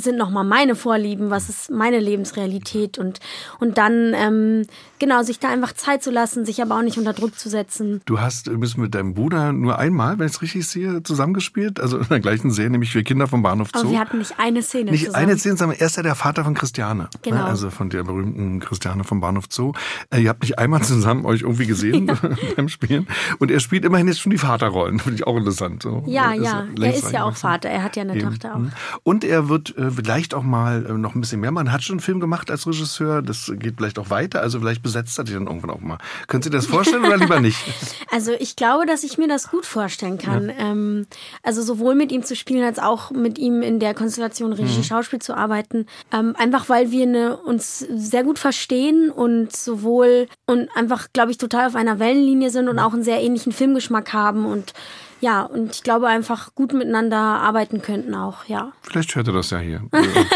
sind 0.00 0.16
nochmal 0.16 0.44
meine 0.44 0.74
Vorlieben, 0.74 1.30
was 1.30 1.48
ist 1.48 1.70
meine 1.70 1.98
Lebensrealität 1.98 2.98
und, 2.98 3.20
und 3.60 3.78
dann, 3.78 4.12
ähm, 4.14 4.66
genau, 4.98 5.22
sich 5.22 5.38
da 5.38 5.48
einfach 5.48 5.72
Zeit 5.72 6.02
zu 6.02 6.10
lassen, 6.10 6.44
sich 6.44 6.62
aber 6.62 6.76
auch 6.76 6.82
nicht 6.82 6.98
unter 6.98 7.12
Druck 7.12 7.38
zu 7.38 7.48
setzen. 7.48 8.00
Du 8.06 8.20
hast 8.20 8.46
übrigens 8.46 8.76
mit 8.76 8.94
deinem 8.94 9.14
Bruder 9.14 9.52
nur 9.52 9.78
einmal, 9.78 10.18
wenn 10.18 10.26
ich 10.26 10.32
es 10.32 10.42
richtig 10.42 10.66
sehe, 10.66 11.02
zusammengespielt, 11.02 11.80
also 11.80 11.98
in 11.98 12.08
der 12.08 12.20
gleichen 12.20 12.50
Serie, 12.50 12.70
nämlich 12.70 12.94
wir 12.94 13.02
Kinder 13.02 13.26
vom 13.26 13.42
Bahnhof 13.42 13.68
Zoo. 13.72 13.80
Aber 13.80 13.90
wir 13.90 14.00
hatten 14.00 14.18
nicht 14.18 14.34
eine 14.38 14.62
Szene 14.62 14.90
Nicht 14.90 15.06
zusammen. 15.06 15.24
eine 15.24 15.38
Szene, 15.38 15.56
sondern 15.56 15.78
er 15.78 15.86
ist 15.86 15.96
ja 15.96 16.02
der 16.02 16.14
Vater 16.14 16.44
von 16.44 16.54
Christiane. 16.54 16.98
Ne? 16.98 17.08
Genau. 17.22 17.44
Also 17.44 17.70
von 17.70 17.90
der 17.90 18.04
berühmten 18.04 18.60
Christiane 18.60 19.04
vom 19.04 19.20
Bahnhof 19.20 19.44
Zoo. 19.50 19.72
Äh, 20.10 20.22
ihr 20.22 20.28
habt 20.28 20.42
nicht 20.42 20.58
einmal 20.58 20.82
zusammen 20.82 21.24
euch 21.24 21.42
irgendwie 21.42 21.66
gesehen 21.66 22.06
ja. 22.08 22.16
beim 22.56 22.68
Spielen 22.68 23.06
und 23.38 23.50
er 23.50 23.60
spielt 23.60 23.84
immerhin 23.84 24.08
jetzt 24.08 24.20
schon 24.20 24.30
die 24.30 24.38
Vaterrollen, 24.38 24.98
finde 25.00 25.16
ich 25.16 25.26
auch 25.26 25.36
interessant. 25.36 25.82
So. 25.82 26.04
Ja, 26.06 26.34
er 26.34 26.42
ja, 26.42 26.66
er 26.80 26.94
ist 26.94 27.12
ja 27.12 27.24
auch 27.24 27.36
Vater, 27.36 27.68
er 27.68 27.82
hat 27.82 27.96
ja 27.96 28.02
eine 28.02 28.16
Eben. 28.16 28.28
Tochter 28.28 28.56
auch. 28.56 28.60
Und 29.02 29.24
er 29.24 29.48
wird 29.48 29.76
äh, 29.76 29.87
vielleicht 29.90 30.34
auch 30.34 30.42
mal 30.42 30.86
äh, 30.86 30.92
noch 30.92 31.14
ein 31.14 31.20
bisschen 31.20 31.40
mehr. 31.40 31.50
Man 31.50 31.72
hat 31.72 31.82
schon 31.82 31.94
einen 31.94 32.00
Film 32.00 32.20
gemacht 32.20 32.50
als 32.50 32.66
Regisseur, 32.66 33.22
das 33.22 33.52
geht 33.56 33.76
vielleicht 33.76 33.98
auch 33.98 34.10
weiter, 34.10 34.40
also 34.40 34.60
vielleicht 34.60 34.82
besetzt 34.82 35.18
er 35.18 35.24
dich 35.24 35.34
dann 35.34 35.46
irgendwann 35.46 35.70
auch 35.70 35.80
mal. 35.80 35.98
Können 36.26 36.42
Sie 36.42 36.50
das 36.50 36.66
vorstellen 36.66 37.04
oder 37.04 37.16
lieber 37.16 37.40
nicht? 37.40 37.58
Also 38.10 38.32
ich 38.38 38.56
glaube, 38.56 38.86
dass 38.86 39.04
ich 39.04 39.18
mir 39.18 39.28
das 39.28 39.50
gut 39.50 39.66
vorstellen 39.66 40.18
kann. 40.18 40.48
Ja. 40.48 40.54
Ähm, 40.58 41.06
also 41.42 41.62
sowohl 41.62 41.94
mit 41.94 42.10
ihm 42.10 42.22
zu 42.22 42.34
spielen, 42.34 42.64
als 42.64 42.78
auch 42.78 43.10
mit 43.10 43.38
ihm 43.38 43.60
in 43.62 43.80
der 43.80 43.94
Konstellation 43.94 44.52
Regie-Schauspiel 44.52 45.18
mhm. 45.18 45.22
zu 45.22 45.36
arbeiten. 45.36 45.86
Ähm, 46.12 46.34
einfach 46.36 46.68
weil 46.68 46.90
wir 46.90 47.02
eine, 47.02 47.36
uns 47.36 47.78
sehr 47.78 48.24
gut 48.24 48.38
verstehen 48.38 49.10
und 49.10 49.54
sowohl 49.54 50.26
und 50.46 50.68
einfach, 50.74 51.08
glaube 51.12 51.30
ich, 51.30 51.38
total 51.38 51.68
auf 51.68 51.76
einer 51.76 51.98
Wellenlinie 51.98 52.50
sind 52.50 52.68
und 52.68 52.76
mhm. 52.76 52.82
auch 52.82 52.94
einen 52.94 53.04
sehr 53.04 53.22
ähnlichen 53.22 53.52
Filmgeschmack 53.52 54.12
haben 54.12 54.46
und 54.46 54.72
ja, 55.20 55.42
und 55.42 55.74
ich 55.74 55.82
glaube 55.82 56.06
einfach 56.06 56.54
gut 56.54 56.72
miteinander 56.72 57.18
arbeiten 57.18 57.82
könnten 57.82 58.14
auch, 58.14 58.44
ja. 58.46 58.72
Vielleicht 58.82 59.14
hört 59.16 59.26
er 59.26 59.34
das 59.34 59.50
ja 59.50 59.58
hier. 59.58 59.82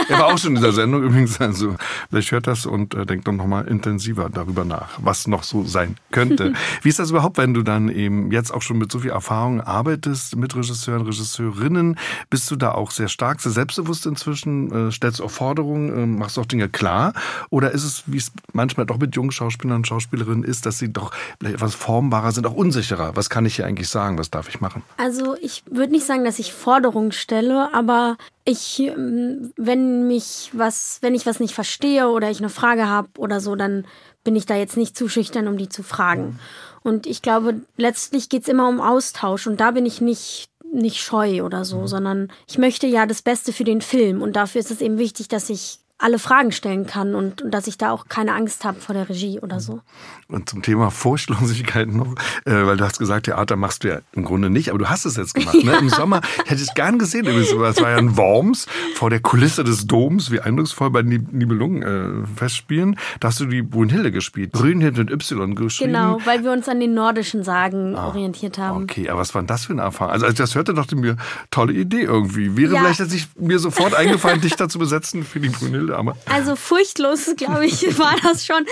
er 0.09 0.19
war 0.19 0.27
auch 0.27 0.39
schon 0.39 0.51
in 0.51 0.57
dieser 0.57 0.73
Sendung 0.73 1.03
übrigens, 1.05 1.41
also 1.41 1.77
vielleicht 2.11 2.33
hört 2.33 2.47
das 2.47 2.67
und 2.67 2.95
äh, 2.95 3.07
denkt 3.07 3.29
dann 3.29 3.37
nochmal 3.37 3.69
intensiver 3.69 4.29
darüber 4.29 4.65
nach, 4.65 4.99
was 4.99 5.27
noch 5.27 5.45
so 5.45 5.65
sein 5.65 5.97
könnte. 6.11 6.53
Wie 6.83 6.89
ist 6.89 6.99
das 6.99 7.11
überhaupt, 7.11 7.39
wenn 7.39 7.55
du 7.55 7.63
dann 7.63 7.89
eben 7.89 8.33
jetzt 8.33 8.53
auch 8.53 8.63
schon 8.63 8.79
mit 8.79 8.91
so 8.91 8.99
viel 8.99 9.11
Erfahrung 9.11 9.61
arbeitest, 9.61 10.37
mit 10.37 10.57
Regisseuren, 10.57 11.03
Regisseurinnen, 11.03 11.99
bist 12.31 12.51
du 12.51 12.57
da 12.57 12.73
auch 12.73 12.91
sehr 12.91 13.09
stark, 13.09 13.41
sehr 13.41 13.53
selbstbewusst 13.53 14.07
inzwischen, 14.07 14.89
äh, 14.89 14.93
stellst 14.93 15.23
auch 15.23 15.31
Forderungen, 15.31 15.97
äh, 15.97 16.07
machst 16.07 16.39
auch 16.39 16.47
Dinge 16.47 16.69
klar? 16.69 17.13
Oder 17.51 17.71
ist 17.71 17.85
es, 17.85 18.05
wie 18.07 18.17
es 18.17 18.33
manchmal 18.53 18.87
doch 18.87 18.99
mit 18.99 19.15
jungen 19.15 19.31
Schauspielern 19.31 19.77
und 19.79 19.87
Schauspielerinnen 19.87 20.45
ist, 20.45 20.67
dass 20.67 20.79
sie 20.79 20.93
doch 20.93 21.13
vielleicht 21.39 21.57
etwas 21.57 21.75
formbarer 21.75 22.33
sind, 22.33 22.47
auch 22.47 22.55
unsicherer? 22.55 23.15
Was 23.15 23.31
kann 23.31 23.47
ich 23.47 23.57
hier 23.57 23.67
eigentlich 23.67 23.89
sagen? 23.89 24.19
Was 24.19 24.31
darf 24.31 24.49
ich 24.49 24.61
machen? 24.61 24.72
Machen? 24.73 24.83
Also 24.97 25.37
ich 25.41 25.63
würde 25.67 25.93
nicht 25.93 26.07
sagen, 26.07 26.25
dass 26.25 26.39
ich 26.39 26.53
Forderungen 26.53 27.13
stelle, 27.13 27.73
aber 27.75 28.17
ich, 28.45 28.81
ähm, 28.81 29.53
wenn 29.57 30.07
mich 30.09 30.51
was, 30.53 30.99
wenn 31.01 31.15
ich 31.15 31.27
was 31.27 31.41
nicht 31.41 31.55
verstehe 31.55 32.09
oder 32.09 32.31
ich 32.31 32.39
eine 32.39 32.49
Frage 32.49 32.89
habe 32.89 33.09
oder 33.19 33.41
so, 33.41 33.57
dann 33.57 33.87
bin 34.25 34.37
ich 34.37 34.47
da 34.47 34.57
jetzt 34.57 34.77
nicht 34.77 34.97
zu 34.97 35.09
schüchtern, 35.09 35.49
um 35.49 35.57
die 35.57 35.69
zu 35.69 35.83
fragen. 35.83 36.39
Und 36.83 37.07
ich 37.07 37.23
glaube, 37.23 37.61
letztlich 37.77 38.29
geht 38.29 38.43
es 38.43 38.49
immer 38.49 38.69
um 38.69 38.81
Austausch 38.81 39.47
und 39.47 39.61
da 39.61 39.71
bin 39.73 39.87
ich 39.87 40.01
nicht 40.01 40.49
nicht 40.75 41.03
scheu 41.03 41.45
oder 41.45 41.67
so, 41.67 41.81
mhm. 41.81 41.87
sondern 41.87 42.33
ich 42.49 42.57
möchte 42.57 42.87
ja 42.87 43.05
das 43.05 43.21
Beste 43.21 43.53
für 43.53 43.65
den 43.65 43.83
Film 43.83 44.23
und 44.23 44.37
dafür 44.37 44.59
ist 44.59 44.71
es 44.71 44.81
eben 44.81 44.97
wichtig, 44.97 45.29
dass 45.29 45.51
ich 45.51 45.81
alle 46.03 46.19
Fragen 46.19 46.53
stellen 46.53 46.87
kann 46.87 47.15
und, 47.15 47.43
und 47.43 47.51
dass 47.53 47.67
ich 47.67 47.79
da 47.79 47.91
auch 47.91 48.07
keine 48.09 48.35
Angst 48.35 48.65
habe 48.65 48.81
vor 48.81 48.95
der 48.95 49.09
Regie 49.09 49.41
oder 49.41 49.61
so. 49.61 49.81
Und 50.29 50.49
zum 50.49 50.63
Thema 50.63 50.91
Furchtlosigkeit 50.91 51.89
noch, 51.89 52.15
äh, 52.45 52.67
weil 52.67 52.77
du 52.77 52.85
hast 52.85 52.99
gesagt, 52.99 53.27
Theater 53.27 53.57
machst 53.57 53.85
du 53.85 53.89
ja 53.89 53.99
im 54.13 54.25
Grunde 54.25 54.51
nicht, 54.51 54.71
aber 54.71 54.79
du 54.79 54.89
hast 54.89 55.05
es 55.05 55.17
jetzt 55.17 55.35
gemacht. 55.35 55.63
Ne? 55.63 55.77
Im 55.81 55.89
Sommer 55.89 56.21
hätte 56.47 56.63
ich 56.63 56.69
es 56.69 56.75
gern 56.75 56.99
gesehen. 56.99 57.27
Es 57.27 57.55
war 57.57 57.91
ja 57.91 57.97
ein 57.97 58.17
Worms 58.17 58.67
vor 58.95 59.11
der 59.11 59.21
Kulisse 59.21 59.63
des 59.65 59.87
Doms, 59.87 60.31
wie 60.31 60.41
eindrucksvoll 60.41 60.91
bei 60.91 61.03
Nibelungen 61.03 61.83
äh, 61.83 62.27
Festspielen. 62.37 62.97
Da 63.21 63.29
hast 63.29 63.41
du 63.41 63.47
die 63.47 63.63
Brunhilde 63.63 64.11
gespielt. 64.11 64.53
Brünnhilde 64.53 65.05
mit 65.05 65.11
Y 65.11 65.55
geschrieben. 65.55 65.93
Genau, 65.93 66.19
weil 66.25 66.43
wir 66.43 66.53
uns 66.53 66.69
an 66.69 66.81
den 66.81 66.95
nordischen 66.95 67.45
Sagen 67.45 67.95
ah, 67.97 68.09
orientiert 68.09 68.59
haben. 68.59 68.85
Okay, 68.85 69.09
aber 69.09 69.21
was 69.21 69.35
war 69.35 69.43
denn 69.43 69.47
das 69.47 69.67
für 69.67 69.73
eine 69.73 69.83
Erfahrung? 69.83 70.13
Also 70.13 70.27
als 70.27 70.35
ich 70.35 70.39
das 70.39 70.55
hörte, 70.55 70.75
dachte 70.75 70.95
ich 70.95 71.01
mir, 71.01 71.17
tolle 71.51 71.73
Idee 71.73 72.03
irgendwie. 72.03 72.57
Wäre 72.57 72.75
ja. 72.75 72.81
vielleicht 72.81 73.01
jetzt 73.01 73.13
nicht 73.13 73.41
mir 73.41 73.59
sofort 73.59 73.95
eingefallen, 73.95 74.41
dich 74.41 74.57
da 74.57 74.69
zu 74.69 74.79
besetzen 74.79 75.25
für 75.25 75.41
die 75.41 75.49
Brünnhilde 75.49 75.92
aber. 75.97 76.17
Also 76.27 76.57
furchtlos, 76.57 77.35
glaube 77.37 77.67
ich, 77.67 77.83
war 77.99 78.17
das 78.23 78.45
schon. 78.47 78.67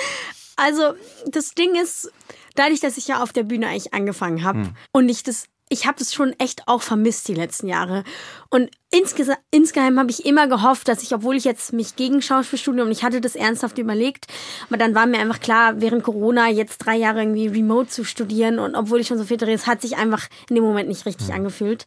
Also 0.56 0.94
das 1.26 1.54
Ding 1.54 1.74
ist, 1.74 2.10
dadurch, 2.54 2.80
dass 2.80 2.96
ich 2.96 3.08
ja 3.08 3.22
auf 3.22 3.32
der 3.32 3.44
Bühne 3.44 3.68
eigentlich 3.68 3.94
angefangen 3.94 4.44
habe 4.44 4.60
hm. 4.60 4.76
und 4.92 5.08
ich 5.08 5.22
das 5.22 5.44
ich 5.72 5.86
habe 5.86 6.02
es 6.02 6.12
schon 6.12 6.34
echt 6.38 6.66
auch 6.66 6.82
vermisst 6.82 7.28
die 7.28 7.34
letzten 7.34 7.68
Jahre. 7.68 8.02
Und 8.50 8.70
insge 8.90 9.36
insgeheim 9.52 10.00
habe 10.00 10.10
ich 10.10 10.26
immer 10.26 10.48
gehofft, 10.48 10.88
dass 10.88 11.04
ich, 11.04 11.14
obwohl 11.14 11.36
ich 11.36 11.44
jetzt 11.44 11.72
mich 11.72 11.94
gegen 11.94 12.20
Schauspielstudium, 12.20 12.90
ich 12.90 13.04
hatte 13.04 13.20
das 13.20 13.36
ernsthaft 13.36 13.78
überlegt, 13.78 14.26
aber 14.66 14.78
dann 14.78 14.96
war 14.96 15.06
mir 15.06 15.20
einfach 15.20 15.38
klar, 15.38 15.80
während 15.80 16.02
Corona 16.02 16.48
jetzt 16.48 16.78
drei 16.78 16.96
Jahre 16.96 17.20
irgendwie 17.20 17.46
remote 17.46 17.88
zu 17.88 18.04
studieren 18.04 18.58
und 18.58 18.74
obwohl 18.74 18.98
ich 18.98 19.06
schon 19.06 19.18
so 19.18 19.24
viel 19.24 19.36
drehe, 19.36 19.54
es 19.54 19.68
hat 19.68 19.80
sich 19.80 19.96
einfach 19.96 20.26
in 20.48 20.56
dem 20.56 20.64
Moment 20.64 20.88
nicht 20.88 21.06
richtig 21.06 21.32
angefühlt. 21.32 21.86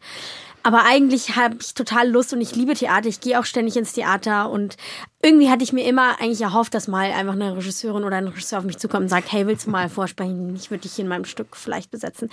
Aber 0.65 0.85
eigentlich 0.85 1.35
habe 1.35 1.57
ich 1.59 1.73
total 1.73 2.09
Lust 2.09 2.31
und 2.31 2.39
ich 2.39 2.55
liebe 2.55 2.73
Theater. 2.73 3.09
Ich 3.09 3.19
gehe 3.19 3.37
auch 3.37 3.43
ständig 3.43 3.75
ins 3.75 3.91
Theater 3.91 4.49
und 4.49 4.77
irgendwie 5.21 5.49
hatte 5.49 5.63
ich 5.63 5.73
mir 5.73 5.85
immer 5.85 6.21
eigentlich 6.21 6.41
erhofft, 6.41 6.73
dass 6.73 6.87
mal 6.87 7.11
einfach 7.11 7.33
eine 7.33 7.57
Regisseurin 7.57 8.05
oder 8.05 8.15
ein 8.15 8.27
Regisseur 8.27 8.59
auf 8.59 8.65
mich 8.65 8.77
zukommt 8.77 9.03
und 9.03 9.09
sagt, 9.09 9.29
hey, 9.33 9.45
willst 9.45 9.67
du 9.67 9.71
mal 9.71 9.89
vorsprechen? 9.89 10.55
Ich 10.55 10.71
würde 10.71 10.83
dich 10.83 10.97
in 10.99 11.09
meinem 11.09 11.25
Stück 11.25 11.57
vielleicht 11.57 11.91
besetzen. 11.91 12.29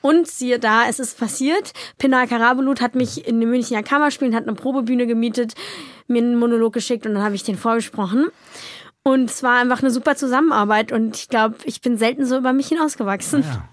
Und 0.00 0.26
siehe 0.26 0.58
da, 0.58 0.88
es 0.88 0.98
ist 0.98 1.18
passiert. 1.18 1.74
Pinar 1.98 2.26
Karabulut 2.26 2.80
hat 2.80 2.94
mich 2.94 3.26
in 3.28 3.38
den 3.38 3.50
Münchner 3.50 3.82
Kammerspielen, 3.82 4.34
hat 4.34 4.48
eine 4.48 4.56
Probebühne 4.56 5.06
gemietet, 5.06 5.54
mir 6.06 6.22
einen 6.22 6.38
Monolog 6.38 6.72
geschickt 6.72 7.04
und 7.04 7.12
dann 7.14 7.22
habe 7.22 7.34
ich 7.34 7.42
den 7.42 7.58
vorgesprochen. 7.58 8.28
Und 9.06 9.28
es 9.28 9.42
war 9.42 9.60
einfach 9.60 9.80
eine 9.80 9.90
super 9.90 10.16
Zusammenarbeit 10.16 10.90
und 10.90 11.14
ich 11.14 11.28
glaube, 11.28 11.56
ich 11.64 11.82
bin 11.82 11.98
selten 11.98 12.24
so 12.24 12.38
über 12.38 12.54
mich 12.54 12.68
hinausgewachsen. 12.68 13.42
Ja. 13.42 13.68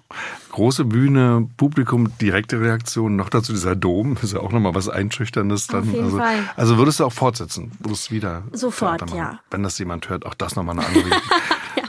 Große 0.52 0.84
Bühne, 0.84 1.48
Publikum, 1.56 2.12
direkte 2.18 2.60
Reaktion, 2.60 3.16
noch 3.16 3.30
dazu 3.30 3.54
dieser 3.54 3.78
Dom, 3.78 4.18
ist 4.22 4.34
ja 4.34 4.42
auch 4.42 4.52
nochmal 4.52 4.76
was 4.76 4.90
Einschüchterndes 4.90 5.68
dann. 5.68 5.84
Auf 5.84 5.86
jeden 5.86 6.04
also, 6.04 6.18
Fall. 6.18 6.50
also 6.58 6.78
würdest 6.78 7.00
du 7.00 7.06
auch 7.06 7.14
fortsetzen, 7.14 7.72
würdest 7.80 8.12
wieder 8.12 8.44
Sofort, 8.52 9.10
ja. 9.16 9.40
Wenn 9.50 9.64
das 9.64 9.80
jemand 9.80 10.10
hört, 10.10 10.26
auch 10.26 10.34
das 10.34 10.58
nochmal 10.58 10.78
eine 10.78 10.86
Anregung. 10.86 11.12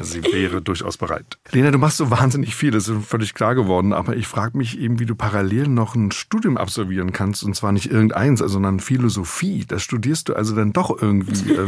Sie 0.02 0.22
wäre 0.24 0.62
durchaus 0.62 0.96
bereit. 0.96 1.38
Lena, 1.50 1.70
du 1.70 1.78
machst 1.78 1.96
so 1.96 2.10
wahnsinnig 2.10 2.54
viel, 2.54 2.70
das 2.70 2.88
ist 2.88 3.04
völlig 3.06 3.34
klar 3.34 3.54
geworden, 3.54 3.92
aber 3.92 4.16
ich 4.16 4.26
frage 4.26 4.56
mich 4.56 4.78
eben, 4.78 4.98
wie 4.98 5.06
du 5.06 5.14
parallel 5.14 5.68
noch 5.68 5.94
ein 5.94 6.10
Studium 6.10 6.56
absolvieren 6.56 7.12
kannst 7.12 7.44
und 7.44 7.54
zwar 7.54 7.72
nicht 7.72 7.90
irgendeins, 7.90 8.40
sondern 8.40 8.80
Philosophie. 8.80 9.64
Das 9.66 9.82
studierst 9.82 10.28
du 10.28 10.34
also 10.34 10.54
dann 10.54 10.72
doch 10.72 11.02
irgendwie. 11.02 11.32
Äh, 11.52 11.66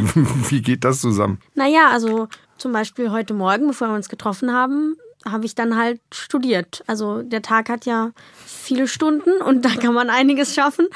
wie 0.48 0.62
geht 0.62 0.84
das 0.84 1.00
zusammen? 1.00 1.38
Naja, 1.54 1.88
also 1.90 2.28
zum 2.56 2.72
Beispiel 2.72 3.10
heute 3.10 3.34
Morgen, 3.34 3.66
bevor 3.66 3.88
wir 3.88 3.94
uns 3.94 4.08
getroffen 4.08 4.52
haben, 4.52 4.96
habe 5.26 5.44
ich 5.44 5.54
dann 5.54 5.76
halt 5.76 6.00
studiert. 6.12 6.82
Also 6.86 7.22
der 7.22 7.42
Tag 7.42 7.68
hat 7.68 7.86
ja 7.86 8.12
viele 8.46 8.88
Stunden 8.88 9.42
und 9.42 9.64
da 9.64 9.70
kann 9.70 9.94
man 9.94 10.10
einiges 10.10 10.54
schaffen. 10.54 10.86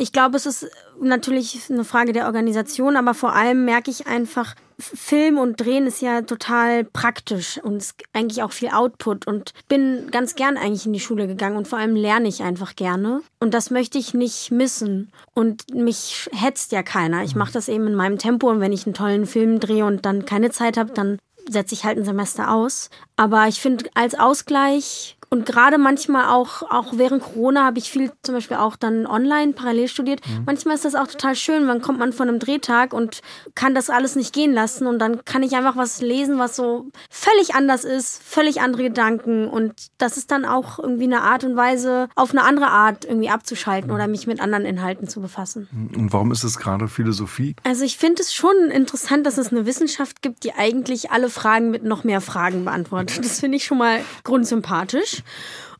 Ich 0.00 0.12
glaube, 0.12 0.38
es 0.38 0.46
ist 0.46 0.66
natürlich 0.98 1.60
eine 1.68 1.84
Frage 1.84 2.14
der 2.14 2.24
Organisation, 2.24 2.96
aber 2.96 3.12
vor 3.12 3.34
allem 3.34 3.66
merke 3.66 3.90
ich 3.90 4.06
einfach, 4.06 4.54
Film 4.78 5.36
und 5.36 5.60
Drehen 5.60 5.86
ist 5.86 6.00
ja 6.00 6.22
total 6.22 6.84
praktisch 6.84 7.58
und 7.62 7.76
ist 7.76 7.96
eigentlich 8.14 8.42
auch 8.42 8.52
viel 8.52 8.70
Output 8.70 9.26
und 9.26 9.52
bin 9.68 10.08
ganz 10.10 10.36
gern 10.36 10.56
eigentlich 10.56 10.86
in 10.86 10.94
die 10.94 11.00
Schule 11.00 11.26
gegangen 11.26 11.58
und 11.58 11.68
vor 11.68 11.78
allem 11.78 11.96
lerne 11.96 12.28
ich 12.28 12.42
einfach 12.42 12.76
gerne 12.76 13.20
und 13.40 13.52
das 13.52 13.70
möchte 13.70 13.98
ich 13.98 14.14
nicht 14.14 14.50
missen 14.50 15.12
und 15.34 15.74
mich 15.74 16.30
hetzt 16.32 16.72
ja 16.72 16.82
keiner. 16.82 17.22
Ich 17.22 17.34
mache 17.34 17.52
das 17.52 17.68
eben 17.68 17.86
in 17.86 17.94
meinem 17.94 18.16
Tempo 18.16 18.48
und 18.48 18.60
wenn 18.60 18.72
ich 18.72 18.86
einen 18.86 18.94
tollen 18.94 19.26
Film 19.26 19.60
drehe 19.60 19.84
und 19.84 20.06
dann 20.06 20.24
keine 20.24 20.50
Zeit 20.50 20.78
habe, 20.78 20.92
dann 20.94 21.18
setze 21.50 21.74
ich 21.74 21.84
halt 21.84 21.98
ein 21.98 22.04
Semester 22.04 22.50
aus. 22.50 22.90
Aber 23.16 23.48
ich 23.48 23.60
finde, 23.60 23.90
als 23.94 24.18
Ausgleich 24.18 25.16
und 25.32 25.46
gerade 25.46 25.78
manchmal 25.78 26.26
auch, 26.26 26.62
auch 26.62 26.94
während 26.96 27.22
Corona 27.22 27.64
habe 27.64 27.78
ich 27.78 27.88
viel 27.88 28.10
zum 28.24 28.34
Beispiel 28.34 28.56
auch 28.56 28.74
dann 28.74 29.06
online 29.06 29.52
parallel 29.52 29.86
studiert. 29.86 30.20
Manchmal 30.44 30.74
ist 30.74 30.84
das 30.84 30.96
auch 30.96 31.06
total 31.06 31.36
schön. 31.36 31.68
Dann 31.68 31.80
kommt 31.80 32.00
man 32.00 32.12
von 32.12 32.28
einem 32.28 32.40
Drehtag 32.40 32.92
und 32.92 33.20
kann 33.54 33.72
das 33.72 33.90
alles 33.90 34.16
nicht 34.16 34.34
gehen 34.34 34.52
lassen. 34.52 34.88
Und 34.88 34.98
dann 34.98 35.24
kann 35.24 35.44
ich 35.44 35.54
einfach 35.54 35.76
was 35.76 36.00
lesen, 36.00 36.40
was 36.40 36.56
so 36.56 36.86
völlig 37.08 37.54
anders 37.54 37.84
ist, 37.84 38.20
völlig 38.20 38.60
andere 38.60 38.82
Gedanken. 38.82 39.46
Und 39.46 39.74
das 39.98 40.16
ist 40.16 40.32
dann 40.32 40.44
auch 40.44 40.80
irgendwie 40.80 41.04
eine 41.04 41.22
Art 41.22 41.44
und 41.44 41.54
Weise, 41.54 42.08
auf 42.16 42.32
eine 42.32 42.42
andere 42.42 42.66
Art 42.66 43.04
irgendwie 43.04 43.30
abzuschalten 43.30 43.92
oder 43.92 44.08
mich 44.08 44.26
mit 44.26 44.40
anderen 44.40 44.64
Inhalten 44.64 45.06
zu 45.06 45.20
befassen. 45.20 45.68
Und 45.94 46.12
warum 46.12 46.32
ist 46.32 46.42
es 46.42 46.58
gerade 46.58 46.88
Philosophie? 46.88 47.54
Also 47.62 47.84
ich 47.84 47.98
finde 47.98 48.20
es 48.22 48.34
schon 48.34 48.56
interessant, 48.72 49.26
dass 49.26 49.38
es 49.38 49.52
eine 49.52 49.64
Wissenschaft 49.64 50.22
gibt, 50.22 50.42
die 50.42 50.54
eigentlich 50.54 51.12
alle 51.12 51.30
Fragen 51.40 51.70
mit 51.70 51.84
noch 51.84 52.04
mehr 52.04 52.20
Fragen 52.20 52.66
beantwortet. 52.66 53.24
Das 53.24 53.40
finde 53.40 53.56
ich 53.56 53.64
schon 53.64 53.78
mal 53.78 54.00
grundsympathisch. 54.24 55.22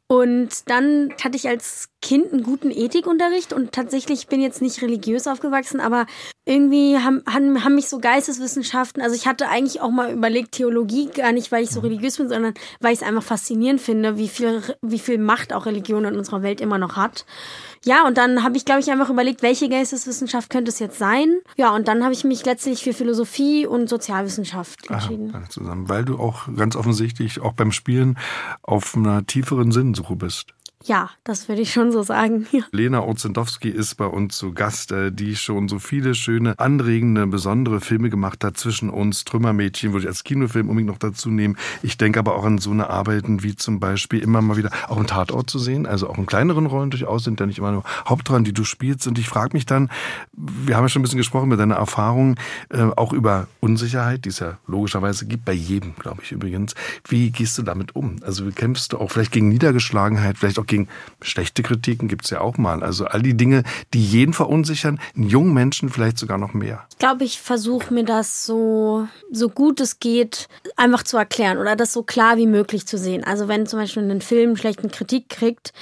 Und 0.06 0.68
dann 0.70 1.12
hatte 1.22 1.36
ich 1.36 1.48
als 1.48 1.89
Kind 2.02 2.32
einen 2.32 2.42
guten 2.42 2.70
Ethikunterricht 2.70 3.52
und 3.52 3.72
tatsächlich 3.72 4.26
bin 4.26 4.40
jetzt 4.40 4.62
nicht 4.62 4.80
religiös 4.80 5.26
aufgewachsen, 5.26 5.80
aber 5.80 6.06
irgendwie 6.46 6.98
haben, 6.98 7.22
haben, 7.30 7.62
haben 7.62 7.74
mich 7.74 7.88
so 7.88 7.98
Geisteswissenschaften, 7.98 9.02
also 9.02 9.14
ich 9.14 9.26
hatte 9.26 9.48
eigentlich 9.48 9.80
auch 9.82 9.90
mal 9.90 10.10
überlegt, 10.10 10.52
Theologie 10.52 11.10
gar 11.10 11.32
nicht, 11.32 11.52
weil 11.52 11.62
ich 11.62 11.70
so 11.70 11.80
religiös 11.80 12.16
bin, 12.16 12.28
sondern 12.28 12.54
weil 12.80 12.94
ich 12.94 13.02
es 13.02 13.06
einfach 13.06 13.22
faszinierend 13.22 13.80
finde, 13.80 14.16
wie 14.16 14.28
viel, 14.28 14.62
wie 14.80 14.98
viel 14.98 15.18
Macht 15.18 15.52
auch 15.52 15.66
Religion 15.66 16.06
in 16.06 16.16
unserer 16.16 16.42
Welt 16.42 16.60
immer 16.60 16.78
noch 16.78 16.96
hat. 16.96 17.26
Ja, 17.84 18.06
und 18.06 18.18
dann 18.18 18.42
habe 18.42 18.56
ich, 18.56 18.64
glaube 18.64 18.80
ich, 18.80 18.90
einfach 18.90 19.10
überlegt, 19.10 19.42
welche 19.42 19.68
Geisteswissenschaft 19.68 20.50
könnte 20.50 20.70
es 20.70 20.78
jetzt 20.78 20.98
sein. 20.98 21.38
Ja, 21.56 21.74
und 21.74 21.88
dann 21.88 22.02
habe 22.02 22.12
ich 22.12 22.24
mich 22.24 22.44
letztlich 22.44 22.82
für 22.82 22.92
Philosophie 22.92 23.66
und 23.66 23.88
Sozialwissenschaft 23.88 24.90
entschieden. 24.90 25.34
Aha, 25.34 25.48
zusammen, 25.48 25.88
weil 25.88 26.04
du 26.04 26.18
auch 26.18 26.48
ganz 26.56 26.76
offensichtlich 26.76 27.40
auch 27.40 27.52
beim 27.52 27.72
Spielen 27.72 28.18
auf 28.62 28.96
einer 28.96 29.26
tieferen 29.26 29.72
Sinnsuche 29.72 30.16
bist. 30.16 30.54
Ja, 30.84 31.10
das 31.24 31.46
würde 31.48 31.60
ich 31.60 31.72
schon 31.72 31.92
so 31.92 32.02
sagen. 32.02 32.46
Lena 32.72 33.02
Ozendowski 33.02 33.68
ist 33.68 33.96
bei 33.96 34.06
uns 34.06 34.38
zu 34.38 34.54
Gast, 34.54 34.92
äh, 34.92 35.12
die 35.12 35.36
schon 35.36 35.68
so 35.68 35.78
viele 35.78 36.14
schöne, 36.14 36.58
anregende, 36.58 37.26
besondere 37.26 37.80
Filme 37.82 38.08
gemacht 38.08 38.42
hat 38.44 38.56
zwischen 38.56 38.88
uns. 38.88 39.24
Trümmermädchen 39.24 39.92
würde 39.92 40.04
ich 40.04 40.08
als 40.08 40.24
Kinofilm 40.24 40.70
unbedingt 40.70 40.90
noch 40.90 40.98
dazu 40.98 41.28
nehmen. 41.28 41.58
Ich 41.82 41.98
denke 41.98 42.18
aber 42.18 42.34
auch 42.34 42.44
an 42.44 42.56
so 42.56 42.70
eine 42.70 42.88
Arbeiten 42.88 43.42
wie 43.42 43.56
zum 43.56 43.78
Beispiel 43.78 44.20
immer 44.20 44.40
mal 44.40 44.56
wieder 44.56 44.70
auch 44.88 44.96
einen 44.96 45.06
Tatort 45.06 45.50
zu 45.50 45.58
sehen, 45.58 45.84
also 45.84 46.08
auch 46.08 46.16
in 46.16 46.24
kleineren 46.24 46.64
Rollen 46.64 46.90
durchaus 46.90 47.24
sind 47.24 47.40
ja 47.40 47.46
nicht 47.46 47.58
immer 47.58 47.72
nur 47.72 47.84
Hauptrollen, 48.08 48.44
die 48.44 48.54
du 48.54 48.64
spielst. 48.64 49.06
Und 49.06 49.18
ich 49.18 49.28
frage 49.28 49.52
mich 49.52 49.66
dann, 49.66 49.90
wir 50.32 50.76
haben 50.76 50.84
ja 50.84 50.88
schon 50.88 51.00
ein 51.00 51.02
bisschen 51.02 51.18
gesprochen 51.18 51.50
mit 51.50 51.60
deiner 51.60 51.76
Erfahrung, 51.76 52.36
äh, 52.70 52.84
auch 52.96 53.12
über 53.12 53.48
Unsicherheit, 53.60 54.24
die 54.24 54.30
es 54.30 54.38
ja 54.38 54.58
logischerweise 54.66 55.26
gibt, 55.26 55.44
bei 55.44 55.52
jedem, 55.52 55.94
glaube 55.96 56.22
ich 56.22 56.32
übrigens. 56.32 56.74
Wie 57.06 57.30
gehst 57.30 57.58
du 57.58 57.62
damit 57.62 57.94
um? 57.94 58.16
Also 58.22 58.50
kämpfst 58.50 58.94
du 58.94 58.98
auch 58.98 59.10
vielleicht 59.10 59.32
gegen 59.32 59.50
Niedergeschlagenheit, 59.50 60.38
vielleicht 60.38 60.58
auch 60.58 60.69
gegen 60.70 60.88
schlechte 61.20 61.62
Kritiken 61.62 62.08
gibt 62.08 62.24
es 62.24 62.30
ja 62.30 62.40
auch 62.40 62.56
mal. 62.56 62.82
Also 62.82 63.04
all 63.04 63.20
die 63.20 63.36
Dinge, 63.36 63.64
die 63.92 64.02
jeden 64.02 64.32
verunsichern, 64.32 64.98
einen 65.14 65.28
jungen 65.28 65.52
Menschen 65.52 65.90
vielleicht 65.90 66.16
sogar 66.16 66.38
noch 66.38 66.54
mehr. 66.54 66.86
Ich 66.90 66.98
glaube, 66.98 67.24
ich 67.24 67.40
versuche 67.40 67.92
mir 67.92 68.04
das 68.04 68.46
so, 68.46 69.06
so 69.30 69.50
gut 69.50 69.80
es 69.80 70.00
geht, 70.00 70.48
einfach 70.76 71.02
zu 71.02 71.18
erklären 71.18 71.58
oder 71.58 71.76
das 71.76 71.92
so 71.92 72.02
klar 72.02 72.38
wie 72.38 72.46
möglich 72.46 72.86
zu 72.86 72.96
sehen. 72.96 73.24
Also 73.24 73.48
wenn 73.48 73.66
zum 73.66 73.80
Beispiel 73.80 74.10
ein 74.10 74.22
Film 74.22 74.56
schlechten 74.56 74.90
Kritik 74.90 75.28
kriegt, 75.28 75.72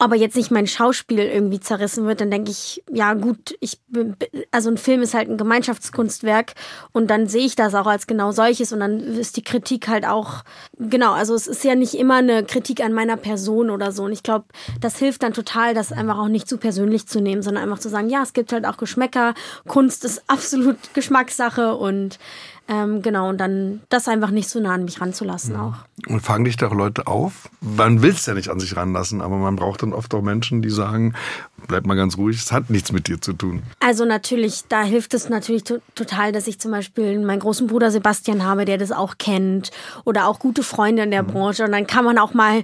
aber 0.00 0.16
jetzt 0.16 0.34
nicht 0.34 0.50
mein 0.50 0.66
Schauspiel 0.66 1.18
irgendwie 1.18 1.60
zerrissen 1.60 2.06
wird, 2.06 2.22
dann 2.22 2.30
denke 2.30 2.50
ich, 2.50 2.82
ja 2.90 3.12
gut, 3.12 3.54
ich 3.60 3.78
bin, 3.88 4.16
also 4.50 4.70
ein 4.70 4.78
Film 4.78 5.02
ist 5.02 5.12
halt 5.12 5.28
ein 5.28 5.36
Gemeinschaftskunstwerk 5.36 6.54
und 6.92 7.10
dann 7.10 7.26
sehe 7.26 7.44
ich 7.44 7.54
das 7.54 7.74
auch 7.74 7.86
als 7.86 8.06
genau 8.06 8.32
solches 8.32 8.72
und 8.72 8.80
dann 8.80 8.98
ist 8.98 9.36
die 9.36 9.44
Kritik 9.44 9.88
halt 9.88 10.06
auch, 10.06 10.42
genau, 10.78 11.12
also 11.12 11.34
es 11.34 11.46
ist 11.46 11.64
ja 11.64 11.74
nicht 11.74 11.92
immer 11.94 12.16
eine 12.16 12.44
Kritik 12.44 12.82
an 12.82 12.94
meiner 12.94 13.18
Person 13.18 13.68
oder 13.68 13.92
so 13.92 14.04
und 14.04 14.12
ich 14.12 14.22
glaube, 14.22 14.46
das 14.80 14.98
hilft 14.98 15.22
dann 15.22 15.34
total, 15.34 15.74
das 15.74 15.92
einfach 15.92 16.18
auch 16.18 16.28
nicht 16.28 16.48
zu 16.48 16.56
persönlich 16.56 17.06
zu 17.06 17.20
nehmen, 17.20 17.42
sondern 17.42 17.64
einfach 17.64 17.78
zu 17.78 17.90
sagen, 17.90 18.08
ja, 18.08 18.22
es 18.22 18.32
gibt 18.32 18.54
halt 18.54 18.64
auch 18.64 18.78
Geschmäcker, 18.78 19.34
Kunst 19.68 20.06
ist 20.06 20.22
absolut 20.28 20.78
Geschmackssache 20.94 21.76
und 21.76 22.18
ähm, 22.70 23.02
genau, 23.02 23.28
und 23.28 23.38
dann 23.38 23.80
das 23.88 24.06
einfach 24.06 24.30
nicht 24.30 24.48
so 24.48 24.60
nah 24.60 24.74
an 24.74 24.84
mich 24.84 25.00
ranzulassen 25.00 25.56
auch. 25.56 25.74
Und 26.06 26.20
fangen 26.20 26.44
dich 26.44 26.56
doch 26.56 26.72
Leute 26.72 27.08
auf. 27.08 27.50
Man 27.60 28.00
will 28.00 28.12
es 28.12 28.26
ja 28.26 28.34
nicht 28.34 28.48
an 28.48 28.60
sich 28.60 28.76
ranlassen, 28.76 29.20
aber 29.20 29.38
man 29.38 29.56
braucht 29.56 29.82
dann 29.82 29.92
oft 29.92 30.14
auch 30.14 30.22
Menschen, 30.22 30.62
die 30.62 30.70
sagen, 30.70 31.14
bleib 31.66 31.84
mal 31.84 31.96
ganz 31.96 32.16
ruhig, 32.16 32.36
es 32.36 32.52
hat 32.52 32.70
nichts 32.70 32.92
mit 32.92 33.08
dir 33.08 33.20
zu 33.20 33.32
tun. 33.32 33.64
Also 33.80 34.04
natürlich, 34.04 34.62
da 34.68 34.84
hilft 34.84 35.14
es 35.14 35.28
natürlich 35.28 35.64
to 35.64 35.78
total, 35.96 36.30
dass 36.30 36.46
ich 36.46 36.60
zum 36.60 36.70
Beispiel 36.70 37.18
meinen 37.18 37.40
großen 37.40 37.66
Bruder 37.66 37.90
Sebastian 37.90 38.44
habe, 38.44 38.64
der 38.64 38.78
das 38.78 38.92
auch 38.92 39.18
kennt 39.18 39.72
oder 40.04 40.28
auch 40.28 40.38
gute 40.38 40.62
Freunde 40.62 41.02
in 41.02 41.10
der 41.10 41.24
Branche 41.24 41.64
und 41.64 41.72
dann 41.72 41.88
kann 41.88 42.04
man 42.04 42.18
auch 42.18 42.34
mal 42.34 42.62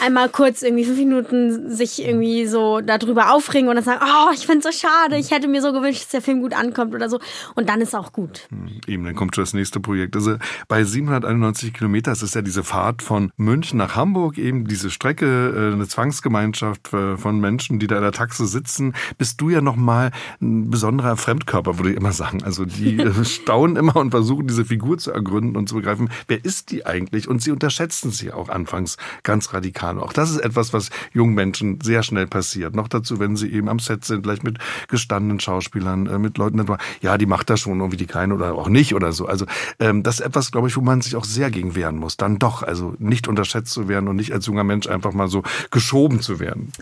einmal 0.00 0.28
kurz 0.28 0.62
irgendwie 0.62 0.84
fünf 0.84 0.98
Minuten 0.98 1.70
sich 1.70 2.02
irgendwie 2.02 2.46
so 2.46 2.80
darüber 2.80 3.32
aufregen 3.32 3.68
und 3.68 3.76
dann 3.76 3.84
sagen, 3.84 4.00
oh, 4.02 4.32
ich 4.32 4.46
finde 4.46 4.66
es 4.66 4.74
so 4.74 4.86
schade, 4.86 5.16
ich 5.16 5.30
hätte 5.30 5.48
mir 5.48 5.60
so 5.60 5.72
gewünscht, 5.72 6.02
dass 6.02 6.08
der 6.10 6.22
Film 6.22 6.40
gut 6.40 6.54
ankommt 6.54 6.94
oder 6.94 7.08
so. 7.08 7.20
Und 7.54 7.68
dann 7.68 7.80
ist 7.80 7.94
auch 7.94 8.12
gut. 8.12 8.48
Eben, 8.86 9.04
dann 9.04 9.14
kommt 9.14 9.34
schon 9.34 9.44
das 9.44 9.54
nächste 9.54 9.80
Projekt. 9.80 10.16
Also 10.16 10.36
bei 10.68 10.82
791 10.82 11.72
Kilometer, 11.74 12.10
das 12.10 12.22
ist 12.22 12.34
ja 12.34 12.42
diese 12.42 12.64
Fahrt 12.64 13.02
von 13.02 13.30
München 13.36 13.78
nach 13.78 13.94
Hamburg, 13.94 14.38
eben 14.38 14.66
diese 14.66 14.90
Strecke, 14.90 15.70
äh, 15.70 15.72
eine 15.72 15.86
Zwangsgemeinschaft 15.86 16.92
äh, 16.92 17.16
von 17.16 17.38
Menschen, 17.38 17.78
die 17.78 17.86
da 17.86 17.96
in 17.96 18.02
der 18.02 18.12
Taxe 18.12 18.46
sitzen, 18.46 18.94
bist 19.18 19.40
du 19.40 19.50
ja 19.50 19.60
nochmal 19.60 20.10
ein 20.40 20.70
besonderer 20.70 21.16
Fremdkörper, 21.16 21.78
würde 21.78 21.90
ich 21.90 21.96
immer 21.96 22.12
sagen. 22.12 22.42
Also 22.42 22.64
die 22.64 22.98
äh, 22.98 23.24
staunen 23.24 23.76
immer 23.76 23.96
und 23.96 24.10
versuchen, 24.10 24.46
diese 24.46 24.64
Figur 24.64 24.98
zu 24.98 25.12
ergründen 25.12 25.56
und 25.56 25.68
zu 25.68 25.74
begreifen, 25.74 26.10
wer 26.28 26.44
ist 26.44 26.70
die 26.70 26.86
eigentlich? 26.86 27.28
Und 27.28 27.42
sie 27.42 27.50
unterschätzen 27.50 28.10
sie 28.10 28.32
auch 28.32 28.48
anfangs 28.48 28.96
ganz 29.22 29.52
radikal 29.52 29.81
radikal. 29.82 29.98
Auch 29.98 30.12
das 30.12 30.30
ist 30.30 30.38
etwas, 30.38 30.72
was 30.72 30.90
jungen 31.12 31.34
Menschen 31.34 31.80
sehr 31.82 32.02
schnell 32.02 32.26
passiert. 32.26 32.74
Noch 32.74 32.88
dazu, 32.88 33.18
wenn 33.18 33.36
sie 33.36 33.52
eben 33.52 33.68
am 33.68 33.78
Set 33.78 34.04
sind, 34.04 34.24
vielleicht 34.24 34.44
mit 34.44 34.58
gestandenen 34.88 35.40
Schauspielern, 35.40 36.06
äh, 36.06 36.18
mit 36.18 36.38
Leuten, 36.38 36.64
ja, 37.00 37.18
die 37.18 37.26
macht 37.26 37.50
das 37.50 37.60
schon 37.60 37.78
irgendwie 37.80 37.96
die 37.96 38.06
keine 38.06 38.34
oder 38.34 38.54
auch 38.54 38.68
nicht 38.68 38.94
oder 38.94 39.12
so. 39.12 39.26
Also 39.26 39.46
ähm, 39.78 40.02
das 40.02 40.20
ist 40.20 40.26
etwas, 40.26 40.52
glaube 40.52 40.68
ich, 40.68 40.76
wo 40.76 40.80
man 40.80 41.00
sich 41.00 41.16
auch 41.16 41.24
sehr 41.24 41.50
gegen 41.50 41.74
wehren 41.74 41.96
muss. 41.96 42.16
Dann 42.16 42.38
doch, 42.38 42.62
also 42.62 42.94
nicht 42.98 43.28
unterschätzt 43.28 43.72
zu 43.72 43.88
werden 43.88 44.08
und 44.08 44.16
nicht 44.16 44.32
als 44.32 44.46
junger 44.46 44.64
Mensch 44.64 44.88
einfach 44.88 45.12
mal 45.12 45.28
so 45.28 45.42
geschoben 45.70 46.20
zu 46.20 46.40
werden. 46.40 46.72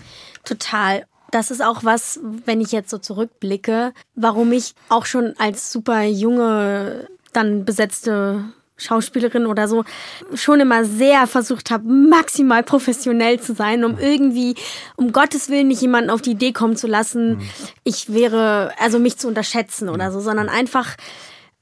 Total. 0.45 1.05
Das 1.31 1.53
ist 1.53 1.63
auch 1.63 1.85
was, 1.85 2.19
wenn 2.45 2.61
ich 2.61 2.73
jetzt 2.73 2.91
so 2.91 2.99
zurückblicke, 2.99 3.93
warum 4.17 4.51
ich 4.51 4.75
auch 4.89 5.07
schon 5.07 5.35
als 5.39 5.71
super 5.71 6.03
junge, 6.03 7.07
dann 7.33 7.65
besetzte 7.65 8.47
Schauspielerin 8.81 9.47
oder 9.47 9.69
so 9.69 9.85
schon 10.35 10.61
immer 10.61 10.85
sehr 10.85 11.27
versucht 11.27 11.71
habe, 11.71 11.89
maximal 11.89 12.63
professionell 12.63 13.41
zu 13.41 13.55
sein, 13.55 13.85
um 13.85 13.99
irgendwie, 13.99 14.55
um 14.97 15.13
Gottes 15.13 15.51
Willen 15.51 15.69
nicht 15.69 15.83
jemanden 15.83 16.11
auf 16.11 16.23
die 16.23 16.33
Idee 16.33 16.53
kommen 16.53 16.77
zu 16.77 16.87
lassen, 16.87 17.37
mhm. 17.37 17.49
ich 17.85 18.13
wäre, 18.13 18.73
also 18.79 18.99
mich 18.99 19.19
zu 19.19 19.29
unterschätzen 19.29 19.89
oder 19.89 20.11
so, 20.13 20.21
sondern 20.21 20.49
einfach, 20.49 20.97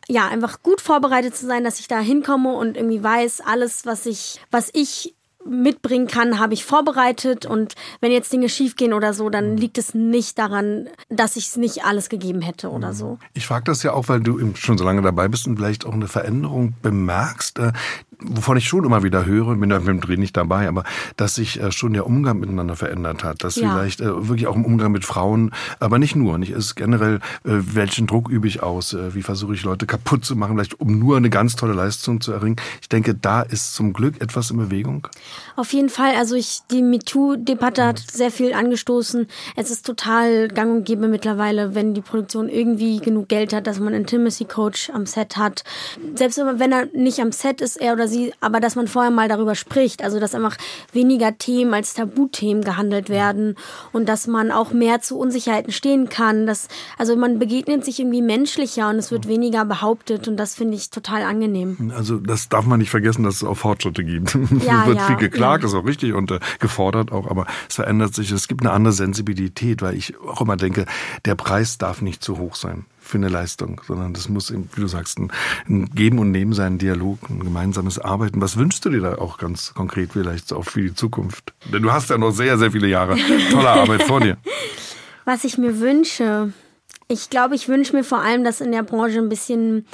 ja, 0.09 0.29
einfach 0.29 0.62
gut 0.62 0.81
vorbereitet 0.81 1.37
zu 1.37 1.47
sein, 1.47 1.64
dass 1.64 1.81
ich 1.81 1.89
da 1.89 1.99
hinkomme 2.01 2.55
und 2.55 2.77
irgendwie 2.77 3.03
weiß, 3.03 3.43
alles, 3.45 3.85
was 3.85 4.07
ich, 4.07 4.41
was 4.51 4.71
ich 4.73 5.14
mitbringen 5.49 6.07
kann, 6.07 6.38
habe 6.38 6.55
ich 6.55 6.64
vorbereitet. 6.64 7.46
Und 7.46 7.74
wenn 8.01 8.12
jetzt 8.12 8.32
Dinge 8.32 8.49
schiefgehen 8.49 8.92
oder 8.92 9.14
so, 9.14 9.30
dann 9.30 9.57
liegt 9.57 9.78
es 9.78 9.94
nicht 9.94 10.38
daran, 10.38 10.88
dass 11.09 11.36
ich 11.36 11.49
es 11.49 11.57
nicht 11.57 11.84
alles 11.84 12.09
gegeben 12.09 12.40
hätte 12.40 12.70
oder 12.70 12.92
so. 12.92 13.18
Ich 13.34 13.46
frage 13.46 13.64
das 13.64 13.82
ja 13.82 13.92
auch, 13.92 14.09
weil 14.09 14.20
du 14.20 14.55
schon 14.55 14.78
so 14.78 14.84
lange 14.84 15.03
dabei 15.03 15.28
bist 15.28 15.46
und 15.46 15.57
vielleicht 15.57 15.86
auch 15.86 15.94
eine 15.94 16.09
Veränderung 16.09 16.74
bemerkst, 16.82 17.59
äh, 17.59 17.72
wovon 18.21 18.57
ich 18.57 18.66
schon 18.66 18.85
immer 18.85 19.03
wieder 19.03 19.27
höre, 19.27 19.55
bin 19.57 19.71
da 19.71 19.79
mit 19.79 19.89
dem 19.89 20.01
Dreh 20.01 20.16
nicht 20.16 20.37
dabei, 20.37 20.69
aber 20.69 20.85
dass 21.16 21.37
sich 21.37 21.61
äh, 21.61 21.73
schon 21.73 21.93
der 21.93 22.07
Umgang 22.07 22.41
miteinander 22.41 22.77
verändert 22.77 23.25
hat, 23.25 23.45
dass 23.45 23.57
ja. 23.57 23.71
vielleicht 23.71 24.01
äh, 24.01 24.29
wirklich 24.29 24.47
auch 24.47 24.57
im 24.57 24.64
Umgang 24.64 24.93
mit 24.93 25.05
Frauen, 25.05 25.53
aber 25.81 25.99
nicht 25.99 26.16
nur, 26.16 26.39
nicht 26.39 26.51
ist 26.51 26.75
generell, 26.75 27.21
welchen 27.43 28.07
Druck 28.07 28.29
übe 28.29 28.47
ich 28.47 28.62
aus, 28.62 28.97
wie 29.12 29.23
versuche 29.23 29.55
ich 29.55 29.62
Leute 29.62 29.87
kaputt 29.87 30.25
zu 30.25 30.37
machen, 30.37 30.55
vielleicht 30.55 30.81
um 30.81 30.99
nur 30.99 31.16
eine 31.16 31.31
ganz 31.31 31.57
tolle 31.57 31.73
Leistung 31.73 32.21
zu 32.21 32.33
erringen. 32.33 32.57
Ich 32.81 32.89
denke, 32.89 33.14
da 33.14 33.43
ist 33.43 33.75
zum 33.75 33.93
Glück 33.93 34.21
etwas 34.21 34.51
in 34.51 34.59
Bewegung. 34.59 35.09
Auf 35.57 35.73
jeden 35.73 35.89
Fall. 35.89 36.14
Also 36.16 36.35
ich, 36.35 36.61
die 36.71 36.83
MeToo-Debatte 36.83 37.85
hat 37.85 37.99
sehr 37.99 38.31
viel 38.31 38.53
angestoßen. 38.53 39.27
Es 39.57 39.71
ist 39.71 39.87
total 39.87 40.49
gang 40.49 40.73
und 40.73 40.85
gäbe 40.85 41.09
mittlerweile, 41.09 41.75
wenn 41.75 41.95
die 41.95 42.01
Produktion 42.01 42.49
irgendwie 42.49 42.99
genug 42.99 43.29
Geld 43.29 43.53
hat, 43.53 43.66
dass 43.66 43.79
man 43.79 43.89
einen 43.89 44.03
Intimacy-Coach 44.03 44.91
am 44.91 45.07
Set 45.07 45.37
hat. 45.37 45.64
Selbst 46.14 46.39
wenn 46.39 46.73
er 46.73 46.87
nicht 46.95 47.21
am 47.21 47.33
Set 47.33 47.61
ist, 47.61 47.77
er 47.77 47.93
oder 47.93 48.07
sie, 48.09 48.32
aber 48.40 48.61
dass 48.61 48.74
man 48.74 48.88
vorher 48.88 49.11
mal 49.11 49.28
darüber 49.28 49.54
spricht. 49.54 50.02
Also 50.02 50.18
dass 50.18 50.34
einfach 50.34 50.56
weniger 50.92 51.38
Themen 51.38 51.74
als 51.74 51.94
Tabuthemen 51.94 52.64
gehandelt 52.64 53.09
werden 53.09 53.56
und 53.92 54.09
dass 54.09 54.26
man 54.26 54.50
auch 54.50 54.72
mehr 54.72 55.00
zu 55.00 55.18
Unsicherheiten 55.18 55.72
stehen 55.72 56.09
kann. 56.09 56.46
Dass, 56.46 56.68
also 56.96 57.16
man 57.16 57.38
begegnet 57.38 57.84
sich 57.84 58.00
irgendwie 58.00 58.22
menschlicher 58.22 58.88
und 58.88 58.96
es 58.96 59.11
wird 59.11 59.28
weniger 59.28 59.64
behauptet 59.64 60.28
und 60.28 60.36
das 60.36 60.54
finde 60.54 60.76
ich 60.76 60.90
total 60.90 61.22
angenehm. 61.22 61.92
Also 61.94 62.18
das 62.18 62.48
darf 62.48 62.66
man 62.66 62.80
nicht 62.80 62.90
vergessen, 62.90 63.22
dass 63.22 63.36
es 63.36 63.44
auch 63.44 63.56
Fortschritte 63.56 64.04
gibt. 64.04 64.36
Ja, 64.68 64.86
wird 64.86 64.98
ja, 64.98 65.06
viel 65.06 65.16
geklagt, 65.16 65.62
ja. 65.62 65.68
ist 65.68 65.74
auch 65.74 65.84
richtig 65.84 66.14
und 66.14 66.30
äh, 66.30 66.40
gefordert 66.59 67.12
auch, 67.12 67.30
aber 67.30 67.46
es 67.68 67.76
verändert 67.76 68.14
sich. 68.14 68.32
Es 68.32 68.48
gibt 68.48 68.62
eine 68.62 68.72
andere 68.72 68.92
Sensibilität, 68.92 69.82
weil 69.82 69.94
ich 69.94 70.18
auch 70.18 70.40
immer 70.40 70.56
denke, 70.56 70.86
der 71.24 71.34
Preis 71.34 71.78
darf 71.78 72.02
nicht 72.02 72.22
zu 72.22 72.38
hoch 72.38 72.54
sein 72.54 72.86
für 73.09 73.18
eine 73.18 73.28
Leistung, 73.28 73.80
sondern 73.86 74.12
das 74.12 74.28
muss, 74.28 74.52
wie 74.52 74.80
du 74.80 74.86
sagst, 74.86 75.18
ein, 75.18 75.32
ein 75.68 75.86
Geben 75.86 76.18
und 76.18 76.30
Nehmen 76.30 76.52
sein, 76.52 76.74
ein 76.74 76.78
Dialog, 76.78 77.18
ein 77.28 77.40
gemeinsames 77.40 77.98
Arbeiten. 77.98 78.40
Was 78.40 78.56
wünschst 78.56 78.84
du 78.84 78.90
dir 78.90 79.00
da 79.00 79.18
auch 79.18 79.38
ganz 79.38 79.74
konkret 79.74 80.12
vielleicht 80.12 80.52
auch 80.52 80.64
für 80.64 80.82
die 80.82 80.94
Zukunft? 80.94 81.52
Denn 81.72 81.82
du 81.82 81.92
hast 81.92 82.11
ja 82.11 82.18
noch 82.18 82.32
sehr, 82.32 82.59
sehr 82.59 82.72
viele 82.72 82.88
Jahre 82.88 83.16
tolle 83.50 83.70
Arbeit 83.70 84.02
vor 84.02 84.20
dir. 84.20 84.36
Was 85.24 85.44
ich 85.44 85.59
mir 85.59 85.78
wünsche, 85.80 86.52
ich 87.06 87.28
glaube, 87.28 87.54
ich 87.54 87.68
wünsche 87.68 87.94
mir 87.94 88.04
vor 88.04 88.20
allem, 88.20 88.44
dass 88.44 88.62
in 88.62 88.72
der 88.72 88.82
Branche 88.82 89.18
ein 89.18 89.28
bisschen 89.28 89.84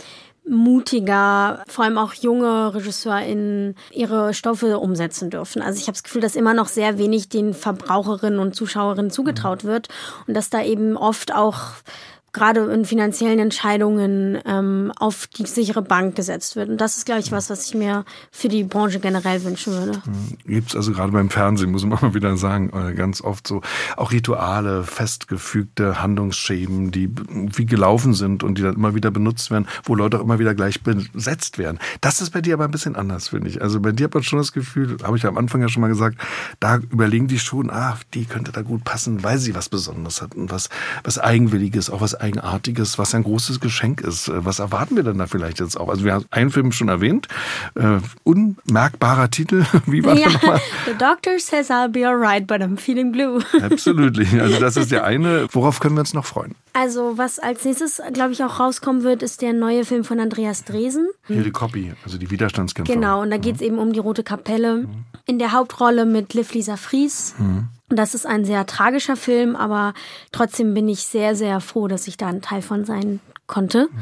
mutiger, 0.46 1.64
vor 1.68 1.84
allem 1.84 1.96
auch 1.96 2.12
junge 2.12 2.74
RegisseurInnen 2.74 3.76
ihre 3.92 4.34
Stoffe 4.34 4.78
umsetzen 4.78 5.30
dürfen. 5.30 5.62
Also 5.62 5.78
ich 5.78 5.84
habe 5.84 5.94
das 5.94 6.02
Gefühl, 6.02 6.20
dass 6.20 6.36
immer 6.36 6.54
noch 6.54 6.68
sehr 6.68 6.98
wenig 6.98 7.28
den 7.28 7.54
Verbraucherinnen 7.54 8.38
und 8.38 8.54
Zuschauerinnen 8.54 9.10
zugetraut 9.10 9.64
wird 9.64 9.88
und 10.26 10.34
dass 10.34 10.50
da 10.50 10.62
eben 10.62 10.96
oft 10.96 11.34
auch 11.34 11.72
gerade 12.35 12.61
in 12.72 12.85
finanziellen 12.85 13.39
Entscheidungen 13.39 14.39
ähm, 14.45 14.93
auf 14.99 15.26
die 15.28 15.47
sichere 15.47 15.82
Bank 15.82 16.16
gesetzt 16.16 16.57
wird. 16.57 16.68
Und 16.68 16.78
das 16.78 16.97
ist, 16.97 17.07
glaube 17.07 17.20
ich, 17.20 17.32
was, 17.32 17.49
was 17.49 17.66
ich 17.66 17.74
mir 17.74 18.05
für 18.30 18.49
die 18.49 18.64
Branche 18.64 19.01
generell 19.01 19.43
wünschen 19.45 19.72
würde. 19.72 19.93
Hm. 20.05 20.37
Gibt 20.45 20.70
es 20.70 20.76
also 20.76 20.93
gerade 20.93 21.12
beim 21.12 21.30
Fernsehen, 21.30 21.70
muss 21.70 21.85
man 21.85 21.99
mal 22.03 22.14
wieder 22.14 22.37
sagen, 22.37 22.70
äh, 22.74 22.93
ganz 22.95 23.22
oft 23.22 23.47
so 23.47 23.62
auch 23.97 24.12
Rituale, 24.12 24.82
festgefügte 24.82 26.03
Handlungsschemen, 26.03 26.91
die 26.91 27.11
wie 27.30 27.66
gelaufen 27.66 28.14
sind 28.14 28.43
und 28.43 28.59
die 28.59 28.62
dann 28.62 28.74
immer 28.74 28.95
wieder 28.95 29.11
benutzt 29.11 29.51
werden, 29.51 29.66
wo 29.85 29.95
Leute 29.95 30.18
auch 30.18 30.22
immer 30.22 30.39
wieder 30.39 30.55
gleich 30.55 30.82
besetzt 30.82 31.59
werden. 31.59 31.78
Das 32.01 32.20
ist 32.20 32.30
bei 32.30 32.41
dir 32.41 32.55
aber 32.55 32.64
ein 32.64 32.70
bisschen 32.70 32.97
anders, 32.97 33.28
finde 33.28 33.49
ich. 33.49 33.62
Also 33.62 33.80
bei 33.80 33.93
dir 33.93 34.05
hat 34.05 34.14
man 34.14 34.24
schon 34.24 34.41
das 34.41 34.53
Gefühl, 34.53 34.97
habe 35.05 35.16
ich 35.16 35.22
ja 35.22 35.28
am 35.28 35.39
Anfang 35.39 35.61
ja 35.61 35.68
schon 35.68 35.80
mal 35.80 35.89
gesagt, 35.89 36.18
da 36.59 36.78
überlegen 36.78 37.28
die 37.28 37.39
schon, 37.39 37.70
ah, 37.70 37.97
die 38.12 38.24
könnte 38.24 38.51
da 38.51 38.62
gut 38.62 38.82
passen, 38.82 39.22
weil 39.22 39.39
sie 39.39 39.55
was 39.55 39.68
Besonderes 39.68 40.20
hat 40.20 40.35
und 40.35 40.51
was, 40.51 40.68
was 41.05 41.18
Eigenwilliges, 41.18 41.91
auch 41.91 42.01
was 42.01 42.14
Eigenartiges, 42.25 42.99
was 42.99 43.14
ein 43.14 43.22
großes 43.22 43.61
Geschenk 43.61 44.01
ist. 44.01 44.29
Äh, 44.29 44.45
was 44.45 44.59
erwarten 44.59 44.97
wir 44.97 45.03
denn 45.03 45.18
da 45.18 45.27
vielleicht 45.27 45.61
jetzt 45.61 45.79
auch? 45.79 45.89
Also 45.89 46.05
wir 46.05 46.14
haben 46.14 46.25
einen 46.31 46.51
Film 46.51 46.72
schon 46.72 46.89
erwähnt, 46.89 47.29
äh, 47.75 47.99
unmerkbarer 48.22 49.31
Titel, 49.31 49.64
wie 49.87 50.05
war 50.05 50.16
ja, 50.16 50.29
der 50.29 50.33
nochmal? 50.33 50.61
The 50.87 50.93
doctor 50.93 51.39
says 51.39 51.70
I'll 51.70 51.89
be 51.89 52.07
alright, 52.07 52.47
but 52.47 52.61
I'm 52.61 52.77
feeling 52.79 53.12
blue. 53.12 53.41
Absolutely. 53.62 54.41
Also 54.41 54.59
das 54.59 54.77
ist 54.77 54.91
der 54.91 55.05
eine. 55.05 55.47
Worauf 55.53 55.81
können 55.81 55.97
wir 55.97 56.01
uns 56.01 56.14
noch 56.14 56.25
freuen? 56.25 56.55
Also 56.72 57.18
was 57.18 57.39
als 57.39 57.64
nächstes, 57.64 58.01
glaube 58.12 58.33
ich, 58.33 58.43
auch 58.43 58.59
rauskommen 58.59 59.03
wird, 59.03 59.22
ist 59.22 59.43
der 59.43 59.53
neue 59.53 59.85
Film 59.85 60.05
von 60.05 60.18
Andreas 60.18 60.64
Dresen. 60.64 61.09
Hilde 61.27 61.53
Coppi, 61.53 61.93
also 62.05 62.18
die 62.18 62.31
Widerstandskämpfer. 62.31 62.93
Genau, 62.93 63.22
und 63.22 63.31
da 63.31 63.37
geht 63.37 63.57
es 63.57 63.61
mhm. 63.61 63.66
eben 63.66 63.79
um 63.79 63.93
die 63.93 64.01
Rote 64.01 64.25
Kapelle. 64.25 64.79
Mhm. 64.79 65.05
In 65.27 65.39
der 65.39 65.53
Hauptrolle 65.53 66.05
mit 66.05 66.35
Liv 66.35 66.53
Lisa 66.53 66.77
Fries. 66.77 67.35
Mhm. 67.39 67.68
Das 67.89 68.14
ist 68.14 68.26
ein 68.26 68.45
sehr 68.45 68.66
tragischer 68.66 69.16
Film, 69.16 69.57
aber 69.57 69.95
trotzdem 70.32 70.74
bin 70.74 70.89
ich 70.89 71.05
sehr, 71.05 71.37
sehr 71.37 71.61
froh, 71.61 71.87
dass 71.87 72.07
ich 72.07 72.16
da 72.16 72.28
ein 72.28 72.43
Teil 72.43 72.62
von 72.62 72.85
sein 72.85 73.20
konnte. 73.47 73.89
Mhm. 73.91 73.99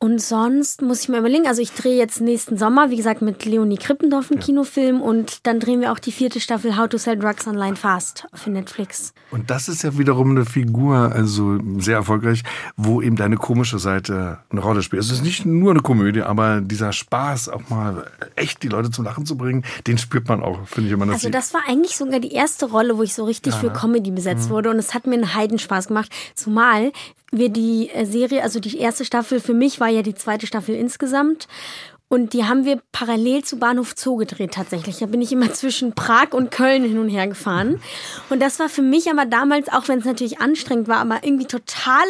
Und 0.00 0.22
sonst 0.22 0.80
muss 0.80 1.02
ich 1.02 1.08
mir 1.08 1.18
überlegen, 1.18 1.48
also 1.48 1.60
ich 1.60 1.72
drehe 1.72 1.96
jetzt 1.96 2.20
nächsten 2.20 2.56
Sommer, 2.56 2.90
wie 2.90 2.96
gesagt, 2.96 3.20
mit 3.20 3.44
Leonie 3.44 3.78
Krippendorf 3.78 4.30
einen 4.30 4.38
ja. 4.38 4.46
Kinofilm 4.46 5.02
und 5.02 5.44
dann 5.44 5.58
drehen 5.58 5.80
wir 5.80 5.90
auch 5.90 5.98
die 5.98 6.12
vierte 6.12 6.38
Staffel 6.38 6.76
How 6.76 6.88
to 6.88 6.98
Sell 6.98 7.18
Drugs 7.18 7.48
Online 7.48 7.74
Fast 7.74 8.24
für 8.32 8.50
Netflix. 8.50 9.12
Und 9.32 9.50
das 9.50 9.68
ist 9.68 9.82
ja 9.82 9.98
wiederum 9.98 10.30
eine 10.30 10.44
Figur, 10.44 10.96
also 10.96 11.58
sehr 11.78 11.96
erfolgreich, 11.96 12.44
wo 12.76 13.02
eben 13.02 13.16
deine 13.16 13.36
komische 13.36 13.80
Seite 13.80 14.38
eine 14.50 14.60
Rolle 14.60 14.82
spielt. 14.82 15.02
Es 15.02 15.10
ist 15.10 15.24
nicht 15.24 15.44
nur 15.44 15.72
eine 15.72 15.80
Komödie, 15.80 16.22
aber 16.22 16.60
dieser 16.60 16.92
Spaß, 16.92 17.48
auch 17.48 17.68
mal 17.68 18.08
echt 18.36 18.62
die 18.62 18.68
Leute 18.68 18.92
zum 18.92 19.04
Lachen 19.04 19.26
zu 19.26 19.36
bringen, 19.36 19.64
den 19.88 19.98
spürt 19.98 20.28
man 20.28 20.44
auch, 20.44 20.64
finde 20.68 20.90
ich 20.90 20.94
immer. 20.94 21.12
Also 21.12 21.28
das 21.28 21.52
war 21.54 21.62
eigentlich 21.66 21.96
sogar 21.96 22.20
die 22.20 22.32
erste 22.32 22.66
Rolle, 22.66 22.98
wo 22.98 23.02
ich 23.02 23.14
so 23.14 23.24
richtig 23.24 23.54
ja, 23.54 23.58
für 23.58 23.70
Comedy 23.70 24.12
besetzt 24.12 24.48
mhm. 24.48 24.54
wurde 24.54 24.70
und 24.70 24.78
es 24.78 24.94
hat 24.94 25.08
mir 25.08 25.14
einen 25.14 25.34
Heidenspaß 25.34 25.88
gemacht, 25.88 26.12
zumal 26.36 26.92
wir 27.30 27.48
die 27.48 27.90
äh, 27.90 28.04
Serie, 28.04 28.42
also 28.42 28.60
die 28.60 28.78
erste 28.78 29.04
Staffel 29.04 29.40
für 29.40 29.54
mich 29.54 29.80
war 29.80 29.88
ja 29.88 30.02
die 30.02 30.14
zweite 30.14 30.46
Staffel 30.46 30.74
insgesamt. 30.74 31.48
Und 32.10 32.32
die 32.32 32.44
haben 32.44 32.64
wir 32.64 32.80
parallel 32.90 33.44
zu 33.44 33.58
Bahnhof 33.58 33.92
Zoo 33.94 34.16
gedreht 34.16 34.54
tatsächlich. 34.54 34.98
Da 34.98 35.06
bin 35.06 35.20
ich 35.20 35.30
immer 35.30 35.52
zwischen 35.52 35.94
Prag 35.94 36.32
und 36.32 36.50
Köln 36.50 36.82
hin 36.82 36.98
und 36.98 37.10
her 37.10 37.26
gefahren. 37.26 37.80
Und 38.30 38.40
das 38.40 38.58
war 38.58 38.70
für 38.70 38.82
mich 38.82 39.10
aber 39.10 39.26
damals, 39.26 39.68
auch 39.68 39.88
wenn 39.88 39.98
es 39.98 40.06
natürlich 40.06 40.40
anstrengend 40.40 40.88
war, 40.88 40.98
aber 40.98 41.22
irgendwie 41.22 41.46
total, 41.46 42.06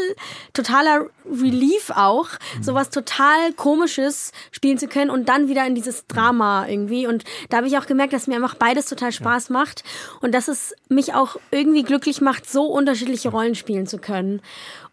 totaler 0.52 1.06
Relief 1.30 1.90
auch, 1.94 2.28
sowas 2.60 2.90
total 2.90 3.52
komisches 3.54 4.32
spielen 4.50 4.78
zu 4.78 4.88
können 4.88 5.10
und 5.10 5.28
dann 5.28 5.48
wieder 5.48 5.66
in 5.66 5.74
dieses 5.74 6.06
Drama 6.06 6.66
irgendwie. 6.68 7.06
Und 7.06 7.24
da 7.50 7.58
habe 7.58 7.66
ich 7.66 7.78
auch 7.78 7.86
gemerkt, 7.86 8.12
dass 8.12 8.26
mir 8.26 8.36
einfach 8.36 8.54
beides 8.54 8.86
total 8.86 9.12
Spaß 9.12 9.50
macht 9.50 9.84
und 10.20 10.34
dass 10.34 10.48
es 10.48 10.74
mich 10.88 11.14
auch 11.14 11.36
irgendwie 11.50 11.82
glücklich 11.82 12.20
macht, 12.20 12.48
so 12.48 12.66
unterschiedliche 12.66 13.30
Rollen 13.30 13.54
spielen 13.54 13.86
zu 13.86 13.98
können. 13.98 14.40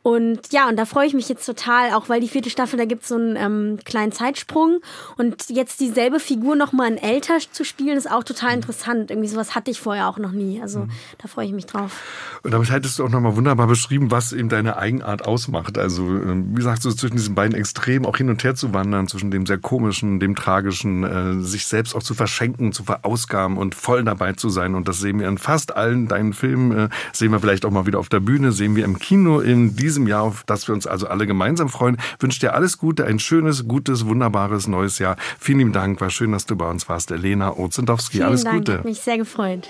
Und 0.06 0.54
ja, 0.54 0.70
und 0.70 0.78
da 0.78 0.86
freue 0.86 1.08
ich 1.08 1.16
mich 1.16 1.30
jetzt 1.30 1.48
total, 1.48 1.92
auch 1.94 2.10
weil 2.10 2.22
die 2.22 2.28
vierte 2.28 2.52
Staffel, 2.52 2.78
da 2.78 2.86
gibt 2.86 3.02
es 3.02 3.08
so 3.08 3.16
einen 3.16 3.36
ähm, 3.36 3.80
kleinen 3.86 4.12
Zeitsprung. 4.12 4.78
Und 5.18 5.50
jetzt 5.50 5.80
dieselbe 5.80 6.20
Figur 6.20 6.56
nochmal 6.56 6.92
in 6.92 7.00
älter 7.00 7.40
zu 7.52 7.66
spielen, 7.66 7.98
ist 7.98 8.12
auch 8.12 8.24
total 8.24 8.52
mhm. 8.52 8.56
interessant. 8.58 9.10
Irgendwie 9.10 9.30
sowas 9.30 9.56
hatte 9.56 9.72
ich 9.72 9.80
vorher 9.80 10.08
auch 10.08 10.20
noch 10.20 10.32
nie. 10.32 10.62
Also 10.62 10.82
mhm. 10.82 10.92
da 11.18 11.28
freue 11.28 11.48
ich 11.48 11.54
mich 11.54 11.66
drauf. 11.66 12.04
Und 12.44 12.52
damit 12.52 12.70
hättest 12.70 13.00
du 13.00 13.06
auch 13.06 13.10
nochmal 13.10 13.36
wunderbar 13.36 13.66
beschrieben, 13.66 14.12
was 14.12 14.32
eben 14.32 14.48
deine 14.48 14.78
Eigenart 14.78 15.26
ausmacht. 15.26 15.80
Also 15.80 16.04
wie 16.26 16.62
sagst 16.62 16.86
du, 16.86 16.92
zwischen 16.92 17.16
diesen 17.16 17.36
beiden 17.36 17.56
Extremen 17.56 18.06
auch 18.06 18.18
hin 18.18 18.30
und 18.30 18.44
her 18.44 18.56
zu 18.56 18.74
wandern, 18.74 19.08
zwischen 19.08 19.32
dem 19.32 19.46
sehr 19.46 19.58
komischen, 19.58 20.20
dem 20.20 20.36
tragischen, 20.36 21.04
äh, 21.04 21.42
sich 21.42 21.66
selbst 21.66 21.96
auch 21.96 22.04
zu 22.04 22.14
verschenken, 22.14 22.72
zu 22.72 22.84
verausgaben 22.84 23.58
und 23.58 23.76
voll 23.76 24.04
dabei 24.04 24.34
zu 24.34 24.50
sein. 24.50 24.76
Und 24.76 24.88
das 24.88 25.00
sehen 25.00 25.20
wir 25.20 25.28
in 25.28 25.38
fast 25.38 25.76
allen 25.76 26.08
deinen 26.08 26.34
Filmen, 26.34 26.72
äh, 26.72 26.90
sehen 27.14 27.32
wir 27.32 27.40
vielleicht 27.40 27.66
auch 27.66 27.72
mal 27.72 27.86
wieder 27.86 28.00
auf 28.00 28.10
der 28.10 28.20
Bühne, 28.20 28.52
sehen 28.52 28.76
wir 28.76 28.86
im 28.86 29.00
Kino 29.00 29.40
in 29.40 29.76
diesem 29.76 30.08
Jahr, 30.08 30.24
auf 30.24 30.44
das 30.46 30.68
wir 30.68 30.76
uns 30.76 30.88
also 30.88 31.08
alle 31.08 31.28
gemeinsam 31.28 31.70
freuen. 31.70 31.98
Wünsche 32.20 32.40
dir 32.40 32.54
alles 32.54 32.78
Gute, 32.78 33.06
ein 33.06 33.20
schönes, 33.20 33.68
gutes, 33.68 34.06
wunderbares 34.06 34.68
neues 34.68 35.00
Jahr. 35.00 35.18
Vielen 35.40 35.60
lieben 35.60 35.74
Dank, 35.74 36.02
war 36.02 36.10
schön, 36.10 36.32
dass 36.32 36.46
du 36.46 36.56
bei 36.56 36.70
uns 36.70 36.90
warst, 36.90 37.12
Elena 37.12 37.58
Ozendowski. 37.58 38.22
Alles 38.22 38.44
Dank, 38.44 38.58
Gute. 38.58 38.78
Hat 38.80 38.86
mich 38.86 39.00
sehr 39.00 39.18
gefreut. 39.18 39.70